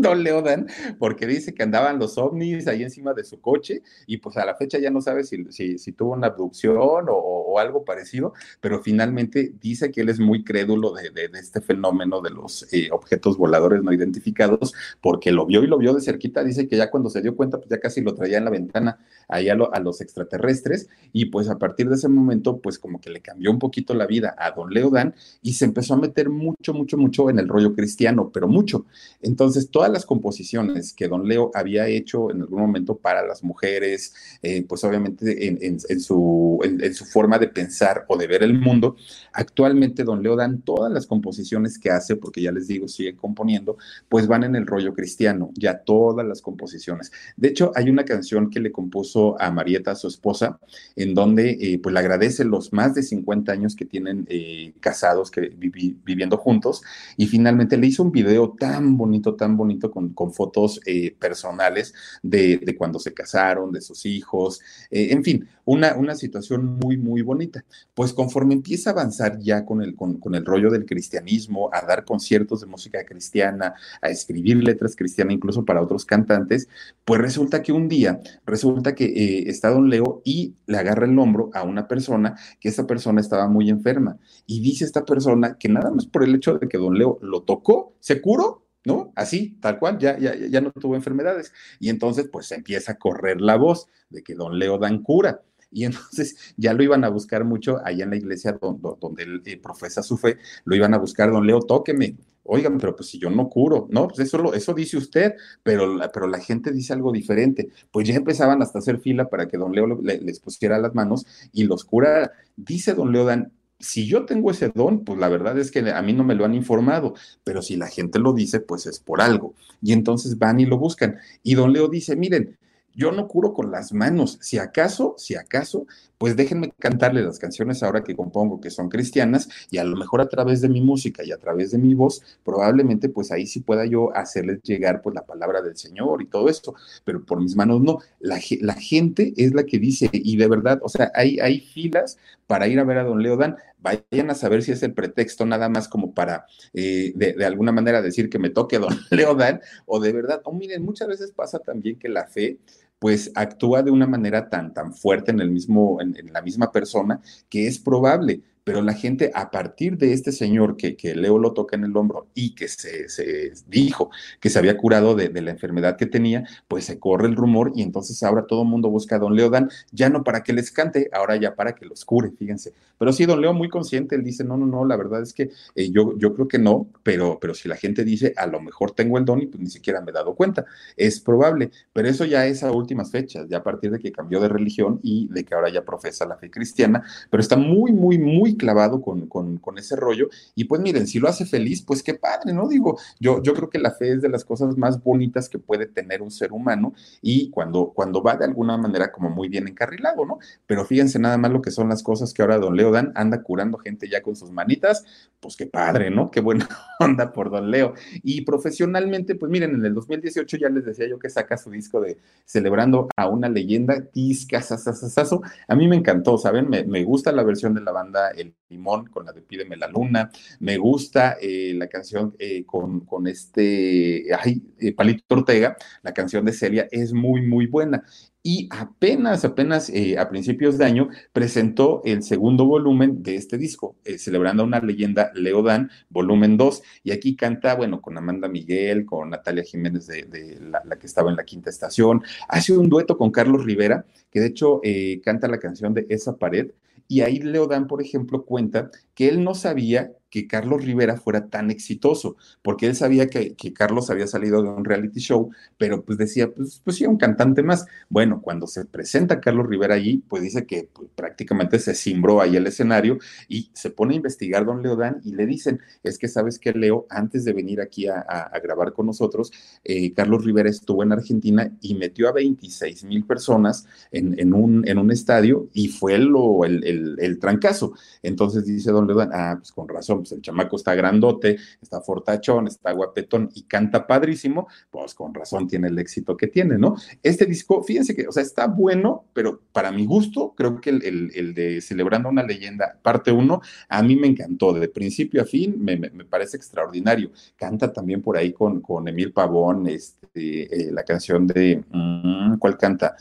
don 0.00 0.22
Leodan, 0.22 0.66
porque 0.98 1.26
dice 1.26 1.54
que 1.54 1.62
andaban 1.62 1.98
los 1.98 2.18
ovnis 2.18 2.66
ahí 2.66 2.82
encima 2.82 3.14
de 3.14 3.24
su 3.24 3.40
coche 3.40 3.82
y 4.06 4.18
pues 4.18 4.36
a 4.36 4.44
la 4.44 4.54
fecha 4.54 4.78
ya 4.78 4.90
no 4.90 5.00
sabe 5.00 5.24
si, 5.24 5.44
si, 5.50 5.92
tuvo 5.92 6.12
una 6.12 6.28
abducción 6.28 7.06
o, 7.08 7.58
algo 7.58 7.84
parecido, 7.84 8.32
pero 8.60 8.80
finalmente 8.80 9.52
dice 9.60 9.90
que 9.90 10.00
él 10.02 10.08
es 10.08 10.18
muy 10.20 10.44
crédulo 10.44 10.92
de, 10.92 11.10
de, 11.10 11.28
este 11.38 11.60
fenómeno 11.60 12.20
de 12.22 12.30
los 12.30 12.72
eh, 12.72 12.88
objetos 12.90 13.36
voladores 13.36 13.82
no 13.82 13.92
identificados, 13.92 14.72
porque 15.02 15.30
lo 15.30 15.46
vio 15.46 15.62
y 15.62 15.66
lo 15.66 15.76
vio 15.76 15.92
de 15.92 16.00
cerquita, 16.00 16.42
dice 16.44 16.68
que 16.68 16.76
ya 16.76 16.90
cuando 16.90 17.10
se 17.10 17.20
dio 17.20 17.36
cuenta, 17.36 17.58
pues 17.58 17.68
ya 17.68 17.80
casi 17.80 18.00
lo 18.00 18.14
traía 18.14 18.38
en 18.38 18.44
la 18.44 18.50
ventana 18.50 18.98
ahí 19.28 19.48
a, 19.48 19.54
lo, 19.54 19.74
a 19.74 19.80
los 19.80 20.00
extraterrestres 20.00 20.88
y 21.12 21.26
pues 21.26 21.48
a 21.48 21.58
partir 21.58 21.88
de 21.88 21.96
ese 21.96 22.08
momento, 22.08 22.58
pues 22.58 22.78
como 22.78 23.00
que 23.00 23.10
le 23.10 23.20
cambió 23.20 23.50
un 23.50 23.58
poquito 23.58 23.94
la 23.94 24.06
vida 24.06 24.34
a 24.38 24.52
don 24.52 24.70
Leodan 24.70 25.14
y 25.42 25.54
se 25.54 25.64
empezó 25.64 25.94
a 25.94 25.98
meter 25.98 26.30
mucho, 26.30 26.72
mucho, 26.72 26.96
mucho 26.96 27.30
en 27.30 27.38
el 27.38 27.48
rollo 27.48 27.74
cristiano, 27.74 28.30
pero 28.32 28.48
mucho. 28.48 28.86
Entonces, 29.22 29.70
todas 29.90 29.94
las 29.94 30.06
composiciones 30.06 30.92
que 30.92 31.08
don 31.08 31.26
Leo 31.26 31.50
había 31.54 31.88
hecho 31.88 32.30
en 32.30 32.42
algún 32.42 32.60
momento 32.60 32.98
para 32.98 33.26
las 33.26 33.42
mujeres, 33.42 34.14
eh, 34.42 34.64
pues 34.68 34.84
obviamente 34.84 35.48
en, 35.48 36.00
su, 36.00 36.60
en, 36.62 36.94
su 36.94 37.04
forma 37.06 37.38
de 37.38 37.48
pensar 37.48 38.04
o 38.08 38.16
de 38.16 38.26
ver 38.26 38.42
el 38.42 38.54
mundo, 38.54 38.96
actualmente 39.32 40.04
don 40.04 40.22
Leo 40.22 40.36
dan 40.36 40.60
todas 40.60 40.92
las 40.92 41.06
composiciones 41.06 41.78
que 41.78 41.90
hace, 41.90 42.16
porque 42.16 42.42
ya 42.42 42.52
les 42.52 42.68
digo, 42.68 42.88
sigue 42.88 43.16
componiendo, 43.16 43.78
pues 44.08 44.26
van 44.26 44.44
en 44.44 44.54
el 44.54 44.66
rollo 44.66 44.92
cristiano, 44.94 45.50
ya 45.54 45.78
todas 45.78 46.26
las 46.26 46.42
composiciones. 46.42 47.10
De 47.36 47.48
hecho, 47.48 47.72
hay 47.74 47.88
una 47.88 48.04
canción 48.04 48.50
que 48.50 48.60
le 48.60 48.70
compuso 48.70 49.40
a 49.40 49.50
Marieta, 49.50 49.94
su 49.94 50.08
esposa, 50.08 50.60
en 50.94 51.14
donde 51.14 51.56
eh, 51.60 51.80
pues 51.82 51.92
le 51.92 51.98
agradece 51.98 52.44
los 52.44 52.72
más 52.72 52.94
de 52.94 53.02
50 53.02 53.50
años 53.50 53.74
que 53.74 53.86
tienen 53.86 54.26
eh, 54.28 54.74
casados, 54.80 55.30
que 55.30 55.48
vivi 55.48 55.96
viviendo 56.04 56.36
juntos, 56.36 56.82
y 57.16 57.26
finalmente 57.26 57.76
le 57.78 57.86
hizo 57.86 58.02
un 58.02 58.12
video 58.12 58.54
tan 58.58 58.96
bonito, 58.96 59.34
tan 59.34 59.56
bonito 59.56 59.79
con, 59.88 60.12
fotos 60.34 60.80
eh, 60.84 61.14
personales 61.18 61.94
de, 62.22 62.74
cuando 62.76 62.98
se 62.98 63.14
casaron, 63.14 63.70
de 63.70 63.80
sus 63.80 64.04
hijos, 64.04 64.60
eh, 64.90 65.08
en 65.12 65.22
fin, 65.22 65.48
una, 65.64 65.94
una, 65.94 66.16
situación 66.16 66.66
muy, 66.66 66.96
muy 66.96 67.22
bonita. 67.22 67.64
Pues 67.94 68.12
conforme 68.12 68.54
empieza 68.54 68.90
a 68.90 68.92
avanzar 68.94 69.38
ya 69.38 69.64
con 69.64 69.80
el, 69.80 69.94
con 69.94 70.34
el 70.34 70.44
rollo 70.44 70.70
del 70.70 70.84
cristianismo, 70.84 71.70
a 71.72 71.86
dar 71.86 72.04
conciertos 72.04 72.60
de 72.60 72.66
música 72.66 73.04
cristiana, 73.04 73.74
a 74.02 74.08
escribir 74.08 74.56
letras 74.56 74.96
cristianas 74.96 75.34
incluso 75.34 75.64
para 75.64 75.82
otros 75.82 76.04
cantantes, 76.04 76.68
pues 77.04 77.20
resulta 77.20 77.62
que 77.62 77.72
un 77.72 77.88
día, 77.88 78.20
resulta 78.46 78.94
que 78.94 79.04
eh, 79.04 79.44
está 79.48 79.70
don 79.70 79.88
Leo 79.88 80.22
y 80.24 80.54
le 80.66 80.78
agarra 80.78 81.06
el 81.06 81.18
hombro 81.18 81.50
a 81.54 81.62
una 81.62 81.88
persona, 81.88 82.36
que 82.60 82.68
esa 82.68 82.86
persona 82.86 83.20
estaba 83.20 83.48
muy 83.48 83.70
enferma. 83.70 84.18
Y 84.46 84.60
dice 84.60 84.84
esta 84.84 85.04
persona 85.04 85.56
que 85.58 85.68
nada 85.68 85.90
más 85.90 86.06
por 86.06 86.24
el 86.24 86.34
hecho 86.34 86.58
de 86.58 86.68
que 86.68 86.78
don 86.78 86.96
Leo 86.96 87.18
lo 87.22 87.42
tocó, 87.42 87.94
se 88.00 88.20
curó 88.20 88.59
¿no? 88.84 89.12
Así, 89.16 89.58
tal 89.60 89.78
cual, 89.78 89.98
ya, 89.98 90.18
ya, 90.18 90.34
ya 90.34 90.60
no 90.60 90.72
tuvo 90.72 90.96
enfermedades. 90.96 91.52
Y 91.78 91.88
entonces, 91.88 92.28
pues 92.30 92.50
empieza 92.52 92.92
a 92.92 92.98
correr 92.98 93.40
la 93.40 93.56
voz 93.56 93.88
de 94.08 94.22
que 94.22 94.34
don 94.34 94.58
Leo 94.58 94.78
dan 94.78 95.02
cura. 95.02 95.42
Y 95.70 95.84
entonces 95.84 96.36
ya 96.56 96.72
lo 96.72 96.82
iban 96.82 97.04
a 97.04 97.08
buscar 97.08 97.44
mucho 97.44 97.78
allá 97.84 98.04
en 98.04 98.10
la 98.10 98.16
iglesia 98.16 98.58
donde, 98.60 98.90
donde 99.00 99.22
él 99.22 99.60
profesa 99.62 100.02
su 100.02 100.16
fe, 100.16 100.38
lo 100.64 100.74
iban 100.74 100.94
a 100.94 100.98
buscar, 100.98 101.30
don 101.30 101.46
Leo, 101.46 101.60
tóqueme. 101.60 102.16
Oigan, 102.42 102.78
pero 102.78 102.96
pues 102.96 103.10
si 103.10 103.18
yo 103.18 103.30
no 103.30 103.48
curo, 103.48 103.86
no, 103.90 104.08
pues 104.08 104.20
eso, 104.20 104.54
eso 104.54 104.74
dice 104.74 104.96
usted, 104.96 105.34
pero 105.62 105.94
la, 105.94 106.10
pero 106.10 106.26
la 106.26 106.40
gente 106.40 106.72
dice 106.72 106.92
algo 106.92 107.12
diferente. 107.12 107.68
Pues 107.92 108.08
ya 108.08 108.14
empezaban 108.14 108.60
hasta 108.62 108.80
hacer 108.80 108.98
fila 108.98 109.28
para 109.28 109.46
que 109.46 109.56
don 109.56 109.72
Leo 109.72 109.86
le, 110.02 110.20
les 110.20 110.40
pusiera 110.40 110.78
las 110.78 110.94
manos 110.94 111.26
y 111.52 111.64
los 111.64 111.84
curara. 111.84 112.32
Dice 112.56 112.94
don 112.94 113.12
Leo 113.12 113.24
Dan, 113.24 113.52
si 113.80 114.06
yo 114.06 114.26
tengo 114.26 114.50
ese 114.50 114.68
don, 114.68 115.04
pues 115.04 115.18
la 115.18 115.28
verdad 115.28 115.58
es 115.58 115.70
que 115.70 115.80
a 115.90 116.02
mí 116.02 116.12
no 116.12 116.22
me 116.22 116.34
lo 116.34 116.44
han 116.44 116.54
informado, 116.54 117.14
pero 117.42 117.62
si 117.62 117.76
la 117.76 117.88
gente 117.88 118.18
lo 118.18 118.32
dice, 118.32 118.60
pues 118.60 118.86
es 118.86 119.00
por 119.00 119.20
algo. 119.20 119.54
Y 119.82 119.92
entonces 119.92 120.38
van 120.38 120.60
y 120.60 120.66
lo 120.66 120.78
buscan. 120.78 121.18
Y 121.42 121.54
don 121.54 121.72
Leo 121.72 121.88
dice, 121.88 122.14
miren, 122.14 122.58
yo 122.94 123.12
no 123.12 123.26
curo 123.26 123.52
con 123.52 123.70
las 123.70 123.92
manos, 123.92 124.38
si 124.40 124.58
acaso, 124.58 125.14
si 125.16 125.34
acaso, 125.34 125.86
pues 126.20 126.36
déjenme 126.36 126.74
cantarle 126.78 127.22
las 127.22 127.38
canciones 127.38 127.82
ahora 127.82 128.04
que 128.04 128.14
compongo, 128.14 128.60
que 128.60 128.68
son 128.68 128.90
cristianas, 128.90 129.48
y 129.70 129.78
a 129.78 129.84
lo 129.84 129.96
mejor 129.96 130.20
a 130.20 130.28
través 130.28 130.60
de 130.60 130.68
mi 130.68 130.82
música 130.82 131.24
y 131.24 131.32
a 131.32 131.38
través 131.38 131.70
de 131.70 131.78
mi 131.78 131.94
voz, 131.94 132.20
probablemente 132.44 133.08
pues 133.08 133.32
ahí 133.32 133.46
sí 133.46 133.60
pueda 133.60 133.86
yo 133.86 134.14
hacerles 134.14 134.60
llegar 134.62 135.00
pues 135.00 135.14
la 135.14 135.24
palabra 135.24 135.62
del 135.62 135.78
Señor 135.78 136.20
y 136.20 136.26
todo 136.26 136.50
esto, 136.50 136.74
pero 137.06 137.24
por 137.24 137.40
mis 137.40 137.56
manos 137.56 137.80
no. 137.80 138.00
La, 138.18 138.38
la 138.60 138.74
gente 138.74 139.32
es 139.38 139.54
la 139.54 139.64
que 139.64 139.78
dice, 139.78 140.10
y 140.12 140.36
de 140.36 140.46
verdad, 140.46 140.78
o 140.82 140.90
sea, 140.90 141.10
hay, 141.14 141.40
hay 141.40 141.60
filas 141.60 142.18
para 142.46 142.68
ir 142.68 142.80
a 142.80 142.84
ver 142.84 142.98
a 142.98 143.04
don 143.04 143.22
Leodan, 143.22 143.56
vayan 143.78 144.28
a 144.28 144.34
saber 144.34 144.62
si 144.62 144.72
es 144.72 144.82
el 144.82 144.92
pretexto 144.92 145.46
nada 145.46 145.70
más 145.70 145.88
como 145.88 146.12
para 146.12 146.44
eh, 146.74 147.12
de, 147.14 147.32
de, 147.32 147.46
alguna 147.46 147.72
manera 147.72 148.02
decir 148.02 148.28
que 148.28 148.38
me 148.38 148.50
toque 148.50 148.78
don 148.78 148.94
Leodan, 149.10 149.62
o 149.86 149.98
de 149.98 150.12
verdad, 150.12 150.42
o 150.44 150.52
miren, 150.52 150.84
muchas 150.84 151.08
veces 151.08 151.32
pasa 151.32 151.60
también 151.60 151.98
que 151.98 152.10
la 152.10 152.26
fe 152.26 152.58
pues 153.00 153.32
actúa 153.34 153.82
de 153.82 153.90
una 153.90 154.06
manera 154.06 154.48
tan, 154.48 154.72
tan 154.72 154.94
fuerte 154.94 155.32
en 155.32 155.40
el 155.40 155.50
mismo, 155.50 156.00
en, 156.00 156.14
la 156.32 156.42
misma 156.42 156.70
persona, 156.70 157.20
que 157.48 157.66
es 157.66 157.80
probable 157.80 158.42
pero 158.62 158.82
la 158.82 158.92
gente 158.92 159.32
a 159.34 159.50
partir 159.50 159.96
de 159.96 160.12
este 160.12 160.30
señor 160.30 160.76
que, 160.76 160.94
que 160.94 161.16
Leo 161.16 161.38
lo 161.38 161.54
toca 161.54 161.76
en 161.76 161.82
el 161.82 161.96
hombro 161.96 162.28
y 162.34 162.54
que 162.54 162.68
se, 162.68 163.08
se 163.08 163.52
dijo 163.66 164.10
que 164.38 164.50
se 164.50 164.58
había 164.58 164.76
curado 164.76 165.16
de, 165.16 165.28
de, 165.28 165.40
la 165.40 165.50
enfermedad 165.50 165.96
que 165.96 166.06
tenía, 166.06 166.46
pues 166.68 166.84
se 166.84 167.00
corre 167.00 167.26
el 167.26 167.34
rumor 167.34 167.72
y 167.74 167.82
entonces 167.82 168.22
ahora 168.22 168.46
todo 168.46 168.62
el 168.62 168.68
mundo 168.68 168.90
busca 168.90 169.16
a 169.16 169.18
don 169.18 169.34
Leodan, 169.34 169.70
ya 169.90 170.08
no 170.08 170.22
para 170.22 170.42
que 170.44 170.52
les 170.52 170.70
cante, 170.70 171.08
ahora 171.12 171.36
ya 171.36 171.56
para 171.56 171.74
que 171.74 171.86
los 171.86 172.04
cure, 172.04 172.30
fíjense. 172.38 172.72
Pero 173.00 173.14
sí, 173.14 173.24
don 173.24 173.40
Leo 173.40 173.54
muy 173.54 173.70
consciente, 173.70 174.14
él 174.14 174.22
dice, 174.22 174.44
no, 174.44 174.58
no, 174.58 174.66
no, 174.66 174.84
la 174.84 174.94
verdad 174.94 175.22
es 175.22 175.32
que 175.32 175.50
eh, 175.74 175.90
yo, 175.90 176.18
yo 176.18 176.34
creo 176.34 176.46
que 176.46 176.58
no, 176.58 176.86
pero, 177.02 177.38
pero 177.40 177.54
si 177.54 177.66
la 177.66 177.76
gente 177.76 178.04
dice, 178.04 178.34
a 178.36 178.46
lo 178.46 178.60
mejor 178.60 178.90
tengo 178.90 179.16
el 179.16 179.24
don 179.24 179.40
y 179.40 179.46
pues 179.46 179.58
ni 179.58 179.70
siquiera 179.70 180.02
me 180.02 180.10
he 180.10 180.12
dado 180.12 180.34
cuenta, 180.34 180.66
es 180.98 181.18
probable, 181.18 181.70
pero 181.94 182.08
eso 182.08 182.26
ya 182.26 182.44
es 182.44 182.62
a 182.62 182.70
últimas 182.70 183.10
fechas, 183.10 183.48
ya 183.48 183.56
a 183.56 183.62
partir 183.62 183.90
de 183.90 184.00
que 184.00 184.12
cambió 184.12 184.38
de 184.38 184.50
religión 184.50 185.00
y 185.02 185.28
de 185.28 185.44
que 185.44 185.54
ahora 185.54 185.70
ya 185.70 185.82
profesa 185.82 186.26
la 186.26 186.36
fe 186.36 186.50
cristiana, 186.50 187.02
pero 187.30 187.40
está 187.40 187.56
muy, 187.56 187.90
muy, 187.90 188.18
muy 188.18 188.58
clavado 188.58 189.00
con, 189.00 189.28
con, 189.28 189.56
con, 189.56 189.78
ese 189.78 189.96
rollo. 189.96 190.28
Y 190.54 190.64
pues 190.64 190.82
miren, 190.82 191.06
si 191.06 191.18
lo 191.18 191.28
hace 191.28 191.46
feliz, 191.46 191.80
pues 191.80 192.02
qué 192.02 192.12
padre, 192.12 192.52
¿no? 192.52 192.68
Digo, 192.68 192.98
yo, 193.18 193.42
yo 193.42 193.54
creo 193.54 193.70
que 193.70 193.78
la 193.78 193.92
fe 193.92 194.12
es 194.12 194.20
de 194.20 194.28
las 194.28 194.44
cosas 194.44 194.76
más 194.76 195.02
bonitas 195.02 195.48
que 195.48 195.58
puede 195.58 195.86
tener 195.86 196.20
un 196.20 196.30
ser 196.30 196.52
humano 196.52 196.92
y 197.22 197.48
cuando, 197.48 197.92
cuando 197.94 198.22
va 198.22 198.36
de 198.36 198.44
alguna 198.44 198.76
manera 198.76 199.10
como 199.10 199.30
muy 199.30 199.48
bien 199.48 199.68
encarrilado, 199.68 200.26
¿no? 200.26 200.38
Pero 200.66 200.84
fíjense 200.84 201.18
nada 201.18 201.38
más 201.38 201.50
lo 201.50 201.62
que 201.62 201.70
son 201.70 201.88
las 201.88 202.02
cosas 202.02 202.34
que 202.34 202.42
ahora 202.42 202.58
don 202.58 202.76
Leo 202.76 202.89
Anda 202.96 203.42
curando 203.42 203.78
gente 203.78 204.08
ya 204.08 204.22
con 204.22 204.36
sus 204.36 204.50
manitas, 204.50 205.04
pues 205.40 205.56
qué 205.56 205.66
padre, 205.66 206.10
¿no? 206.10 206.30
Qué 206.30 206.40
buena 206.40 206.68
onda 207.00 207.32
por 207.32 207.50
Don 207.50 207.70
Leo. 207.70 207.94
Y 208.22 208.42
profesionalmente, 208.42 209.34
pues 209.34 209.50
miren, 209.50 209.74
en 209.74 209.84
el 209.84 209.94
2018 209.94 210.56
ya 210.56 210.68
les 210.68 210.84
decía 210.84 211.08
yo 211.08 211.18
que 211.18 211.30
saca 211.30 211.56
su 211.56 211.70
disco 211.70 212.00
de 212.00 212.18
Celebrando 212.44 213.08
a 213.16 213.28
una 213.28 213.48
leyenda, 213.48 214.02
discasasasasazo. 214.12 215.42
A 215.68 215.74
mí 215.74 215.88
me 215.88 215.96
encantó, 215.96 216.38
¿saben? 216.38 216.68
Me, 216.68 216.84
me, 216.84 217.04
gusta 217.04 217.32
la 217.32 217.42
versión 217.42 217.74
de 217.74 217.80
la 217.80 217.92
banda 217.92 218.30
El 218.30 218.54
Limón 218.68 219.06
con 219.06 219.26
la 219.26 219.32
de 219.32 219.42
Pídeme 219.42 219.76
la 219.76 219.88
Luna. 219.88 220.30
Me 220.58 220.76
gusta 220.76 221.36
eh, 221.40 221.72
la 221.74 221.88
canción 221.88 222.34
eh, 222.38 222.64
con, 222.64 223.00
con, 223.00 223.26
este, 223.26 224.26
ay, 224.38 224.62
eh, 224.78 224.92
Palito 224.94 225.34
Ortega, 225.34 225.76
la 226.02 226.12
canción 226.12 226.44
de 226.44 226.52
Celia 226.52 226.88
es 226.90 227.12
muy, 227.12 227.42
muy 227.42 227.66
buena 227.66 228.02
y 228.42 228.68
apenas, 228.70 229.44
apenas 229.44 229.90
eh, 229.90 230.18
a 230.18 230.28
principios 230.30 230.78
de 230.78 230.86
año 230.86 231.08
presentó 231.32 232.00
el 232.04 232.22
segundo 232.22 232.64
volumen 232.64 233.22
de 233.22 233.36
este 233.36 233.58
disco, 233.58 233.96
eh, 234.04 234.18
celebrando 234.18 234.64
una 234.64 234.80
leyenda 234.80 235.30
Leodán, 235.34 235.90
volumen 236.08 236.56
2, 236.56 236.82
y 237.04 237.10
aquí 237.12 237.36
canta, 237.36 237.74
bueno, 237.74 238.00
con 238.00 238.16
Amanda 238.16 238.48
Miguel, 238.48 239.04
con 239.04 239.30
Natalia 239.30 239.62
Jiménez 239.62 240.06
de, 240.06 240.58
la, 240.60 240.96
que 240.98 241.06
estaba 241.06 241.30
en 241.30 241.36
la 241.36 241.44
quinta 241.44 241.68
estación, 241.68 242.22
hace 242.48 242.76
un 242.76 242.88
dueto 242.88 243.18
con 243.18 243.30
Carlos 243.30 243.64
Rivera, 243.64 244.06
que 244.30 244.40
de 244.40 244.46
hecho 244.46 244.80
eh, 244.82 245.20
canta 245.22 245.46
la 245.46 245.58
canción 245.58 245.92
de 245.92 246.06
Esa 246.08 246.36
pared, 246.36 246.70
y 247.08 247.22
ahí 247.22 247.40
Leodán, 247.40 247.88
por 247.88 248.00
ejemplo, 248.00 248.44
cuenta 248.44 248.90
que 249.14 249.28
él 249.28 249.44
no 249.44 249.54
sabía 249.54 250.12
que 250.30 250.46
Carlos 250.46 250.84
Rivera 250.84 251.16
fuera 251.16 251.48
tan 251.48 251.70
exitoso, 251.70 252.36
porque 252.62 252.86
él 252.86 252.94
sabía 252.94 253.28
que, 253.28 253.56
Carlos 253.74 254.10
había 254.10 254.26
salido 254.26 254.62
de 254.62 254.68
un 254.68 254.84
reality 254.84 255.20
show, 255.20 255.50
pero 255.76 256.04
pues 256.04 256.18
decía, 256.18 256.50
pues, 256.50 256.80
pues 256.84 256.96
sí, 256.96 257.06
un 257.06 257.16
cantante 257.16 257.62
más. 257.62 257.86
Bueno, 258.08 258.40
cuando 258.42 258.66
se 258.66 258.84
presenta 258.84 259.40
Carlos 259.40 259.66
Rivera 259.66 259.94
allí, 259.94 260.22
pues 260.28 260.42
dice 260.42 260.66
que 260.66 260.88
pues, 260.92 261.08
prácticamente 261.14 261.78
se 261.78 261.94
cimbró 261.94 262.40
ahí 262.40 262.56
el 262.56 262.66
escenario 262.66 263.18
y 263.48 263.70
se 263.74 263.90
pone 263.90 264.14
a 264.14 264.16
investigar 264.16 264.64
don 264.64 264.82
Leodán 264.82 265.20
y 265.24 265.32
le 265.32 265.46
dicen, 265.46 265.80
es 266.02 266.18
que 266.18 266.28
sabes 266.28 266.58
que 266.58 266.72
Leo, 266.72 267.06
antes 267.10 267.44
de 267.44 267.52
venir 267.52 267.80
aquí 267.80 268.06
a, 268.06 268.24
grabar 268.62 268.92
con 268.92 269.06
nosotros, 269.06 269.52
eh, 269.84 270.12
Carlos 270.12 270.44
Rivera 270.44 270.68
estuvo 270.68 271.02
en 271.02 271.12
Argentina 271.12 271.72
y 271.80 271.94
metió 271.94 272.28
a 272.28 272.32
26 272.32 273.04
mil 273.04 273.24
personas 273.24 273.86
en, 274.12 274.52
un, 274.52 274.86
en 274.86 274.98
un 274.98 275.10
estadio 275.10 275.68
y 275.72 275.88
fue 275.88 276.18
lo, 276.18 276.64
el, 276.64 276.84
el, 276.84 277.16
el 277.18 277.38
trancazo. 277.38 277.94
Entonces 278.22 278.66
dice 278.66 278.90
don 278.90 279.06
Leodán, 279.06 279.30
ah, 279.32 279.56
pues 279.58 279.72
con 279.72 279.88
razón 279.88 280.19
pues 280.20 280.32
el 280.32 280.42
chamaco 280.42 280.76
está 280.76 280.94
grandote, 280.94 281.58
está 281.80 282.00
fortachón, 282.00 282.66
está 282.66 282.92
guapetón 282.92 283.50
y 283.54 283.62
canta 283.64 284.06
padrísimo, 284.06 284.68
pues 284.90 285.14
con 285.14 285.34
razón 285.34 285.68
tiene 285.68 285.88
el 285.88 285.98
éxito 285.98 286.36
que 286.36 286.46
tiene, 286.46 286.78
¿no? 286.78 286.96
Este 287.22 287.46
disco, 287.46 287.82
fíjense 287.82 288.14
que, 288.14 288.26
o 288.26 288.32
sea, 288.32 288.42
está 288.42 288.66
bueno, 288.66 289.24
pero 289.32 289.60
para 289.72 289.92
mi 289.92 290.06
gusto, 290.06 290.54
creo 290.56 290.80
que 290.80 290.90
el, 290.90 291.54
de 291.54 291.80
Celebrando 291.80 292.28
una 292.28 292.42
leyenda, 292.42 292.98
parte 293.02 293.32
uno, 293.32 293.60
a 293.88 294.02
mí 294.02 294.16
me 294.16 294.26
encantó, 294.26 294.72
de 294.72 294.88
principio 294.88 295.42
a 295.42 295.44
fin, 295.44 295.76
me, 295.78 295.98
parece 296.24 296.56
extraordinario. 296.56 297.30
Canta 297.56 297.92
también 297.92 298.22
por 298.22 298.36
ahí 298.36 298.52
con, 298.52 298.80
con 298.80 299.08
Emil 299.08 299.32
Pavón, 299.32 299.86
este, 299.86 300.88
eh, 300.88 300.92
la 300.92 301.02
canción 301.04 301.46
de, 301.46 301.82
mm, 301.90 302.58
¿cuál 302.58 302.76
canta? 302.76 303.16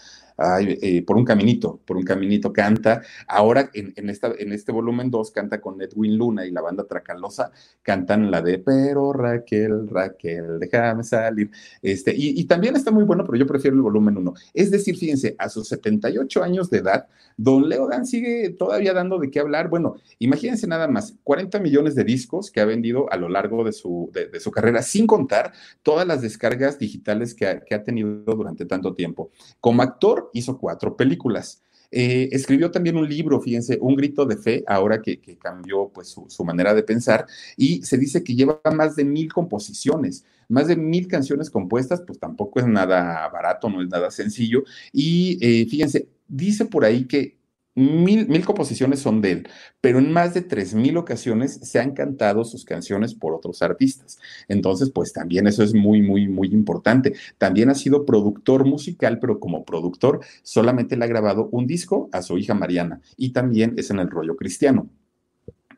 Eh, 0.61 1.03
por 1.05 1.17
un 1.17 1.25
caminito, 1.25 1.81
por 1.85 1.97
un 1.97 2.03
caminito 2.03 2.53
canta. 2.53 3.01
Ahora 3.27 3.69
en, 3.73 4.09
este 4.09 4.71
volumen 4.71 5.11
2 5.11 5.31
canta 5.31 5.59
con 5.59 5.81
Edwin 5.81 6.17
Luna 6.17 6.45
y 6.45 6.51
la 6.51 6.61
banda 6.61 6.85
Tracalosa, 6.85 7.51
cantan 7.81 8.31
la 8.31 8.41
de 8.41 8.59
Pero 8.59 9.11
Raquel, 9.11 9.89
Raquel, 9.89 10.59
déjame 10.59 11.03
salir. 11.03 11.51
Este, 11.81 12.13
y, 12.15 12.43
también 12.45 12.75
está 12.75 12.91
muy 12.91 13.03
bueno, 13.03 13.25
pero 13.25 13.37
yo 13.37 13.45
prefiero 13.45 13.75
el 13.75 13.81
volumen 13.81 14.17
1. 14.17 14.33
Es 14.53 14.71
decir, 14.71 14.95
fíjense, 14.97 15.35
a 15.37 15.49
sus 15.49 15.67
78 15.67 16.41
años 16.41 16.69
de 16.69 16.77
edad, 16.79 17.07
don 17.35 17.67
Leo 17.67 17.87
Dan 17.87 18.05
sigue 18.05 18.49
todavía 18.49 18.93
dando 18.93 19.19
de 19.19 19.29
qué 19.29 19.39
hablar. 19.39 19.69
Bueno, 19.69 19.95
imagínense 20.19 20.67
nada 20.67 20.87
más, 20.87 21.15
40 21.23 21.59
millones 21.59 21.95
de 21.95 22.05
discos 22.05 22.49
que 22.49 22.61
ha 22.61 22.65
vendido 22.65 23.11
a 23.11 23.17
lo 23.17 23.27
largo 23.27 23.63
de 23.63 23.73
su, 23.73 24.09
de, 24.13 24.39
su 24.39 24.51
carrera, 24.51 24.81
sin 24.83 25.05
contar 25.05 25.51
todas 25.83 26.07
las 26.07 26.21
descargas 26.21 26.79
digitales 26.79 27.33
que 27.33 27.45
ha 27.45 27.83
tenido 27.83 28.23
durante 28.23 28.65
tanto 28.65 28.93
tiempo. 28.93 29.31
Como 29.59 29.81
actor, 29.81 30.28
hizo 30.33 30.57
cuatro 30.57 30.95
películas. 30.95 31.61
Eh, 31.91 32.29
escribió 32.31 32.69
también 32.69 32.97
un 32.97 33.09
libro, 33.09 33.41
fíjense, 33.41 33.77
Un 33.81 33.95
grito 33.95 34.25
de 34.25 34.37
fe, 34.37 34.63
ahora 34.67 35.01
que, 35.01 35.19
cambió 35.39 35.89
pues 35.89 36.15
su, 36.27 36.45
manera 36.45 36.73
de 36.73 36.83
pensar, 36.83 37.25
y 37.57 37.81
se 37.81 37.97
dice 37.97 38.23
que 38.23 38.35
lleva 38.35 38.61
más 38.75 38.95
de 38.95 39.05
mil 39.05 39.33
composiciones, 39.33 40.23
más 40.47 40.67
de 40.67 40.75
mil 40.75 41.07
canciones 41.07 41.49
compuestas, 41.49 42.01
pues 42.05 42.19
tampoco 42.19 42.59
es 42.59 42.67
nada 42.67 43.27
barato, 43.29 43.69
no 43.69 43.81
es 43.81 43.89
nada 43.89 44.11
sencillo, 44.11 44.63
y 44.93 45.39
eh, 45.41 45.65
fíjense, 45.67 46.09
dice 46.27 46.65
por 46.65 46.85
ahí 46.85 47.05
que 47.05 47.38
Mil, 47.79 48.27
mil, 48.27 48.43
composiciones 48.43 48.99
son 48.99 49.21
de 49.21 49.31
él, 49.31 49.47
pero 49.79 49.99
en 49.99 50.11
más 50.11 50.33
de 50.33 50.41
tres 50.41 50.73
mil 50.73 50.97
ocasiones 50.97 51.59
se 51.63 51.79
han 51.79 51.93
cantado 51.93 52.43
sus 52.43 52.65
canciones 52.65 53.13
por 53.15 53.33
otros 53.33 53.61
artistas. 53.61 54.19
Entonces, 54.49 54.91
pues 54.91 55.13
también 55.13 55.47
eso 55.47 55.63
es 55.63 55.73
muy, 55.73 56.01
muy, 56.01 56.27
muy 56.27 56.49
importante. 56.49 57.13
También 57.37 57.69
ha 57.69 57.75
sido 57.75 58.05
productor 58.05 58.65
musical, 58.65 59.19
pero 59.19 59.39
como 59.39 59.63
productor 59.63 60.19
solamente 60.43 60.97
le 60.97 61.05
ha 61.05 61.07
grabado 61.07 61.47
un 61.53 61.67
disco 61.67 62.09
a 62.11 62.21
su 62.21 62.37
hija 62.37 62.53
Mariana 62.53 62.99
y 63.15 63.31
también 63.31 63.75
es 63.77 63.89
en 63.91 63.99
el 63.99 64.09
rollo 64.09 64.35
cristiano. 64.35 64.89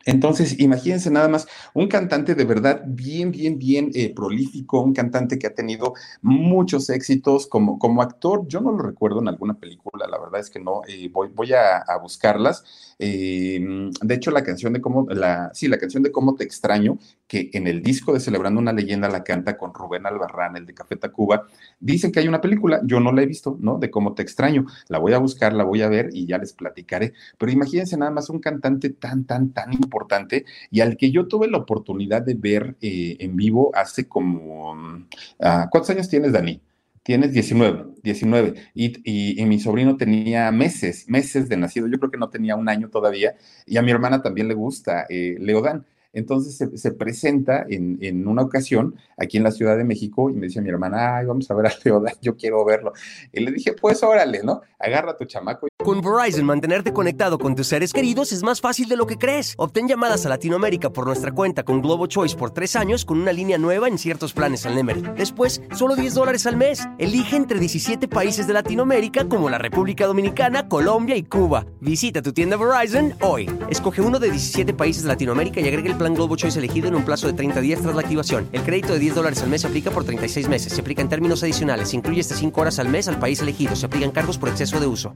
Entonces, 0.05 0.59
imagínense 0.59 1.11
nada 1.11 1.27
más, 1.27 1.47
un 1.73 1.87
cantante 1.87 2.35
de 2.35 2.45
verdad 2.45 2.83
bien, 2.85 3.31
bien, 3.31 3.57
bien 3.59 3.91
eh, 3.93 4.13
prolífico, 4.13 4.81
un 4.81 4.93
cantante 4.93 5.37
que 5.37 5.47
ha 5.47 5.53
tenido 5.53 5.93
muchos 6.21 6.89
éxitos 6.89 7.47
como, 7.47 7.77
como 7.77 8.01
actor. 8.01 8.47
Yo 8.47 8.61
no 8.61 8.71
lo 8.71 8.79
recuerdo 8.79 9.21
en 9.21 9.27
alguna 9.27 9.55
película, 9.55 10.07
la 10.07 10.19
verdad 10.19 10.39
es 10.39 10.49
que 10.49 10.59
no, 10.59 10.81
eh, 10.87 11.09
voy, 11.11 11.29
voy 11.33 11.53
a, 11.53 11.83
buscarlas. 12.01 12.63
Em, 12.97 13.91
de 13.91 14.15
hecho, 14.15 14.31
la 14.31 14.43
canción 14.43 14.73
de 14.73 14.81
cómo, 14.81 15.05
la, 15.09 15.51
sí, 15.53 15.67
la 15.67 15.77
canción 15.77 16.03
de 16.03 16.11
Cómo 16.11 16.35
te 16.35 16.43
extraño, 16.43 16.97
que 17.27 17.49
en 17.53 17.67
el 17.67 17.81
disco 17.81 18.13
de 18.13 18.19
Celebrando 18.19 18.59
una 18.59 18.73
leyenda 18.73 19.07
la 19.07 19.23
canta 19.23 19.57
con 19.57 19.73
Rubén 19.73 20.05
Albarrán, 20.05 20.57
el 20.57 20.65
de 20.65 20.73
Café 20.73 20.95
Tacuba, 20.95 21.47
dicen 21.79 22.11
que 22.11 22.19
hay 22.19 22.27
una 22.27 22.41
película, 22.41 22.81
yo 22.83 22.99
no 22.99 23.11
la 23.11 23.21
he 23.21 23.25
visto, 23.25 23.57
¿no? 23.59 23.77
De 23.77 23.89
Cómo 23.89 24.13
te 24.13 24.23
extraño. 24.23 24.65
La 24.87 24.97
voy 24.97 25.13
a 25.13 25.19
buscar, 25.19 25.53
la 25.53 25.63
voy 25.63 25.81
a 25.81 25.89
ver 25.89 26.09
y 26.13 26.25
ya 26.25 26.37
les 26.37 26.53
platicaré. 26.53 27.13
Pero 27.37 27.51
imagínense 27.51 27.97
nada 27.97 28.11
más 28.11 28.29
un 28.29 28.39
cantante 28.39 28.89
tan, 28.89 29.25
tan, 29.25 29.51
tan 29.51 29.73
importante 29.73 29.90
importante 29.91 30.45
y 30.71 30.79
al 30.79 30.95
que 30.95 31.11
yo 31.11 31.27
tuve 31.27 31.49
la 31.49 31.57
oportunidad 31.57 32.21
de 32.21 32.35
ver 32.35 32.75
eh, 32.81 33.17
en 33.19 33.35
vivo 33.35 33.71
hace 33.75 34.07
como... 34.07 35.05
Ah, 35.39 35.67
¿Cuántos 35.69 35.89
años 35.89 36.07
tienes, 36.07 36.31
Dani? 36.31 36.61
Tienes 37.03 37.33
19, 37.33 37.95
19. 38.03 38.53
Y, 38.75 39.41
y, 39.41 39.45
mi 39.45 39.59
sobrino 39.59 39.97
tenía 39.97 40.51
meses, 40.51 41.09
meses 41.09 41.49
de 41.49 41.57
nacido. 41.57 41.87
Yo 41.87 41.97
creo 41.99 42.11
que 42.11 42.17
no 42.17 42.29
tenía 42.29 42.55
un 42.55 42.69
año 42.69 42.89
todavía. 42.89 43.35
Y 43.65 43.77
a 43.77 43.81
mi 43.81 43.91
hermana 43.91 44.21
también 44.21 44.47
le 44.47 44.53
gusta 44.53 45.07
eh, 45.09 45.35
Leodán. 45.39 45.85
Entonces 46.13 46.69
se, 46.73 46.91
presenta 46.91 47.65
en, 47.69 47.97
en, 48.01 48.27
una 48.27 48.41
ocasión 48.41 48.95
aquí 49.17 49.37
en 49.37 49.43
la 49.43 49.51
Ciudad 49.51 49.77
de 49.77 49.85
México 49.85 50.29
y 50.29 50.33
me 50.33 50.47
dice 50.47 50.61
mi 50.61 50.69
hermana, 50.69 51.17
ay, 51.17 51.25
vamos 51.25 51.49
a 51.49 51.53
ver 51.53 51.67
a 51.67 51.71
Leodán, 51.83 52.15
yo 52.21 52.35
quiero 52.35 52.65
verlo. 52.65 52.91
Y 53.31 53.39
le 53.39 53.51
dije, 53.51 53.73
pues 53.73 54.03
órale, 54.03 54.41
¿no? 54.43 54.61
Agarra 54.77 55.15
tu 55.15 55.25
chamaco. 55.25 55.67
Con 55.83 56.01
Verizon, 56.01 56.45
mantenerte 56.45 56.93
conectado 56.93 57.39
con 57.39 57.55
tus 57.55 57.67
seres 57.67 57.91
queridos 57.91 58.31
es 58.31 58.43
más 58.43 58.61
fácil 58.61 58.87
de 58.87 58.97
lo 58.97 59.07
que 59.07 59.17
crees. 59.17 59.55
Obtén 59.57 59.87
llamadas 59.87 60.25
a 60.25 60.29
Latinoamérica 60.29 60.91
por 60.91 61.07
nuestra 61.07 61.31
cuenta 61.31 61.63
con 61.63 61.81
Globo 61.81 62.05
Choice 62.05 62.35
por 62.35 62.51
tres 62.51 62.75
años 62.75 63.03
con 63.03 63.19
una 63.19 63.31
línea 63.31 63.57
nueva 63.57 63.87
en 63.87 63.97
ciertos 63.97 64.33
planes 64.33 64.65
al 64.65 64.75
Nemer. 64.75 65.15
Después, 65.15 65.61
solo 65.75 65.95
10 65.95 66.13
dólares 66.13 66.45
al 66.45 66.55
mes. 66.55 66.87
Elige 66.99 67.35
entre 67.35 67.59
17 67.59 68.07
países 68.07 68.45
de 68.45 68.53
Latinoamérica 68.53 69.27
como 69.27 69.49
la 69.49 69.57
República 69.57 70.05
Dominicana, 70.05 70.67
Colombia 70.67 71.15
y 71.15 71.23
Cuba. 71.23 71.65
Visita 71.79 72.21
tu 72.21 72.31
tienda 72.31 72.57
Verizon 72.57 73.15
hoy. 73.21 73.49
Escoge 73.69 74.01
uno 74.01 74.19
de 74.19 74.29
17 74.29 74.73
países 74.75 75.01
de 75.01 75.09
Latinoamérica 75.09 75.61
y 75.61 75.67
agrega 75.67 75.89
el 75.89 75.97
plan 76.01 76.15
Globo 76.15 76.35
Choice 76.35 76.57
elegido 76.57 76.87
en 76.87 76.95
un 76.95 77.05
plazo 77.05 77.27
de 77.27 77.33
30 77.33 77.61
días 77.61 77.81
tras 77.81 77.93
la 77.93 78.01
activación. 78.01 78.49
El 78.51 78.63
crédito 78.63 78.93
de 78.93 78.99
10 78.99 79.15
dólares 79.15 79.43
al 79.43 79.49
mes 79.49 79.61
se 79.61 79.67
aplica 79.67 79.91
por 79.91 80.03
36 80.03 80.49
meses. 80.49 80.73
Se 80.73 80.81
aplica 80.81 81.01
en 81.01 81.09
términos 81.09 81.43
adicionales. 81.43 81.89
Se 81.89 81.95
incluye 81.95 82.21
hasta 82.21 82.35
5 82.35 82.59
horas 82.59 82.79
al 82.79 82.89
mes 82.89 83.07
al 83.07 83.19
país 83.19 83.39
elegido. 83.39 83.75
Se 83.75 83.85
aplican 83.85 84.09
cargos 84.09 84.39
por 84.39 84.49
exceso 84.49 84.79
de 84.79 84.87
uso 84.87 85.13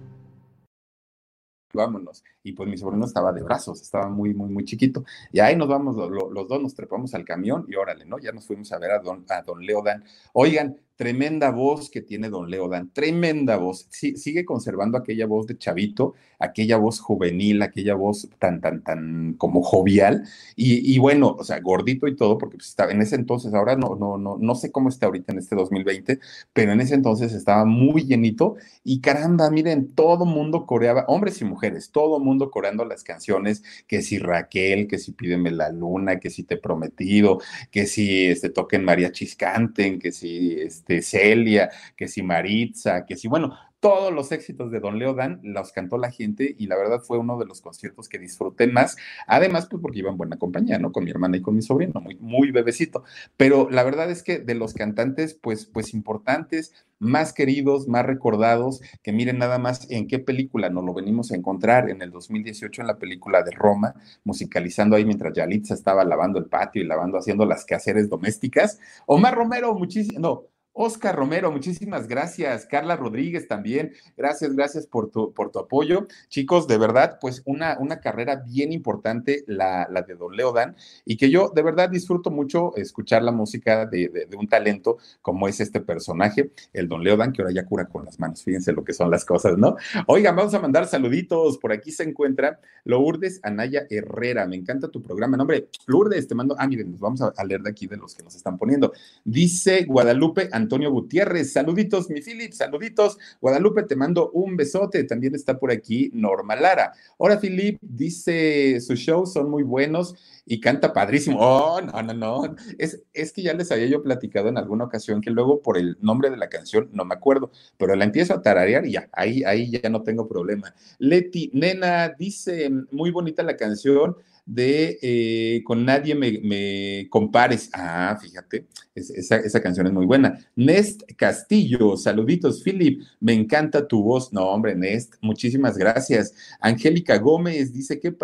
vámonos. 1.76 2.24
Y 2.42 2.54
pues 2.54 2.68
mi 2.70 2.78
sobrino 2.78 3.06
estaba 3.06 3.32
de 3.32 3.44
brazos, 3.44 3.82
estaba 3.82 4.10
muy, 4.10 4.34
muy, 4.34 4.50
muy 4.50 4.66
chiquito. 4.66 5.04
Y 5.32 5.40
ahí 5.40 5.56
nos 5.56 5.68
vamos, 5.68 5.96
los 5.98 6.48
dos 6.48 6.62
nos 6.62 6.74
trepamos 6.74 7.14
al 7.14 7.26
camión 7.26 7.66
y 7.68 7.76
órale, 7.76 8.06
¿no? 8.06 8.18
Ya 8.18 8.32
nos 8.32 8.48
fuimos 8.48 8.72
a 8.72 8.80
ver 8.80 8.92
a 8.92 9.00
don, 9.00 9.26
a 9.30 9.42
don 9.42 9.64
Leodan. 9.64 10.04
Oigan, 10.34 10.78
tremenda 10.96 11.52
voz 11.52 11.90
que 11.90 12.02
tiene 12.02 12.30
don 12.30 12.50
Leodan, 12.50 12.90
tremenda 12.92 13.58
voz. 13.58 13.88
Sigue 13.90 14.46
conservando 14.46 14.98
aquella 14.98 15.26
voz 15.26 15.46
de 15.48 15.58
chavito, 15.58 16.14
aquella 16.40 16.78
voz 16.78 17.00
juvenil, 17.00 17.62
aquella 17.62 17.96
voz 17.96 18.30
tan, 18.40 18.62
tan, 18.62 18.82
tan 18.82 19.34
como 19.34 19.62
jovial. 19.62 20.24
Y, 20.56 20.98
bueno, 21.00 21.36
o 21.38 21.44
sea, 21.44 21.60
gordito 21.60 22.08
y 22.08 22.16
todo, 22.16 22.38
porque 22.38 22.58
pues 22.58 22.70
estaba 22.70 22.92
en 22.92 23.02
ese 23.02 23.16
entonces, 23.16 23.54
ahora 23.54 23.76
no, 23.76 23.96
no, 23.96 24.18
no, 24.18 24.38
no 24.40 24.56
sé 24.56 24.72
cómo 24.72 24.90
está 24.90 25.08
ahorita 25.08 25.34
en 25.34 25.40
este 25.40 25.56
2020, 25.56 26.20
pero 26.54 26.72
en 26.72 26.82
ese 26.82 26.96
entonces 26.96 27.34
estaba 27.34 27.66
muy 27.66 28.06
llenito. 28.06 28.56
Y 28.84 29.02
caramba, 29.02 29.50
miren, 29.50 29.94
todo 29.94 30.26
mundo 30.26 30.66
coreaba, 30.66 31.06
hombres 31.08 31.42
y 31.42 31.46
mujeres, 31.46 31.92
todo 31.92 32.20
mundo 32.20 32.52
coreando 32.52 32.86
las 32.86 33.04
canciones, 33.04 33.64
que 33.88 34.02
si 34.02 34.18
Raquel, 34.20 34.88
que 34.88 34.98
si 34.98 35.12
Pídeme 35.12 35.52
la 35.52 35.70
Luna, 35.72 36.20
que 36.20 36.30
si 36.30 36.44
Te 36.44 36.58
Prometido, 36.58 37.40
que 37.72 37.86
si 37.86 38.28
este, 38.28 38.50
toquen 38.50 38.86
mariachis 38.86 39.36
canten, 39.36 40.00
que 40.00 40.12
si... 40.14 40.54
Este, 40.54 40.85
este, 40.86 41.02
Celia, 41.02 41.72
que 41.98 42.08
si 42.08 42.22
Maritza, 42.22 43.06
que 43.06 43.18
si, 43.18 43.28
bueno, 43.28 43.56
todos 43.80 44.14
los 44.14 44.32
éxitos 44.32 44.72
de 44.72 44.80
Don 44.80 44.98
Leo 44.98 45.14
Dan 45.14 45.40
los 45.44 45.72
cantó 45.72 45.98
la 45.98 46.12
gente 46.12 46.56
y 46.58 46.68
la 46.68 46.76
verdad 46.76 47.02
fue 47.02 47.20
uno 47.20 47.38
de 47.38 47.46
los 47.46 47.62
conciertos 47.62 48.10
que 48.10 48.18
disfruté 48.18 48.68
más. 48.68 48.96
Además, 49.28 49.68
pues 49.70 49.82
porque 49.82 50.00
iba 50.00 50.10
en 50.10 50.18
buena 50.18 50.38
compañía, 50.38 50.80
¿no? 50.80 50.92
Con 50.92 51.04
mi 51.04 51.12
hermana 51.12 51.38
y 51.38 51.42
con 51.42 51.56
mi 51.56 51.62
sobrino, 51.62 52.02
muy, 52.02 52.16
muy 52.16 52.52
bebecito. 52.52 53.04
Pero 53.38 53.68
la 53.70 53.84
verdad 53.84 54.10
es 54.10 54.24
que 54.24 54.40
de 54.40 54.56
los 54.56 54.74
cantantes, 54.74 55.36
pues, 55.36 55.66
pues 55.66 55.94
importantes, 55.94 56.74
más 56.98 57.34
queridos, 57.34 57.88
más 57.88 58.06
recordados, 58.06 58.82
que 59.04 59.12
miren 59.12 59.38
nada 59.38 59.60
más 59.60 59.90
en 59.92 60.08
qué 60.08 60.20
película 60.20 60.70
nos 60.70 60.84
lo 60.84 60.94
venimos 60.94 61.32
a 61.32 61.36
encontrar 61.36 61.90
en 61.90 62.02
el 62.02 62.12
2018 62.12 62.82
en 62.82 62.88
la 62.88 62.98
película 62.98 63.44
de 63.44 63.52
Roma, 63.52 63.94
musicalizando 64.24 64.96
ahí 64.96 65.06
mientras 65.06 65.34
Yalitza 65.34 65.74
estaba 65.74 66.04
lavando 66.06 66.40
el 66.40 66.46
patio 66.46 66.82
y 66.82 66.86
lavando, 66.86 67.18
haciendo 67.18 67.46
las 67.46 67.66
quehaceres 67.66 68.10
domésticas. 68.10 68.80
Omar 69.06 69.36
Romero, 69.36 69.76
muchísimo, 69.76 70.20
no, 70.20 70.55
Oscar 70.78 71.16
Romero, 71.16 71.52
muchísimas 71.52 72.08
gracias. 72.08 72.66
Carla 72.66 72.98
Rodríguez 72.98 73.48
también, 73.48 73.94
gracias, 74.18 74.54
gracias 74.54 74.86
por 74.86 75.10
tu, 75.10 75.34
por 75.34 75.50
tu 75.50 75.60
apoyo. 75.60 76.06
Chicos, 76.28 76.68
de 76.68 76.78
verdad, 76.78 77.18
pues 77.22 77.42
una, 77.46 77.78
una 77.80 78.02
carrera 78.02 78.44
bien 78.46 78.74
importante, 78.74 79.46
la, 79.48 79.88
la 79.90 80.02
de 80.02 80.16
Don 80.16 80.36
Leodan, 80.36 80.76
y 81.06 81.16
que 81.16 81.30
yo 81.30 81.50
de 81.56 81.62
verdad 81.62 81.90
disfruto 81.90 82.30
mucho 82.30 82.76
escuchar 82.76 83.24
la 83.24 83.32
música 83.32 83.86
de, 83.86 84.28
un 84.38 84.50
talento 84.50 84.98
como 85.22 85.48
es 85.48 85.62
este 85.62 85.80
personaje, 85.80 86.52
el 86.74 86.90
Don 86.90 87.04
Leodan, 87.04 87.32
que 87.32 87.42
ahora 87.42 87.54
ya 87.54 87.66
cura 87.66 87.86
con 87.86 88.04
las 88.04 88.20
manos. 88.20 88.44
Fíjense 88.44 88.74
lo 88.74 88.84
que 88.84 88.92
son 88.92 89.10
las 89.10 89.24
cosas, 89.24 89.58
¿no? 89.58 89.78
Oigan, 90.08 90.36
vamos 90.36 90.54
a 90.56 90.60
mandar 90.60 90.88
saluditos. 90.88 91.58
Por 91.58 91.72
aquí 91.72 91.92
se 91.92 92.04
encuentra 92.04 92.60
Lourdes 92.84 93.40
Anaya 93.44 93.88
Herrera. 93.90 94.46
Me 94.46 94.58
encanta 94.58 94.90
tu 94.90 95.02
programa. 95.02 95.38
Nombre, 95.38 95.70
Lourdes, 95.86 96.28
te 96.28 96.36
mando. 96.36 96.54
Ah, 96.60 96.68
miren, 96.68 96.92
nos 96.92 97.00
vamos 97.00 97.22
a 97.22 97.44
leer 97.46 97.62
de 97.62 97.70
aquí 97.70 97.88
de 97.88 97.96
los 97.96 98.14
que 98.14 98.24
nos 98.24 98.36
están 98.36 98.58
poniendo. 98.58 98.92
Dice 99.24 99.86
Guadalupe 99.86 100.50
Antonio 100.66 100.92
Gutiérrez. 100.92 101.54
Saluditos, 101.54 102.10
mi 102.10 102.22
Philip, 102.22 102.52
saluditos. 102.52 103.18
Guadalupe, 103.40 103.84
te 103.84 103.96
mando 103.96 104.32
un 104.32 104.58
besote. 104.58 105.04
También 105.04 105.36
está 105.36 105.58
por 105.58 105.72
aquí 105.72 106.10
Norma 106.14 106.56
Lara. 106.56 106.94
Hola, 107.18 107.40
Philip, 107.40 107.78
dice, 107.82 108.82
sus 108.82 109.00
shows 109.00 109.32
son 109.34 109.50
muy 109.50 109.64
buenos 109.64 110.16
y 110.46 110.60
canta 110.60 110.92
padrísimo. 110.92 111.38
Oh, 111.40 111.82
no, 111.82 112.02
no, 112.02 112.14
no. 112.14 112.56
Es, 112.78 113.02
es 113.14 113.32
que 113.32 113.44
ya 113.44 113.54
les 113.54 113.72
había 113.72 113.88
yo 113.88 114.02
platicado 114.02 114.50
en 114.50 114.58
alguna 114.58 114.86
ocasión 114.86 115.22
que 115.22 115.32
luego 115.32 115.62
por 115.62 115.78
el 115.78 115.98
nombre 116.02 116.30
de 116.30 116.38
la 116.38 116.50
canción 116.50 116.90
no 116.92 117.06
me 117.06 117.16
acuerdo, 117.16 117.52
pero 117.78 117.96
la 117.96 118.06
empiezo 118.06 118.34
a 118.34 118.42
tararear 118.42 118.86
y 118.86 118.94
ya, 118.94 119.10
ahí, 119.14 119.44
ahí 119.44 119.70
ya 119.72 119.90
no 119.90 120.04
tengo 120.04 120.28
problema. 120.28 120.74
Leti, 121.00 121.52
nena, 121.54 122.10
dice, 122.10 122.70
muy 122.92 123.12
bonita 123.12 123.44
la 123.44 123.56
canción 123.56 124.18
de 124.46 125.00
eh, 125.02 125.64
Con 125.64 125.86
nadie 125.86 126.14
me, 126.16 127.08
compares. 127.10 127.70
Ah, 127.74 128.18
fíjate, 128.22 128.68
esa, 128.94 129.62
canción 129.62 129.88
es 129.88 129.94
muy 129.94 130.06
buena. 130.06 130.40
Nest 130.56 131.04
Castillo, 131.18 131.98
saluditos, 131.98 132.62
Philip, 132.64 133.02
me 133.20 133.34
encanta 133.34 133.88
tu 133.88 134.04
voz. 134.04 134.32
No, 134.32 134.50
hombre, 134.50 134.76
Nest, 134.76 135.16
muchísimas 135.22 135.78
gracias. 135.78 136.34
Angélica 136.60 137.18
Gómez 137.18 137.74
dice, 137.74 138.00
qué, 138.00 138.16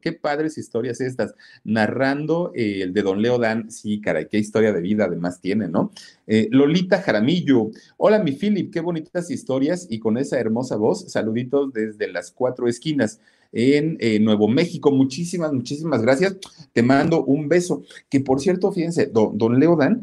qué 0.00 0.12
padres 0.12 0.58
historias 0.58 1.00
estas, 1.00 1.34
narrando 1.64 2.52
eh, 2.54 2.82
el 2.82 2.92
de 2.92 3.02
Don 3.02 3.22
Leo 3.22 3.38
Dan. 3.38 3.70
Sí, 3.70 4.00
caray, 4.00 4.26
qué 4.28 4.38
historia 4.38 4.72
de 4.72 4.80
vida 4.80 5.04
además 5.04 5.40
tiene, 5.40 5.68
¿no? 5.68 5.92
Eh, 6.26 6.48
Lolita 6.50 7.00
Jaramillo, 7.02 7.70
hola 7.96 8.18
mi 8.18 8.32
Philip, 8.32 8.72
qué 8.72 8.80
bonitas 8.80 9.30
historias 9.30 9.86
y 9.90 9.98
con 9.98 10.18
esa 10.18 10.38
hermosa 10.38 10.76
voz, 10.76 11.10
saluditos 11.10 11.72
desde 11.72 12.10
las 12.10 12.30
cuatro 12.30 12.68
esquinas 12.68 13.20
en 13.52 13.96
eh, 14.00 14.18
Nuevo 14.18 14.48
México. 14.48 14.90
Muchísimas, 14.90 15.52
muchísimas 15.52 16.02
gracias. 16.02 16.36
Te 16.72 16.82
mando 16.82 17.24
un 17.24 17.48
beso. 17.48 17.82
Que 18.08 18.20
por 18.20 18.40
cierto, 18.40 18.72
fíjense, 18.72 19.06
don, 19.06 19.36
don 19.38 19.60
Leodan 19.60 20.02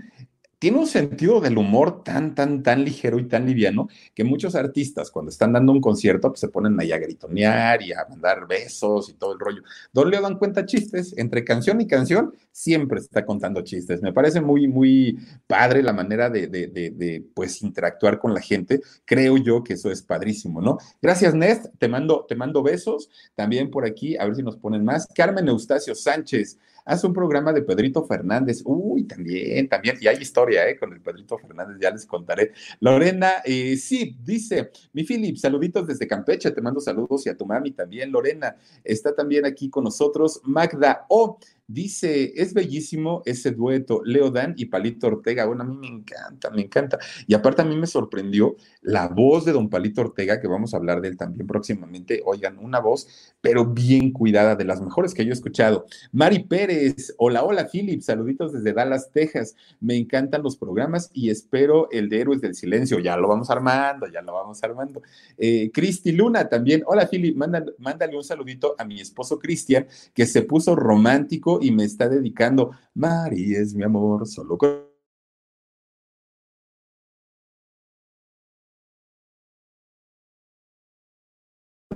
tiene 0.59 0.77
un 0.77 0.87
sentido 0.87 1.39
del 1.39 1.57
humor 1.57 2.03
tan, 2.03 2.35
tan, 2.35 2.61
tan 2.61 2.83
ligero 2.83 3.17
y 3.17 3.27
tan 3.27 3.45
liviano 3.45 3.87
que 4.13 4.25
muchos 4.25 4.55
artistas 4.55 5.09
cuando 5.09 5.29
están 5.29 5.53
dando 5.53 5.71
un 5.71 5.79
concierto 5.79 6.29
pues, 6.29 6.41
se 6.41 6.49
ponen 6.49 6.79
ahí 6.79 6.91
a 6.91 6.97
gritonear 6.97 7.81
y 7.81 7.93
a 7.93 8.05
mandar 8.09 8.45
besos 8.45 9.09
y 9.09 9.13
todo 9.13 9.33
el 9.33 9.39
rollo. 9.39 9.63
Don 9.93 10.11
Leo 10.11 10.21
dan 10.21 10.37
cuenta 10.37 10.65
chistes, 10.65 11.17
entre 11.17 11.45
canción 11.45 11.79
y 11.79 11.87
canción 11.87 12.33
siempre 12.51 12.99
está 12.99 13.25
contando 13.25 13.61
chistes. 13.61 14.01
Me 14.01 14.11
parece 14.11 14.41
muy, 14.41 14.67
muy 14.67 15.17
padre 15.47 15.81
la 15.81 15.93
manera 15.93 16.29
de, 16.29 16.47
de, 16.47 16.67
de, 16.67 17.23
pues 17.33 17.61
interactuar 17.61 18.19
con 18.19 18.33
la 18.33 18.41
gente. 18.41 18.81
Creo 19.05 19.37
yo 19.37 19.63
que 19.63 19.73
eso 19.73 19.89
es 19.89 20.01
padrísimo, 20.01 20.61
¿no? 20.61 20.77
Gracias, 21.01 21.33
Nest. 21.33 21.67
Te 21.77 21.87
mando, 21.87 22.25
te 22.27 22.35
mando 22.35 22.61
besos. 22.61 23.09
También 23.33 23.71
por 23.71 23.85
aquí, 23.85 24.17
a 24.17 24.25
ver 24.25 24.35
si 24.35 24.43
nos 24.43 24.57
ponen 24.57 24.83
más. 24.83 25.07
Carmen 25.15 25.47
Eustacio 25.47 25.95
Sánchez. 25.95 26.57
Haz 26.89 27.03
un 27.03 27.13
programa 27.13 27.53
de 27.53 27.61
Pedrito 27.61 28.03
Fernández. 28.03 28.63
Uy, 28.65 29.03
también, 29.03 29.69
también. 29.69 29.97
Y 30.01 30.07
hay 30.07 30.17
historia, 30.17 30.67
¿eh? 30.67 30.75
Con 30.75 30.91
el 30.91 30.99
Pedrito 30.99 31.37
Fernández, 31.37 31.77
ya 31.79 31.91
les 31.91 32.03
contaré. 32.07 32.51
Lorena, 32.79 33.43
eh, 33.45 33.77
sí, 33.77 34.17
dice, 34.23 34.71
mi 34.93 35.03
Philip, 35.03 35.37
saluditos 35.37 35.85
desde 35.85 36.07
Campeche, 36.07 36.49
te 36.49 36.61
mando 36.61 36.79
saludos 36.79 37.27
y 37.27 37.29
a 37.29 37.37
tu 37.37 37.45
mami 37.45 37.73
también. 37.73 38.11
Lorena 38.11 38.55
está 38.83 39.13
también 39.13 39.45
aquí 39.45 39.69
con 39.69 39.83
nosotros. 39.83 40.41
Magda 40.45 41.05
O. 41.09 41.37
Dice, 41.71 42.33
es 42.35 42.55
bellísimo 42.55 43.21
ese 43.27 43.51
dueto, 43.51 44.01
Leo 44.03 44.31
Dan 44.31 44.55
y 44.57 44.65
Palito 44.65 45.05
Ortega. 45.05 45.45
Bueno, 45.45 45.61
a 45.61 45.67
mí 45.67 45.77
me 45.79 45.85
encanta, 45.85 46.49
me 46.49 46.63
encanta. 46.63 46.97
Y 47.27 47.35
aparte 47.35 47.61
a 47.61 47.65
mí 47.65 47.75
me 47.77 47.85
sorprendió 47.85 48.55
la 48.81 49.07
voz 49.07 49.45
de 49.45 49.51
don 49.51 49.69
Palito 49.69 50.01
Ortega, 50.01 50.41
que 50.41 50.47
vamos 50.47 50.73
a 50.73 50.77
hablar 50.77 50.99
de 50.99 51.09
él 51.09 51.17
también 51.17 51.45
próximamente. 51.45 52.23
Oigan, 52.25 52.57
una 52.57 52.79
voz, 52.79 53.35
pero 53.39 53.67
bien 53.67 54.11
cuidada, 54.11 54.55
de 54.55 54.65
las 54.65 54.81
mejores 54.81 55.13
que 55.13 55.23
yo 55.23 55.29
he 55.29 55.33
escuchado. 55.33 55.85
Mari 56.11 56.39
Pérez, 56.39 57.13
hola, 57.19 57.43
hola, 57.43 57.67
Philip, 57.71 58.01
saluditos 58.01 58.51
desde 58.51 58.73
Dallas, 58.73 59.11
Texas. 59.11 59.55
Me 59.79 59.95
encantan 59.95 60.41
los 60.41 60.57
programas 60.57 61.11
y 61.13 61.29
espero 61.29 61.87
el 61.91 62.09
de 62.09 62.21
Héroes 62.21 62.41
del 62.41 62.55
Silencio. 62.55 62.97
Ya 62.97 63.15
lo 63.15 63.27
vamos 63.27 63.51
armando, 63.51 64.07
ya 64.07 64.23
lo 64.23 64.33
vamos 64.33 64.63
armando. 64.63 65.03
Eh, 65.37 65.69
Cristi 65.71 66.13
Luna 66.13 66.49
también, 66.49 66.81
hola, 66.87 67.07
Philip, 67.07 67.37
mándale 67.37 68.17
un 68.17 68.23
saludito 68.23 68.73
a 68.79 68.85
mi 68.85 68.99
esposo 68.99 69.37
Cristian, 69.37 69.85
que 70.15 70.25
se 70.25 70.41
puso 70.41 70.75
romántico 70.75 71.58
y 71.61 71.71
me 71.71 71.83
está 71.83 72.09
dedicando. 72.09 72.71
Mari 72.93 73.55
es 73.55 73.73
mi 73.73 73.83
amor, 73.83 74.27
solo 74.27 74.57
con 74.57 74.88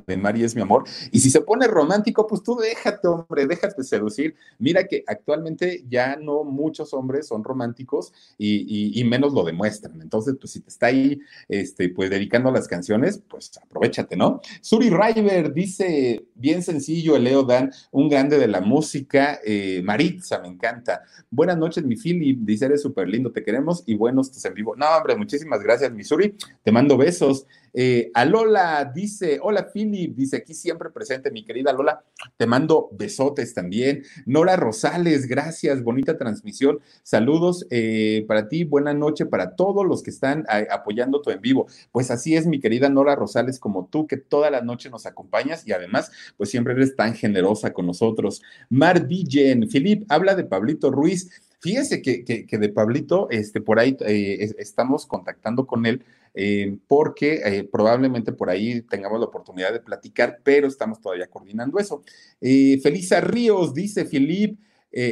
de 0.05 0.17
Mari 0.17 0.43
es 0.43 0.55
mi 0.55 0.61
amor. 0.61 0.83
Y 1.11 1.19
si 1.19 1.29
se 1.29 1.41
pone 1.41 1.67
romántico, 1.67 2.27
pues 2.27 2.43
tú 2.43 2.55
déjate, 2.55 3.07
hombre, 3.07 3.45
déjate 3.47 3.83
seducir. 3.83 4.35
Mira 4.59 4.85
que 4.85 5.03
actualmente 5.07 5.83
ya 5.89 6.15
no 6.15 6.43
muchos 6.43 6.93
hombres 6.93 7.27
son 7.27 7.43
románticos 7.43 8.13
y, 8.37 9.03
menos 9.03 9.33
lo 9.33 9.43
demuestran. 9.43 10.01
Entonces, 10.01 10.35
pues 10.39 10.53
si 10.53 10.61
te 10.61 10.69
está 10.69 10.87
ahí, 10.87 11.19
este, 11.47 11.89
pues 11.89 12.09
dedicando 12.09 12.51
las 12.51 12.67
canciones, 12.67 13.21
pues 13.27 13.51
aprovechate, 13.61 14.15
¿no? 14.15 14.41
Suri 14.61 14.89
River 14.89 15.53
dice, 15.53 16.25
bien 16.35 16.63
sencillo, 16.63 17.17
Leo 17.19 17.43
Dan, 17.43 17.71
un 17.91 18.09
grande 18.09 18.37
de 18.37 18.47
la 18.47 18.61
música. 18.61 19.39
Eh, 19.43 19.81
Maritza, 19.83 20.39
me 20.39 20.47
encanta. 20.47 21.03
Buenas 21.29 21.57
noches, 21.57 21.83
mi 21.83 21.95
Philip, 21.95 22.39
dice, 22.41 22.65
eres 22.65 22.81
súper 22.81 23.07
lindo, 23.07 23.31
te 23.31 23.43
queremos 23.43 23.83
y 23.85 23.95
buenos 23.95 24.31
tus 24.31 24.43
en 24.45 24.53
vivo. 24.53 24.75
No, 24.75 24.85
hombre, 24.97 25.15
muchísimas 25.15 25.61
gracias, 25.61 25.91
mi 25.91 26.03
Suri. 26.03 26.35
Te 26.63 26.71
mando 26.71 26.97
besos. 26.97 27.45
Eh, 27.73 28.11
a 28.13 28.23
Lola 28.25 28.91
dice, 28.93 29.39
hola 29.41 29.69
Philip, 29.73 30.15
dice 30.15 30.37
aquí 30.37 30.53
siempre 30.53 30.91
presente, 30.91 31.31
mi 31.31 31.43
querida 31.43 31.73
Lola, 31.73 32.03
te 32.37 32.45
mando 32.45 32.89
besotes 32.91 33.53
también. 33.53 34.03
Nora 34.25 34.55
Rosales, 34.55 35.27
gracias, 35.27 35.83
bonita 35.83 36.17
transmisión. 36.17 36.79
Saludos 37.01 37.65
eh, 37.71 38.25
para 38.27 38.47
ti, 38.47 38.63
buena 38.63 38.93
noche 38.93 39.25
para 39.25 39.55
todos 39.55 39.85
los 39.85 40.03
que 40.03 40.11
están 40.11 40.45
apoyando 40.69 41.21
tu 41.21 41.31
en 41.31 41.41
vivo. 41.41 41.67
Pues 41.91 42.11
así 42.11 42.35
es, 42.35 42.45
mi 42.45 42.59
querida 42.59 42.89
Nora 42.89 43.15
Rosales, 43.15 43.59
como 43.59 43.87
tú, 43.87 44.07
que 44.07 44.17
toda 44.17 44.51
la 44.51 44.61
noche 44.61 44.89
nos 44.89 45.05
acompañas 45.05 45.67
y 45.67 45.71
además, 45.71 46.11
pues 46.37 46.49
siempre 46.49 46.73
eres 46.73 46.95
tan 46.95 47.15
generosa 47.15 47.73
con 47.73 47.87
nosotros. 47.87 48.41
Mar 48.69 49.07
Villen, 49.07 49.67
Philip, 49.67 50.05
habla 50.09 50.35
de 50.35 50.43
Pablito 50.43 50.91
Ruiz. 50.91 51.29
Fíjese 51.63 52.01
que, 52.01 52.25
que, 52.25 52.57
de 52.57 52.67
Pablito, 52.67 53.29
este, 53.31 53.61
por 53.61 53.79
ahí 53.79 53.95
eh, 54.01 54.53
estamos 54.57 55.05
contactando 55.05 55.65
con 55.65 55.85
él 55.85 56.03
eh, 56.33 56.77
porque 56.89 57.35
eh, 57.35 57.63
probablemente 57.63 58.33
por 58.33 58.49
ahí 58.49 58.81
tengamos 58.81 59.17
la 59.17 59.27
oportunidad 59.27 59.71
de 59.71 59.79
platicar, 59.79 60.41
pero 60.43 60.67
estamos 60.67 60.99
todavía 60.99 61.27
coordinando 61.27 61.79
eso. 61.79 62.03
Felisa 62.41 63.21
Ríos, 63.21 63.73
dice 63.73 64.03
Filip 64.03 64.59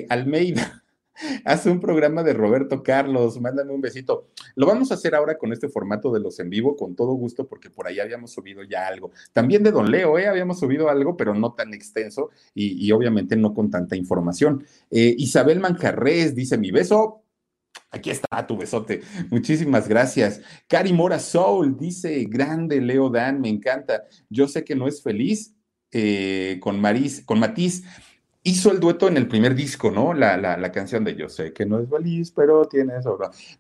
Almeida. 0.10 0.81
Hace 1.46 1.70
un 1.70 1.80
programa 1.80 2.24
de 2.24 2.34
Roberto 2.34 2.84
Carlos, 2.84 3.40
mándame 3.40 3.74
un 3.74 3.82
besito. 3.82 4.28
Lo 4.56 4.66
vamos 4.66 4.92
a 4.92 4.96
hacer 4.96 5.14
ahora 5.16 5.38
con 5.38 5.54
este 5.54 5.70
formato 5.70 6.12
de 6.12 6.20
los 6.20 6.40
en 6.40 6.50
vivo, 6.50 6.76
con 6.76 6.96
todo 6.96 7.14
gusto, 7.14 7.48
porque 7.48 7.70
por 7.70 7.88
ahí 7.88 8.00
habíamos 8.00 8.32
subido 8.32 8.64
ya 8.64 8.88
algo. 8.88 9.12
También 9.34 9.64
de 9.64 9.72
Don 9.72 9.92
Leo, 9.92 10.18
¿eh? 10.18 10.28
habíamos 10.28 10.60
subido 10.60 10.90
algo, 10.90 11.18
pero 11.18 11.34
no 11.34 11.54
tan 11.54 11.74
extenso 11.74 12.30
y, 12.54 12.92
obviamente 12.92 13.36
no 13.36 13.54
con 13.54 13.70
tanta 13.70 13.96
información. 13.96 14.66
Isabel 14.90 15.60
Manjarres 15.60 16.36
dice: 16.36 16.58
Mi 16.58 16.72
beso 16.72 17.22
Aquí 17.92 18.10
está 18.10 18.48
tu 18.48 18.58
besote. 18.58 19.02
Muchísimas 19.30 19.88
gracias. 19.88 20.42
Cari 20.68 20.94
Mora 20.94 21.20
Soul 21.20 21.78
dice, 21.78 22.24
grande 22.24 22.80
Leo 22.80 23.10
Dan, 23.10 23.42
me 23.42 23.50
encanta. 23.50 24.04
Yo 24.30 24.48
sé 24.48 24.64
que 24.64 24.76
no 24.76 24.88
es 24.88 25.04
feliz 25.04 25.54
eh, 25.92 26.58
con 26.62 26.80
Maris, 26.80 27.22
con 27.26 27.40
Matiz. 27.40 27.84
Hizo 28.44 28.72
el 28.72 28.80
dueto 28.80 29.08
en 29.08 29.18
el 29.18 29.28
primer 29.28 29.54
disco, 29.54 29.92
¿no? 29.92 30.14
La, 30.14 30.36
la, 30.38 30.58
la 30.58 30.72
canción 30.72 31.04
de 31.04 31.16
Yo 31.16 31.30
sé 31.30 31.54
que 31.54 31.66
no 31.66 31.80
es 31.80 31.90
Valís, 31.90 32.32
pero 32.32 32.66
tiene 32.66 32.98
eso. 32.98 33.18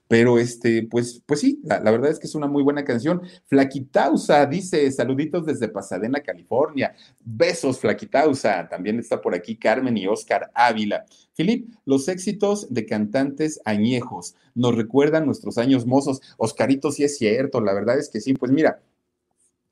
Pero 0.08 0.40
este, 0.40 0.88
pues, 0.90 1.22
pues 1.26 1.40
sí, 1.42 1.60
la, 1.64 1.80
la, 1.80 1.92
verdad 1.92 2.10
es 2.10 2.20
que 2.20 2.28
es 2.28 2.36
una 2.36 2.48
muy 2.48 2.64
buena 2.64 2.84
canción. 2.84 3.22
Flaquitausa 3.46 4.46
dice, 4.46 4.92
saluditos 4.92 5.46
desde 5.46 5.68
Pasadena, 5.68 6.22
California. 6.22 6.96
Besos, 7.24 7.80
Flaquitausa. 7.80 8.68
También 8.68 9.00
está 9.00 9.22
por 9.22 9.36
aquí 9.36 9.56
Carmen 9.56 9.98
y 9.98 10.08
Oscar 10.08 10.50
Ávila. 10.54 11.06
Filip, 11.34 11.70
los 11.86 12.08
éxitos 12.08 12.74
de 12.74 12.86
cantantes 12.86 13.62
añejos 13.66 14.36
nos 14.56 14.76
recuerdan 14.76 15.26
nuestros 15.26 15.58
años 15.58 15.86
mozos. 15.86 16.22
Oscarito, 16.38 16.92
sí 16.92 17.04
es 17.04 17.18
cierto, 17.18 17.62
la 17.62 17.74
verdad 17.74 17.98
es 17.98 18.10
que 18.10 18.20
sí, 18.20 18.34
pues 18.34 18.52
mira, 18.52 18.82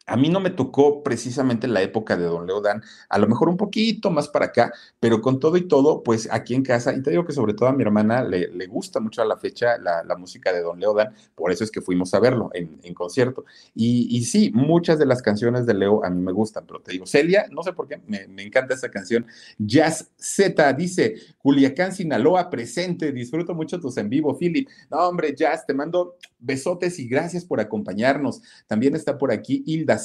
a 0.10 0.18
mí 0.18 0.30
no 0.30 0.40
me 0.40 0.50
tocó 0.50 1.04
precisamente 1.04 1.68
la 1.68 1.82
época 1.84 2.18
de 2.18 2.26
Don 2.26 2.48
Leodán, 2.48 2.82
a 3.10 3.20
lo 3.20 3.28
mejor 3.28 3.48
un 3.48 3.58
poquito 3.58 4.10
más 4.10 4.28
para 4.28 4.48
acá, 4.48 4.74
pero 5.00 5.22
con 5.22 5.40
todo 5.40 5.56
y 5.56 5.68
todo, 5.68 6.02
pues 6.02 6.28
aquí 6.32 6.56
en 6.56 6.64
casa, 6.64 6.94
y 6.94 7.04
te 7.04 7.12
digo 7.12 7.26
que 7.26 7.32
sobre 7.32 7.54
todo 7.54 7.70
a 7.70 7.74
mi 7.74 7.84
hermana 7.84 8.24
le, 8.24 8.48
le 8.48 8.66
gusta 8.66 9.00
mucho 9.00 9.22
a 9.22 9.26
la 9.26 9.38
fecha 9.38 9.78
la, 9.78 10.04
la, 10.04 10.18
música 10.18 10.52
de 10.52 10.62
Don 10.62 10.80
Leodán, 10.80 11.14
por 11.36 11.52
eso 11.52 11.64
es 11.64 11.70
que 11.70 11.80
fuimos 11.80 12.14
a 12.14 12.20
verlo 12.20 12.50
en, 12.54 12.80
en 12.82 12.94
concierto. 12.94 13.46
Y, 13.76 14.08
y, 14.10 14.26
sí, 14.26 14.52
muchas 14.54 14.98
de 14.98 15.06
las 15.06 15.22
canciones 15.22 15.66
de 15.68 15.76
Leo 15.76 16.04
a 16.04 16.10
mí 16.10 16.22
me 16.22 16.32
gustan, 16.32 16.66
pero 16.66 16.82
te 16.82 16.92
digo, 16.92 17.06
Celia, 17.06 17.46
no 17.52 17.62
sé 17.62 17.74
por 17.74 17.88
qué, 17.88 18.02
me, 18.08 18.28
me 18.28 18.44
encanta 18.44 18.74
esa 18.74 18.90
canción. 18.90 19.28
Jazz 19.60 20.10
Z 20.18 20.74
dice, 20.74 21.16
Culiacán, 21.38 21.94
Sinaloa, 21.94 22.50
presente, 22.50 23.12
disfruto 23.12 23.54
mucho 23.54 23.80
tus 23.80 23.98
en 23.98 24.10
vivo, 24.10 24.36
Philip. 24.36 24.68
No, 24.90 24.98
hombre, 25.08 25.36
Jazz, 25.36 25.66
te 25.68 25.74
mando 25.74 26.16
besotes 26.40 26.98
y 27.00 27.08
gracias 27.08 27.46
por 27.46 27.60
acompañarnos. 27.60 28.42
También 28.68 28.96
está 28.96 29.18
por 29.18 29.32
aquí 29.32 29.64
Hilda 29.66 29.99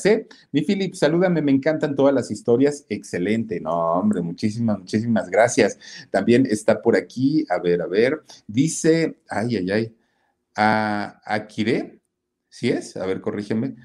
Mi 0.53 0.63
Philip, 0.63 0.95
salúdame, 0.95 1.43
me 1.43 1.53
encantan 1.53 1.95
todas 1.95 2.15
las 2.15 2.31
historias. 2.31 2.85
Excelente. 2.89 3.61
No, 3.61 3.93
hombre, 3.93 4.23
muchísimas, 4.23 4.79
muchísimas 4.79 5.31
gracias. 5.31 5.79
También 6.11 6.47
está 6.47 6.81
por 6.83 6.97
aquí, 6.97 7.45
a 7.49 7.59
ver, 7.59 7.83
a 7.83 7.87
ver, 7.87 8.23
dice, 8.47 9.19
ay, 9.29 9.57
ay, 9.57 9.71
ay, 9.71 9.97
a 10.57 11.21
Akire, 11.25 12.01
¿sí 12.49 12.71
es? 12.71 12.97
A 12.97 13.07
ver, 13.07 13.21
corrígeme. 13.21 13.77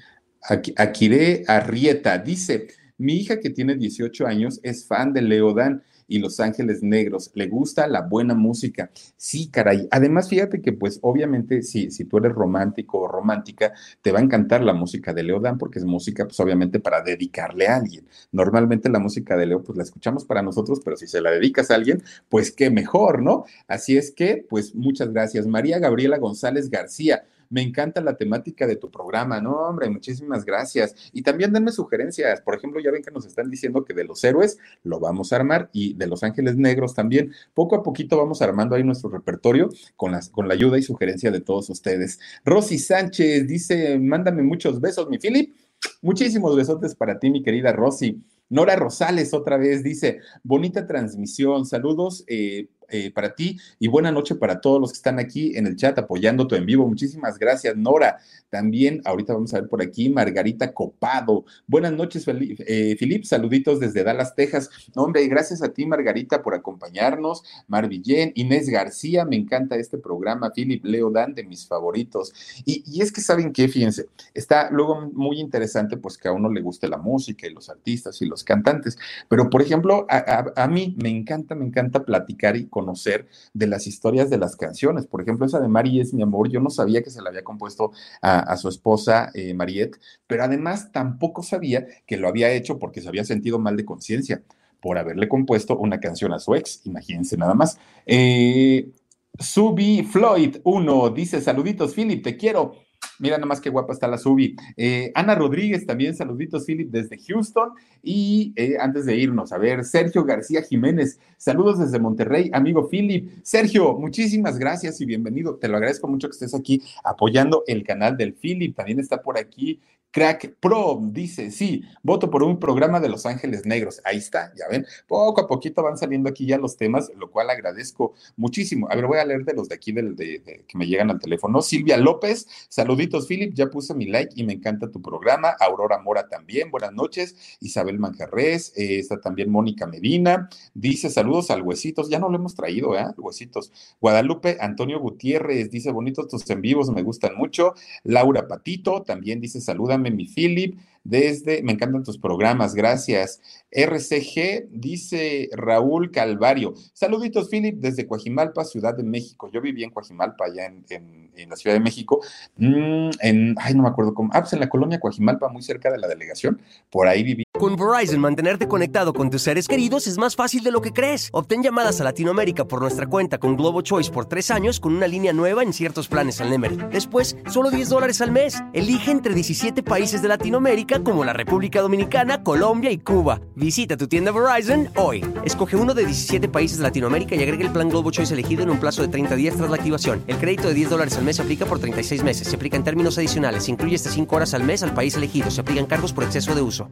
Akire 0.76 1.44
Arrieta 1.46 2.18
dice, 2.18 2.68
mi 2.96 3.14
hija 3.14 3.40
que 3.40 3.50
tiene 3.50 3.76
18 3.76 4.26
años 4.26 4.60
es 4.62 4.86
fan 4.86 5.12
de 5.12 5.22
Leodan 5.22 5.82
y 6.10 6.18
Los 6.18 6.40
Ángeles 6.40 6.82
Negros. 6.82 7.30
Le 7.34 7.46
gusta 7.46 7.86
la 7.86 8.02
buena 8.02 8.34
música. 8.34 8.90
Sí, 9.16 9.48
caray. 9.48 9.88
Además, 9.90 10.28
fíjate 10.28 10.60
que 10.60 10.72
pues 10.72 10.98
obviamente 11.02 11.62
si, 11.62 11.90
si 11.90 12.04
tú 12.04 12.18
eres 12.18 12.32
romántico 12.32 12.98
o 12.98 13.08
romántica, 13.08 13.72
te 14.02 14.12
va 14.12 14.18
a 14.18 14.22
encantar 14.22 14.62
la 14.62 14.74
música 14.74 15.14
de 15.14 15.22
Leo 15.22 15.40
Dan 15.40 15.56
porque 15.56 15.78
es 15.78 15.84
música 15.84 16.24
pues 16.24 16.38
obviamente 16.40 16.80
para 16.80 17.00
dedicarle 17.00 17.68
a 17.68 17.76
alguien. 17.76 18.06
Normalmente 18.32 18.90
la 18.90 18.98
música 18.98 19.36
de 19.36 19.46
Leo 19.46 19.62
pues 19.62 19.78
la 19.78 19.84
escuchamos 19.84 20.24
para 20.24 20.42
nosotros, 20.42 20.80
pero 20.84 20.96
si 20.96 21.06
se 21.06 21.20
la 21.20 21.30
dedicas 21.30 21.70
a 21.70 21.76
alguien, 21.76 22.02
pues 22.28 22.50
qué 22.50 22.70
mejor, 22.70 23.22
¿no? 23.22 23.44
Así 23.68 23.96
es 23.96 24.10
que 24.10 24.44
pues 24.48 24.74
muchas 24.74 25.12
gracias. 25.12 25.46
María 25.46 25.78
Gabriela 25.78 26.18
González 26.18 26.68
García. 26.70 27.24
Me 27.50 27.62
encanta 27.62 28.00
la 28.00 28.16
temática 28.16 28.66
de 28.66 28.76
tu 28.76 28.90
programa, 28.90 29.40
¿no? 29.40 29.56
Hombre, 29.56 29.90
muchísimas 29.90 30.44
gracias. 30.44 30.94
Y 31.12 31.22
también 31.22 31.52
denme 31.52 31.72
sugerencias. 31.72 32.40
Por 32.40 32.54
ejemplo, 32.54 32.80
ya 32.80 32.90
ven 32.90 33.02
que 33.02 33.10
nos 33.10 33.26
están 33.26 33.50
diciendo 33.50 33.84
que 33.84 33.92
de 33.92 34.04
los 34.04 34.22
héroes 34.24 34.58
lo 34.84 35.00
vamos 35.00 35.32
a 35.32 35.36
armar 35.36 35.68
y 35.72 35.94
de 35.94 36.06
los 36.06 36.22
ángeles 36.22 36.56
negros 36.56 36.94
también. 36.94 37.32
Poco 37.52 37.76
a 37.76 37.82
poquito 37.82 38.16
vamos 38.16 38.40
armando 38.40 38.76
ahí 38.76 38.84
nuestro 38.84 39.10
repertorio 39.10 39.68
con, 39.96 40.12
las, 40.12 40.30
con 40.30 40.48
la 40.48 40.54
ayuda 40.54 40.78
y 40.78 40.82
sugerencia 40.82 41.30
de 41.30 41.40
todos 41.40 41.68
ustedes. 41.70 42.20
Rosy 42.44 42.78
Sánchez 42.78 43.46
dice, 43.46 43.98
mándame 43.98 44.42
muchos 44.42 44.80
besos, 44.80 45.08
mi 45.08 45.18
Philip. 45.18 45.54
Muchísimos 46.02 46.54
besotes 46.56 46.94
para 46.94 47.18
ti, 47.18 47.30
mi 47.30 47.42
querida 47.42 47.72
Rosy. 47.72 48.22
Nora 48.50 48.74
Rosales 48.76 49.32
otra 49.32 49.56
vez 49.56 49.82
dice, 49.84 50.20
bonita 50.42 50.86
transmisión, 50.86 51.64
saludos 51.66 52.24
eh, 52.26 52.68
eh, 52.90 53.10
para 53.10 53.34
ti 53.34 53.58
y 53.78 53.88
buena 53.88 54.10
noche 54.10 54.34
para 54.34 54.60
todos 54.60 54.80
los 54.80 54.92
que 54.92 54.96
están 54.96 55.18
aquí 55.18 55.56
en 55.56 55.66
el 55.66 55.76
chat 55.76 55.98
apoyándote 55.98 56.56
en 56.56 56.66
vivo. 56.66 56.86
Muchísimas 56.86 57.38
gracias, 57.38 57.76
Nora. 57.76 58.18
También, 58.48 59.00
ahorita 59.04 59.32
vamos 59.32 59.54
a 59.54 59.60
ver 59.60 59.68
por 59.68 59.80
aquí, 59.80 60.10
Margarita 60.10 60.72
Copado. 60.74 61.44
Buenas 61.66 61.92
noches, 61.92 62.26
eh, 62.28 62.96
Filip. 62.98 63.24
Saluditos 63.24 63.78
desde 63.78 64.02
Dallas, 64.02 64.34
Texas. 64.34 64.70
Hombre, 64.96 65.26
gracias 65.28 65.62
a 65.62 65.72
ti, 65.72 65.86
Margarita, 65.86 66.42
por 66.42 66.54
acompañarnos. 66.54 67.44
Mar 67.68 67.88
Villén, 67.88 68.32
Inés 68.34 68.68
García, 68.68 69.24
me 69.24 69.36
encanta 69.36 69.76
este 69.76 69.98
programa. 69.98 70.50
Filip 70.50 70.84
Leo 70.84 71.10
Dan, 71.10 71.34
de 71.34 71.44
mis 71.44 71.66
favoritos. 71.66 72.32
Y, 72.64 72.82
y 72.86 73.02
es 73.02 73.12
que, 73.12 73.20
¿saben 73.20 73.52
qué? 73.52 73.68
Fíjense, 73.68 74.06
está 74.34 74.70
luego 74.70 75.10
muy 75.12 75.38
interesante, 75.38 75.96
pues 75.96 76.18
que 76.18 76.28
a 76.28 76.32
uno 76.32 76.50
le 76.50 76.60
guste 76.60 76.88
la 76.88 76.98
música 76.98 77.46
y 77.46 77.54
los 77.54 77.70
artistas 77.70 78.20
y 78.20 78.26
los 78.26 78.44
cantantes. 78.44 78.98
Pero, 79.28 79.48
por 79.48 79.62
ejemplo, 79.62 80.06
a, 80.08 80.68
mí 80.68 80.96
me 81.00 81.08
encanta, 81.08 81.54
me 81.54 81.66
encanta 81.66 82.04
platicar 82.04 82.56
y 82.56 82.66
conocer 82.80 83.28
de 83.52 83.66
las 83.66 83.86
historias 83.86 84.30
de 84.30 84.38
las 84.38 84.56
canciones. 84.56 85.06
Por 85.06 85.20
ejemplo, 85.20 85.46
esa 85.46 85.60
de 85.60 85.68
Mari 85.68 86.00
es 86.00 86.14
mi 86.14 86.22
amor, 86.22 86.48
yo 86.48 86.60
no 86.60 86.70
sabía 86.70 87.02
que 87.02 87.10
se 87.10 87.20
la 87.22 87.28
había 87.28 87.44
compuesto 87.44 87.92
a, 88.22 88.56
su 88.56 88.68
esposa 88.68 89.30
eh, 89.34 89.54
Mariette, 89.54 89.98
pero 90.26 90.44
además 90.44 90.90
tampoco 90.92 91.42
sabía 91.42 91.86
que 92.06 92.16
lo 92.16 92.28
había 92.28 92.50
hecho 92.52 92.78
porque 92.78 93.00
se 93.00 93.08
había 93.08 93.24
sentido 93.24 93.58
mal 93.58 93.76
de 93.76 93.84
conciencia 93.84 94.42
por 94.80 94.96
haberle 94.96 95.28
compuesto 95.28 95.76
una 95.76 96.00
canción 96.00 96.32
a 96.32 96.38
su 96.38 96.54
ex, 96.54 96.80
imagínense 96.86 97.36
nada 97.36 97.54
más. 97.54 97.78
Eh, 98.06 98.90
Subi 99.38 100.02
Floyd 100.02 100.56
1 100.64 101.10
dice, 101.10 101.40
saluditos 101.40 101.94
Philip, 101.94 102.22
te 102.24 102.36
quiero. 102.36 102.74
Mira 103.20 103.36
nada 103.36 103.46
más 103.46 103.60
qué 103.60 103.68
guapa 103.68 103.92
está 103.92 104.08
la 104.08 104.16
Subi. 104.16 104.56
Eh, 104.78 105.12
Ana 105.14 105.34
Rodríguez, 105.34 105.86
también 105.86 106.16
saluditos, 106.16 106.64
Philip, 106.64 106.90
desde 106.90 107.18
Houston. 107.18 107.70
Y 108.02 108.54
eh, 108.56 108.76
antes 108.80 109.04
de 109.04 109.14
irnos, 109.16 109.52
a 109.52 109.58
ver, 109.58 109.84
Sergio 109.84 110.24
García 110.24 110.62
Jiménez, 110.62 111.20
saludos 111.36 111.78
desde 111.78 111.98
Monterrey, 111.98 112.50
amigo 112.54 112.88
Philip. 112.88 113.30
Sergio, 113.42 113.92
muchísimas 113.98 114.58
gracias 114.58 115.02
y 115.02 115.04
bienvenido. 115.04 115.56
Te 115.56 115.68
lo 115.68 115.76
agradezco 115.76 116.08
mucho 116.08 116.28
que 116.28 116.32
estés 116.32 116.54
aquí 116.54 116.82
apoyando 117.04 117.62
el 117.66 117.84
canal 117.84 118.16
del 118.16 118.32
Philip. 118.32 118.74
También 118.74 118.98
está 118.98 119.20
por 119.20 119.36
aquí 119.36 119.80
Crack 120.12 120.56
Pro 120.58 120.98
dice, 121.00 121.50
sí, 121.50 121.84
voto 122.02 122.30
por 122.30 122.42
un 122.42 122.58
programa 122.58 122.98
de 122.98 123.08
Los 123.08 123.26
Ángeles 123.26 123.64
Negros. 123.64 124.00
Ahí 124.04 124.18
está, 124.18 124.52
ya 124.56 124.66
ven, 124.68 124.84
poco 125.06 125.42
a 125.42 125.46
poquito 125.46 125.82
van 125.82 125.96
saliendo 125.96 126.28
aquí 126.28 126.46
ya 126.46 126.58
los 126.58 126.76
temas, 126.76 127.10
lo 127.16 127.30
cual 127.30 127.48
agradezco 127.50 128.14
muchísimo. 128.36 128.88
A 128.90 128.96
ver, 128.96 129.06
voy 129.06 129.18
a 129.18 129.24
leer 129.24 129.44
de 129.44 129.54
los 129.54 129.68
de 129.68 129.76
aquí 129.76 129.92
del, 129.92 130.16
de, 130.16 130.64
que 130.66 130.78
me 130.78 130.86
llegan 130.86 131.10
al 131.10 131.20
teléfono. 131.20 131.62
Silvia 131.62 131.96
López, 131.96 132.46
saluditos, 132.68 133.26
Philip, 133.26 133.54
ya 133.54 133.66
puse 133.66 133.94
mi 133.94 134.06
like 134.06 134.32
y 134.34 134.44
me 134.44 134.54
encanta 134.54 134.90
tu 134.90 135.00
programa. 135.00 135.54
Aurora 135.60 135.98
Mora 135.98 136.28
también, 136.28 136.70
buenas 136.70 136.92
noches. 136.92 137.58
Isabel 137.60 137.98
Manjarres, 137.98 138.72
eh, 138.76 138.98
está 138.98 139.20
también 139.20 139.50
Mónica 139.50 139.86
Medina, 139.86 140.48
dice 140.74 141.08
saludos 141.10 141.50
al 141.50 141.62
Huesitos, 141.62 142.08
ya 142.08 142.18
no 142.18 142.28
lo 142.28 142.36
hemos 142.36 142.54
traído, 142.54 142.98
¿eh? 142.98 143.06
Huesitos. 143.16 143.72
Guadalupe 144.00 144.56
Antonio 144.60 144.98
Gutiérrez, 144.98 145.70
dice 145.70 145.92
bonitos 145.92 146.26
tus 146.28 146.48
en 146.50 146.60
vivos, 146.60 146.90
me 146.90 147.02
gustan 147.02 147.36
mucho. 147.36 147.74
Laura 148.02 148.48
Patito 148.48 149.02
también 149.02 149.40
dice 149.40 149.60
saluda 149.60 149.99
mi 150.08 150.24
Philip, 150.26 150.74
desde, 151.04 151.62
me 151.62 151.72
encantan 151.72 152.02
tus 152.02 152.18
programas, 152.18 152.74
gracias. 152.74 153.40
RCG, 153.70 154.68
dice 154.70 155.48
Raúl 155.52 156.10
Calvario. 156.10 156.74
Saluditos, 156.92 157.48
Philip, 157.48 157.78
desde 157.78 158.06
Coajimalpa, 158.06 158.64
Ciudad 158.64 158.94
de 158.94 159.02
México. 159.02 159.48
Yo 159.52 159.60
viví 159.60 159.82
en 159.82 159.90
Coajimalpa, 159.90 160.44
allá 160.46 160.66
en, 160.66 161.30
la 161.48 161.56
Ciudad 161.56 161.74
de 161.74 161.80
México, 161.80 162.20
mm, 162.58 163.10
en, 163.20 163.54
ay, 163.58 163.74
no 163.74 163.82
me 163.82 163.88
acuerdo 163.88 164.12
cómo, 164.12 164.30
ah, 164.34 164.40
pues 164.40 164.52
en 164.52 164.60
la 164.60 164.68
colonia 164.68 165.00
Coajimalpa, 165.00 165.48
muy 165.48 165.62
cerca 165.62 165.90
de 165.90 165.98
la 165.98 166.06
delegación, 166.06 166.60
por 166.90 167.06
ahí 167.08 167.22
viví. 167.22 167.44
Con 167.58 167.76
Verizon, 167.76 168.20
mantenerte 168.20 168.68
conectado 168.68 169.12
con 169.12 169.30
tus 169.30 169.42
seres 169.42 169.68
queridos 169.68 170.06
es 170.06 170.18
más 170.18 170.36
fácil 170.36 170.62
de 170.62 170.70
lo 170.70 170.80
que 170.80 170.92
crees. 170.92 171.30
Obtén 171.32 171.62
llamadas 171.62 172.00
a 172.00 172.04
Latinoamérica 172.04 172.66
por 172.66 172.80
nuestra 172.80 173.06
cuenta 173.06 173.38
con 173.38 173.56
Globo 173.56 173.80
Choice 173.82 174.10
por 174.10 174.26
tres 174.26 174.50
años 174.50 174.80
con 174.80 174.94
una 174.94 175.06
línea 175.06 175.32
nueva 175.32 175.62
en 175.62 175.72
ciertos 175.72 176.08
planes 176.08 176.40
al 176.40 176.50
Nemery. 176.50 176.76
Después, 176.90 177.36
solo 177.48 177.70
10 177.70 177.88
dólares 177.88 178.20
al 178.20 178.32
mes. 178.32 178.62
Elige 178.72 179.10
entre 179.10 179.34
17 179.34 179.82
países 179.82 180.22
de 180.22 180.28
Latinoamérica 180.28 180.89
como 180.98 181.24
la 181.24 181.32
República 181.32 181.80
Dominicana, 181.80 182.42
Colombia 182.42 182.90
y 182.90 182.98
Cuba. 182.98 183.40
Visita 183.54 183.96
tu 183.96 184.08
tienda 184.08 184.32
Verizon 184.32 184.88
hoy. 184.96 185.24
Escoge 185.44 185.76
uno 185.76 185.94
de 185.94 186.04
17 186.04 186.48
países 186.48 186.78
de 186.78 186.82
Latinoamérica 186.82 187.36
y 187.36 187.42
agrega 187.42 187.64
el 187.64 187.72
plan 187.72 187.88
Globo 187.88 188.10
Choice 188.10 188.34
elegido 188.34 188.64
en 188.64 188.70
un 188.70 188.80
plazo 188.80 189.02
de 189.02 189.08
30 189.08 189.36
días 189.36 189.56
tras 189.56 189.70
la 189.70 189.76
activación. 189.76 190.24
El 190.26 190.38
crédito 190.38 190.66
de 190.68 190.74
10 190.74 190.90
dólares 190.90 191.16
al 191.16 191.24
mes 191.24 191.36
se 191.36 191.42
aplica 191.42 191.66
por 191.66 191.78
36 191.78 192.24
meses. 192.24 192.48
Se 192.48 192.56
aplica 192.56 192.76
en 192.76 192.82
términos 192.82 193.16
adicionales. 193.16 193.64
Se 193.64 193.70
incluye 193.70 193.94
hasta 193.94 194.10
5 194.10 194.34
horas 194.34 194.52
al 194.52 194.64
mes 194.64 194.82
al 194.82 194.92
país 194.92 195.14
elegido. 195.16 195.50
Se 195.50 195.60
aplican 195.60 195.86
cargos 195.86 196.12
por 196.12 196.24
exceso 196.24 196.54
de 196.54 196.62
uso 196.62 196.90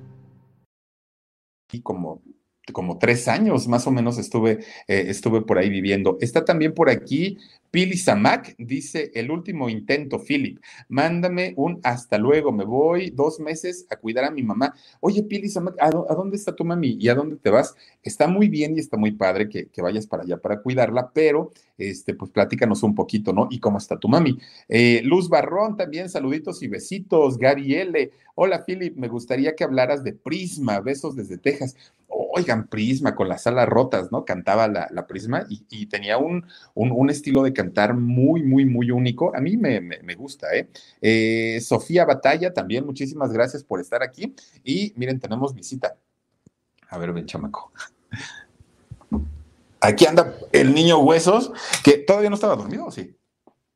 como, 1.82 2.22
como 2.72 2.98
tres 2.98 3.28
años 3.28 3.68
más 3.68 3.86
o 3.86 3.90
menos 3.90 4.18
estuve, 4.18 4.60
eh, 4.88 5.04
estuve 5.08 5.42
por 5.42 5.58
ahí 5.58 5.68
viviendo. 5.68 6.16
Está 6.20 6.44
también 6.44 6.72
por 6.72 6.88
aquí 6.88 7.38
Pili 7.70 7.96
Samac, 7.96 8.54
dice 8.58 9.10
el 9.14 9.30
último 9.30 9.68
intento, 9.68 10.18
Philip, 10.18 10.58
mándame 10.88 11.52
un 11.56 11.80
hasta 11.82 12.18
luego, 12.18 12.50
me 12.50 12.64
voy 12.64 13.10
dos 13.10 13.40
meses 13.40 13.86
a 13.90 13.96
cuidar 13.96 14.24
a 14.24 14.30
mi 14.30 14.42
mamá. 14.42 14.74
Oye, 15.00 15.22
Pili 15.22 15.48
Samac, 15.48 15.74
¿a, 15.80 15.86
¿a, 15.86 16.14
dónde 16.14 16.36
está 16.36 16.54
tu 16.54 16.64
mami 16.64 16.96
y 16.98 17.08
a 17.08 17.14
dónde 17.14 17.36
te 17.36 17.50
vas? 17.50 17.74
Está 18.02 18.26
muy 18.26 18.48
bien 18.48 18.76
y 18.76 18.80
está 18.80 18.96
muy 18.96 19.12
padre 19.12 19.48
que, 19.48 19.68
vayas 19.82 20.06
para 20.06 20.22
allá 20.22 20.38
para 20.38 20.60
cuidarla, 20.60 21.10
pero 21.12 21.52
este, 21.76 22.14
pues 22.14 22.30
platícanos 22.30 22.82
un 22.82 22.94
poquito, 22.94 23.32
¿no? 23.32 23.48
Y 23.50 23.60
cómo 23.60 23.78
está 23.78 23.98
tu 23.98 24.08
mami. 24.08 24.38
Eh, 24.68 25.02
Luz 25.04 25.28
Barrón 25.28 25.76
también, 25.76 26.08
saluditos 26.08 26.62
y 26.62 26.68
besitos. 26.68 27.38
Gary 27.38 27.74
L. 27.74 28.10
Hola, 28.34 28.64
Philip, 28.64 28.96
me 28.96 29.08
gustaría 29.08 29.54
que 29.54 29.64
hablaras 29.64 30.04
de 30.04 30.12
Prisma, 30.12 30.80
besos 30.80 31.16
desde 31.16 31.38
Texas. 31.38 31.76
Oigan, 32.08 32.68
Prisma, 32.68 33.14
con 33.14 33.28
las 33.28 33.46
alas 33.46 33.68
rotas, 33.68 34.10
¿no? 34.12 34.24
Cantaba 34.24 34.68
la, 34.68 35.06
Prisma 35.06 35.44
y, 35.48 35.86
tenía 35.86 36.18
un, 36.18 36.46
un, 36.74 37.10
estilo 37.10 37.42
de 37.42 37.52
cantar 37.58 37.92
muy, 37.92 38.44
muy, 38.44 38.64
muy 38.64 38.92
único. 38.92 39.34
A 39.34 39.40
mí 39.40 39.56
me, 39.56 39.80
me, 39.80 40.14
gusta, 40.14 40.54
¿eh? 40.54 40.68
¿eh? 41.00 41.60
Sofía 41.60 42.04
Batalla, 42.04 42.54
también 42.54 42.86
muchísimas 42.86 43.32
gracias 43.32 43.64
por 43.64 43.80
estar 43.80 44.00
aquí. 44.00 44.32
Y 44.62 44.92
miren, 44.94 45.18
tenemos 45.18 45.52
visita. 45.52 45.96
A 46.88 46.98
ver, 46.98 47.12
ven, 47.12 47.26
chamaco. 47.26 47.72
Aquí 49.80 50.06
anda 50.06 50.36
el 50.52 50.72
niño 50.72 51.00
Huesos, 51.00 51.50
que 51.82 51.98
todavía 51.98 52.30
no 52.30 52.36
estaba 52.36 52.54
dormido, 52.54 52.92
sí? 52.92 53.16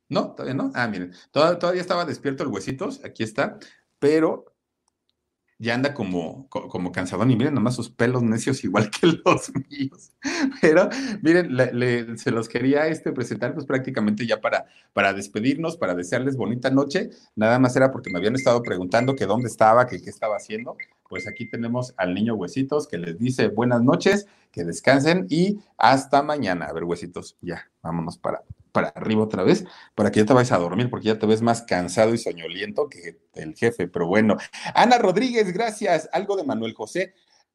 No, 0.08 0.30
todavía 0.30 0.54
no. 0.54 0.70
Ah, 0.74 0.86
miren, 0.86 1.12
todavía 1.32 1.80
estaba 1.80 2.04
despierto 2.04 2.44
el 2.44 2.50
Huesitos, 2.50 3.04
aquí 3.04 3.24
está, 3.24 3.58
pero 3.98 4.51
ya 5.62 5.74
anda 5.74 5.94
como, 5.94 6.48
como 6.48 6.90
cansadón 6.90 7.30
y 7.30 7.36
miren 7.36 7.54
nomás 7.54 7.76
sus 7.76 7.88
pelos 7.88 8.24
necios 8.24 8.64
igual 8.64 8.90
que 8.90 9.06
los 9.24 9.52
míos. 9.70 10.10
Pero 10.60 10.88
miren, 11.22 12.18
se 12.18 12.32
los 12.32 12.48
quería 12.48 12.88
este, 12.88 13.12
presentar 13.12 13.54
pues 13.54 13.64
prácticamente 13.64 14.26
ya 14.26 14.40
para, 14.40 14.66
para 14.92 15.12
despedirnos, 15.12 15.76
para 15.76 15.94
desearles 15.94 16.36
bonita 16.36 16.68
noche. 16.70 17.10
Nada 17.36 17.60
más 17.60 17.76
era 17.76 17.92
porque 17.92 18.10
me 18.10 18.18
habían 18.18 18.34
estado 18.34 18.60
preguntando 18.60 19.14
que 19.14 19.26
dónde 19.26 19.46
estaba, 19.46 19.86
que 19.86 20.02
qué 20.02 20.10
estaba 20.10 20.34
haciendo. 20.34 20.76
Pues 21.08 21.28
aquí 21.28 21.48
tenemos 21.48 21.94
al 21.96 22.12
niño 22.12 22.34
Huesitos 22.34 22.88
que 22.88 22.98
les 22.98 23.16
dice 23.20 23.46
buenas 23.46 23.82
noches, 23.82 24.26
que 24.50 24.64
descansen 24.64 25.26
y 25.30 25.60
hasta 25.76 26.24
mañana. 26.24 26.66
A 26.66 26.72
ver, 26.72 26.82
Huesitos, 26.82 27.36
ya, 27.40 27.70
vámonos 27.82 28.18
para, 28.18 28.42
para 28.72 28.88
arriba 28.88 29.22
otra 29.22 29.42
vez, 29.44 29.64
para 29.94 30.10
que 30.10 30.20
ya 30.20 30.26
te 30.26 30.32
vayas 30.32 30.52
a 30.52 30.58
dormir, 30.58 30.90
porque 30.90 31.06
ya 31.06 31.18
te 31.18 31.26
ves 31.26 31.42
más 31.42 31.62
cansado 31.62 32.14
y 32.14 32.18
soñoliento 32.18 32.88
que 32.88 33.20
el 33.34 33.54
jefe. 33.54 33.86
Pero 33.88 34.06
bueno, 34.06 34.36
Ana 34.74 34.98
Rodríguez, 34.98 35.52
gracias. 35.52 36.08
Algo 36.12 36.36
de 36.36 36.44
Manuel 36.44 36.74
José. 36.74 37.14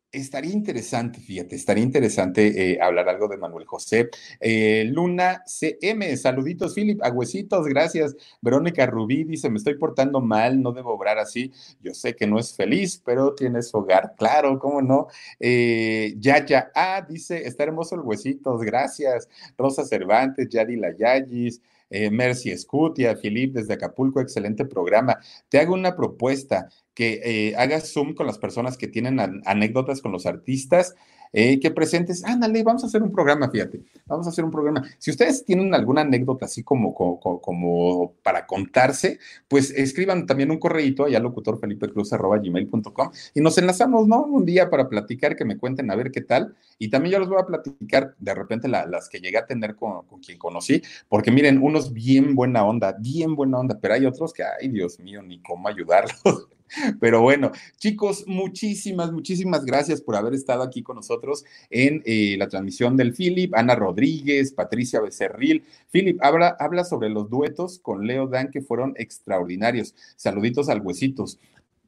Estaría 0.10 0.54
interesante, 0.54 1.20
fíjate, 1.20 1.58
estaría 1.58 1.84
interesante 1.84 2.72
eh, 2.72 2.80
hablar 2.82 3.10
algo 3.10 3.28
de 3.28 3.36
Manuel 3.36 3.66
José. 3.66 4.10
Eh, 4.40 4.86
Luna 4.90 5.44
CM, 5.46 6.16
saluditos, 6.16 6.74
Philip, 6.74 7.04
agüecitos, 7.04 7.66
gracias. 7.68 8.16
Verónica 8.42 8.86
Rubí 8.86 9.26
dice: 9.26 9.50
Me 9.50 9.58
estoy 9.58 9.76
portando 9.76 10.22
mal, 10.22 10.62
no 10.62 10.72
debo 10.72 10.94
obrar 10.94 11.20
así. 11.20 11.52
Yo 11.82 11.94
sé 11.94 12.16
que 12.16 12.26
no 12.26 12.40
es 12.40 12.56
feliz, 12.56 13.02
pero 13.04 13.36
tiene 13.36 13.62
su 13.62 13.78
hogar, 13.80 14.14
claro, 14.18 14.58
cómo 14.60 14.82
no. 14.82 15.08
Eh, 15.42 16.16
Yaya 16.18 16.72
A 16.74 17.02
dice: 17.02 17.46
Está 17.46 17.64
hermoso 17.64 17.96
el 17.96 18.02
huesitos, 18.02 18.62
gracias. 18.62 19.28
Rosa 19.58 19.84
Cervantes, 19.86 20.48
Yadila 20.50 20.96
Yayis. 20.98 21.62
Eh, 21.90 22.10
Mercy 22.12 22.56
Scutia, 22.58 23.16
Philip 23.16 23.54
desde 23.54 23.74
Acapulco, 23.76 24.20
excelente 24.20 24.66
programa. 24.66 25.18
Te 25.48 25.60
hago 25.60 25.74
una 25.74 25.96
propuesta 25.96 26.68
que 26.98 27.22
eh, 27.24 27.56
hagas 27.58 27.94
Zoom 27.94 28.16
con 28.16 28.26
las 28.26 28.40
personas 28.40 28.76
que 28.76 28.88
tienen 28.88 29.20
anécdotas 29.46 30.02
con 30.02 30.12
los 30.12 30.26
artistas 30.26 30.96
eh, 31.32 31.60
que 31.60 31.70
presentes, 31.70 32.26
ándale, 32.26 32.64
vamos 32.64 32.84
a 32.84 32.88
hacer 32.88 33.04
un 33.04 33.12
programa, 33.12 33.52
fíjate, 33.52 33.84
vamos 34.08 34.26
a 34.26 34.32
hacer 34.32 34.44
un 34.44 34.50
programa. 34.50 34.84
Si 34.98 35.12
ustedes 35.12 35.46
tienen 35.46 35.76
alguna 35.76 36.02
anécdota 36.02 36.46
así 36.46 36.64
como, 36.64 36.96
como, 36.96 38.14
para 38.24 38.48
contarse, 38.48 39.20
pues 39.48 39.70
escriban 39.70 40.26
también 40.26 40.50
un 40.50 40.58
correíto 40.58 41.06
allá 41.06 41.20
locutorfelipecruz.gmail.com 41.20 43.12
y 43.36 43.42
nos 43.42 43.60
enlazamos, 43.60 44.08
¿no? 44.08 44.24
Un 44.24 44.44
día 44.44 44.72
para 44.72 44.90
platicar, 44.90 45.36
que 45.36 45.46
me 45.46 45.60
cuenten 45.60 45.92
a 45.92 45.96
ver 45.96 46.10
qué 46.10 46.22
tal. 46.22 46.56
Y 46.80 46.90
también 46.90 47.14
yo 47.14 47.20
les 47.20 47.30
voy 47.30 47.40
a 47.40 47.46
platicar 47.46 48.16
de 48.18 48.34
repente 48.34 48.68
las 48.68 49.08
que 49.08 49.20
llegué 49.20 49.38
a 49.38 49.46
tener 49.46 49.76
con, 49.76 50.04
con 50.08 50.20
quien 50.20 50.40
conocí, 50.40 50.82
porque 51.10 51.30
miren, 51.30 51.62
unos 51.62 51.94
bien 51.94 52.34
buena 52.34 52.66
onda, 52.66 52.96
bien 53.00 53.36
buena 53.36 53.60
onda, 53.60 53.78
pero 53.80 53.94
hay 53.94 54.08
otros 54.08 54.34
que, 54.34 54.44
ay 54.44 54.70
Dios 54.70 55.00
mío, 55.00 55.22
ni 55.22 55.40
cómo 55.44 55.68
ayudarlos. 55.68 56.48
Pero 57.00 57.22
bueno, 57.22 57.52
chicos, 57.78 58.26
muchísimas, 58.28 59.12
muchísimas 59.12 59.66
gracias 59.66 60.02
por 60.02 60.16
haber 60.16 60.34
estado 60.34 60.64
aquí 60.64 60.84
con 60.84 60.96
nosotros 60.98 61.46
en 61.70 62.02
eh, 62.06 62.36
la 62.38 62.48
transmisión 62.48 62.98
del 62.98 63.14
Philip, 63.14 63.54
Ana 63.56 63.76
Rodríguez, 63.76 64.52
Patricia 64.52 65.02
Becerril. 65.02 65.64
Philip, 65.92 66.20
habla, 66.22 66.56
habla 66.60 66.84
sobre 66.84 67.10
los 67.10 67.30
duetos 67.30 67.80
con 67.80 68.06
Leo 68.06 68.28
Dan 68.28 68.52
que 68.52 68.62
fueron 68.62 68.94
extraordinarios. 68.98 69.96
Saluditos 70.16 70.70
al 70.70 70.82
Huesitos 70.82 71.40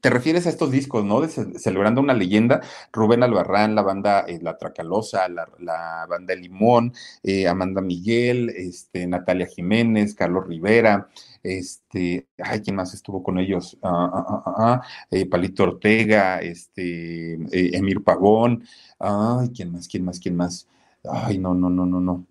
te 0.01 0.09
refieres 0.09 0.45
a 0.45 0.49
estos 0.49 0.71
discos, 0.71 1.03
¿no? 1.03 1.21
De 1.21 1.27
celebrando 1.27 2.01
una 2.01 2.13
leyenda, 2.13 2.61
Rubén 2.91 3.23
Albarrán, 3.23 3.75
la 3.75 3.81
banda 3.81 4.21
eh, 4.27 4.39
La 4.41 4.57
Tracalosa, 4.57 5.27
la, 5.27 6.05
banda 6.09 6.35
Limón, 6.35 6.93
eh, 7.23 7.47
Amanda 7.47 7.81
Miguel, 7.81 8.49
este, 8.49 9.07
Natalia 9.07 9.47
Jiménez, 9.47 10.15
Carlos 10.15 10.47
Rivera, 10.47 11.09
este, 11.43 12.27
ay, 12.37 12.61
¿quién 12.61 12.75
más 12.75 12.93
estuvo 12.93 13.23
con 13.23 13.39
ellos? 13.39 13.77
Ah, 13.81 14.09
ah, 14.13 14.43
ah, 14.57 14.81
eh, 15.11 15.25
Palito 15.25 15.63
Ortega, 15.63 16.39
este, 16.39 17.33
Emir 17.51 18.03
Pagón, 18.03 18.63
ay, 18.99 19.49
¿quién 19.55 19.71
más? 19.71 19.87
¿Quién 19.87 20.05
más? 20.05 20.19
¿Quién 20.19 20.35
más? 20.35 20.67
Ay, 21.03 21.37
no, 21.37 21.53
no, 21.53 21.69
no, 21.69 21.85
no, 21.85 21.99
no. 21.99 22.25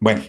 bueno, 0.00 0.22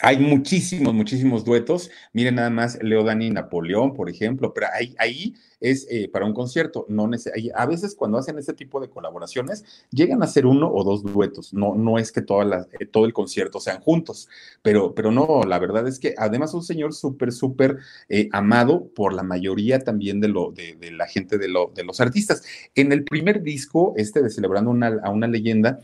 hay 0.00 0.18
muchísimos, 0.18 0.94
muchísimos 0.94 1.44
duetos. 1.44 1.90
Miren 2.12 2.36
nada 2.36 2.50
más 2.50 2.78
Leo 2.82 3.04
Dani 3.04 3.26
y 3.26 3.30
Napoleón, 3.30 3.94
por 3.94 4.08
ejemplo, 4.10 4.52
pero 4.54 4.68
ahí, 4.72 4.94
ahí 4.98 5.34
es 5.60 5.86
eh, 5.90 6.08
para 6.08 6.24
un 6.24 6.32
concierto. 6.32 6.86
No 6.88 7.08
a 7.54 7.66
veces 7.66 7.94
cuando 7.94 8.18
hacen 8.18 8.38
este 8.38 8.52
tipo 8.52 8.80
de 8.80 8.88
colaboraciones, 8.88 9.64
llegan 9.90 10.22
a 10.22 10.26
ser 10.26 10.46
uno 10.46 10.70
o 10.72 10.84
dos 10.84 11.02
duetos. 11.02 11.52
No, 11.52 11.74
no 11.74 11.98
es 11.98 12.12
que 12.12 12.20
eh, 12.20 12.86
todo 12.90 13.06
el 13.06 13.12
concierto 13.12 13.60
sean 13.60 13.80
juntos, 13.80 14.28
pero, 14.62 14.94
pero 14.94 15.10
no, 15.10 15.42
la 15.44 15.58
verdad 15.58 15.86
es 15.88 15.98
que 15.98 16.14
además 16.16 16.54
un 16.54 16.62
señor 16.62 16.94
súper, 16.94 17.32
súper 17.32 17.78
eh, 18.08 18.28
amado 18.32 18.88
por 18.94 19.12
la 19.12 19.22
mayoría 19.22 19.80
también 19.80 20.20
de, 20.20 20.28
lo, 20.28 20.52
de, 20.52 20.76
la 20.92 21.06
gente 21.06 21.38
de, 21.38 21.48
lo, 21.48 21.72
de 21.74 21.84
los 21.84 22.00
artistas. 22.00 22.42
En 22.74 22.92
el 22.92 23.04
primer 23.04 23.42
disco, 23.42 23.94
este 23.96 24.22
de 24.22 24.30
Celebrando 24.30 24.70
a 24.70 25.10
una 25.10 25.26
leyenda, 25.26 25.80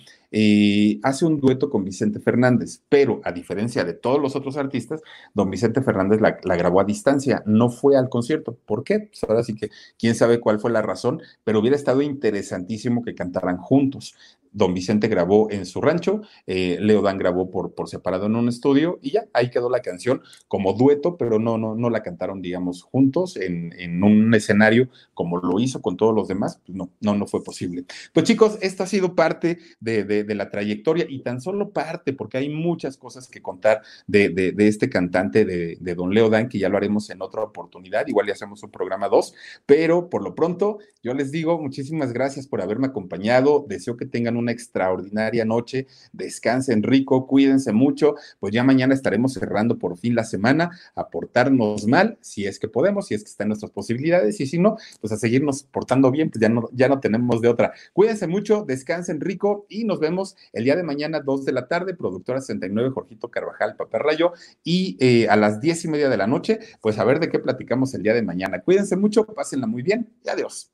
hace 1.03 1.25
un 1.25 1.41
dueto 1.41 1.71
con 1.71 1.85
Vicente 1.85 2.19
Fernández, 2.19 2.83
pero 2.89 3.21
a 3.25 3.31
diferencia 3.31 3.85
de 3.85 3.95
todos 3.95 4.21
los 4.21 4.35
otros 4.35 4.57
artistas, 4.57 5.01
don 5.33 5.49
Vicente 5.49 5.81
Fernández 5.81 6.21
la, 6.21 6.39
la 6.43 6.57
grabó 6.57 6.81
a 6.81 6.85
distancia, 6.85 7.43
no 7.47 7.71
fue 7.71 7.97
al 7.97 8.09
concierto. 8.09 8.59
¿Por 8.67 8.83
qué? 8.83 9.01
Pues 9.01 9.23
ahora 9.25 9.45
sí 9.45 9.55
que 9.55 9.64
quién 9.99 10.15
sabe 10.15 10.41
cuál 10.41 10.61
fue 10.61 10.71
la 10.71 10.83
razón, 10.83 11.23
pero 11.45 11.61
hubiera 11.61 11.77
estado 11.77 12.03
interesantísimo 12.03 13.03
que 13.03 13.15
cantaran 13.15 13.59
juntos. 13.59 14.15
Don 14.55 14.73
Vicente 14.73 15.09
grabó 15.09 15.51
en 15.51 15.67
su 15.67 15.81
rancho, 15.81 16.23
eh, 16.47 16.79
Leo 16.81 17.03
Dan 17.03 17.19
grabó 17.19 17.51
por, 17.51 17.75
por 17.75 17.89
separado 17.89 18.27
en 18.27 18.37
un 18.37 18.49
estudio 18.49 19.01
y 19.03 19.11
ya, 19.11 19.27
ahí 19.35 19.51
quedó 19.51 19.69
la 19.69 19.81
canción 19.81 20.23
como 20.49 20.73
dueto, 20.73 21.17
pero 21.17 21.39
no, 21.39 21.59
no, 21.59 21.75
no 21.75 21.91
la 21.91 22.03
cantaron, 22.03 22.41
digamos, 22.41 22.83
juntos 22.83 23.37
en, 23.37 23.75
un 24.05 24.35
escenario 24.35 24.89
como 25.13 25.39
lo 25.39 25.59
hizo 25.59 25.81
con 25.83 25.97
todos 25.97 26.15
los 26.15 26.29
demás, 26.29 26.61
pues 26.65 26.77
no, 26.77 26.91
no, 27.01 27.15
no 27.15 27.27
fue 27.27 27.43
posible. 27.43 27.85
Pues 28.13 28.27
chicos, 28.27 28.59
esto 28.61 28.83
ha 28.83 28.87
sido 28.87 29.15
parte 29.15 29.59
de, 29.81 30.25
la 30.35 30.51
trayectoria 30.51 31.07
y 31.09 31.21
tan 31.21 31.41
solo 31.41 31.71
parte, 31.71 32.13
porque 32.13 32.39
hay 32.39 32.49
muchas 32.49 32.97
cosas 32.97 33.29
que 33.29 33.43
contar 33.43 33.83
de, 34.07 34.55
este 34.59 34.89
cantante 34.89 35.45
de, 35.45 35.95
Don 35.95 36.13
Leo 36.13 36.29
Dan, 36.29 36.49
que 36.49 36.59
ya 36.59 36.69
lo 36.69 36.77
haremos 36.77 37.11
en 37.11 37.23
otra 37.23 37.43
oportunidad, 37.43 38.07
igual 38.07 38.27
ya 38.27 38.33
hacemos 38.33 38.63
un 38.63 38.71
programa 38.71 39.09
2, 39.09 39.35
pero 39.67 40.09
por 40.09 40.23
lo 40.23 40.35
pronto 40.35 40.79
yo 41.03 41.15
les 41.15 41.31
digo 41.31 41.61
muchísimas 41.61 42.13
gracias 42.13 42.47
por 42.47 42.63
haberme 42.63 42.87
acompañado, 42.87 43.65
deseo 43.69 43.97
que 43.97 44.07
tengan 44.07 44.37
un 44.37 44.44
una 44.45 44.53
extraordinaria 44.53 45.45
noche, 45.45 45.87
descansen 46.13 46.83
rico, 46.83 47.27
cuídense 47.27 47.73
mucho, 47.73 48.15
pues 48.39 48.53
ya 48.55 48.63
mañana 48.63 48.95
estaremos 48.95 49.33
cerrando 49.33 49.79
por 49.79 49.99
fin 49.99 50.15
la 50.15 50.25
semana, 50.25 50.71
aportarnos 50.95 51.87
mal, 51.87 52.19
si 52.21 52.47
es 52.47 52.59
que 52.59 52.69
podemos, 52.69 53.09
si 53.09 53.15
es 53.15 53.25
que 53.25 53.31
están 53.31 53.49
nuestras 53.49 53.73
posibilidades, 53.73 54.41
y 54.41 54.47
si 54.47 54.59
no, 54.59 54.77
pues 55.01 55.13
a 55.13 55.17
seguirnos 55.17 55.65
portando 55.65 56.11
bien, 56.11 56.31
pues 56.31 56.41
ya 56.41 56.49
no, 56.49 56.69
ya 56.73 56.89
no 56.89 57.01
tenemos 57.01 57.41
de 57.41 57.49
otra. 57.49 57.73
Cuídense 57.93 58.27
mucho, 58.27 58.65
descansen 58.67 59.21
rico 59.21 59.67
y 59.69 59.85
nos 59.85 59.99
vemos 59.99 60.37
el 60.53 60.65
día 60.65 60.77
de 60.77 60.83
mañana, 60.83 61.21
2 61.21 61.45
de 61.45 61.53
la 61.53 61.67
tarde, 61.67 61.95
productora 61.95 62.41
69, 62.41 62.91
Jorgito 62.91 63.31
Carvajal, 63.31 63.77
Paperrayo, 63.77 64.33
y 64.63 64.97
eh, 65.01 65.29
a 65.29 65.37
las 65.37 65.61
diez 65.61 65.85
y 65.85 65.89
media 65.89 66.09
de 66.09 66.17
la 66.17 66.27
noche, 66.27 66.61
pues 66.81 66.99
a 66.99 67.05
ver 67.05 67.21
de 67.21 67.29
qué 67.29 67.39
platicamos 67.39 67.95
el 67.95 68.03
día 68.03 68.15
de 68.15 68.23
mañana. 68.23 68.61
Cuídense 68.61 68.97
mucho, 68.97 69.25
pásenla 69.25 69.67
muy 69.67 69.83
bien 69.83 70.09
y 70.25 70.29
adiós. 70.29 70.74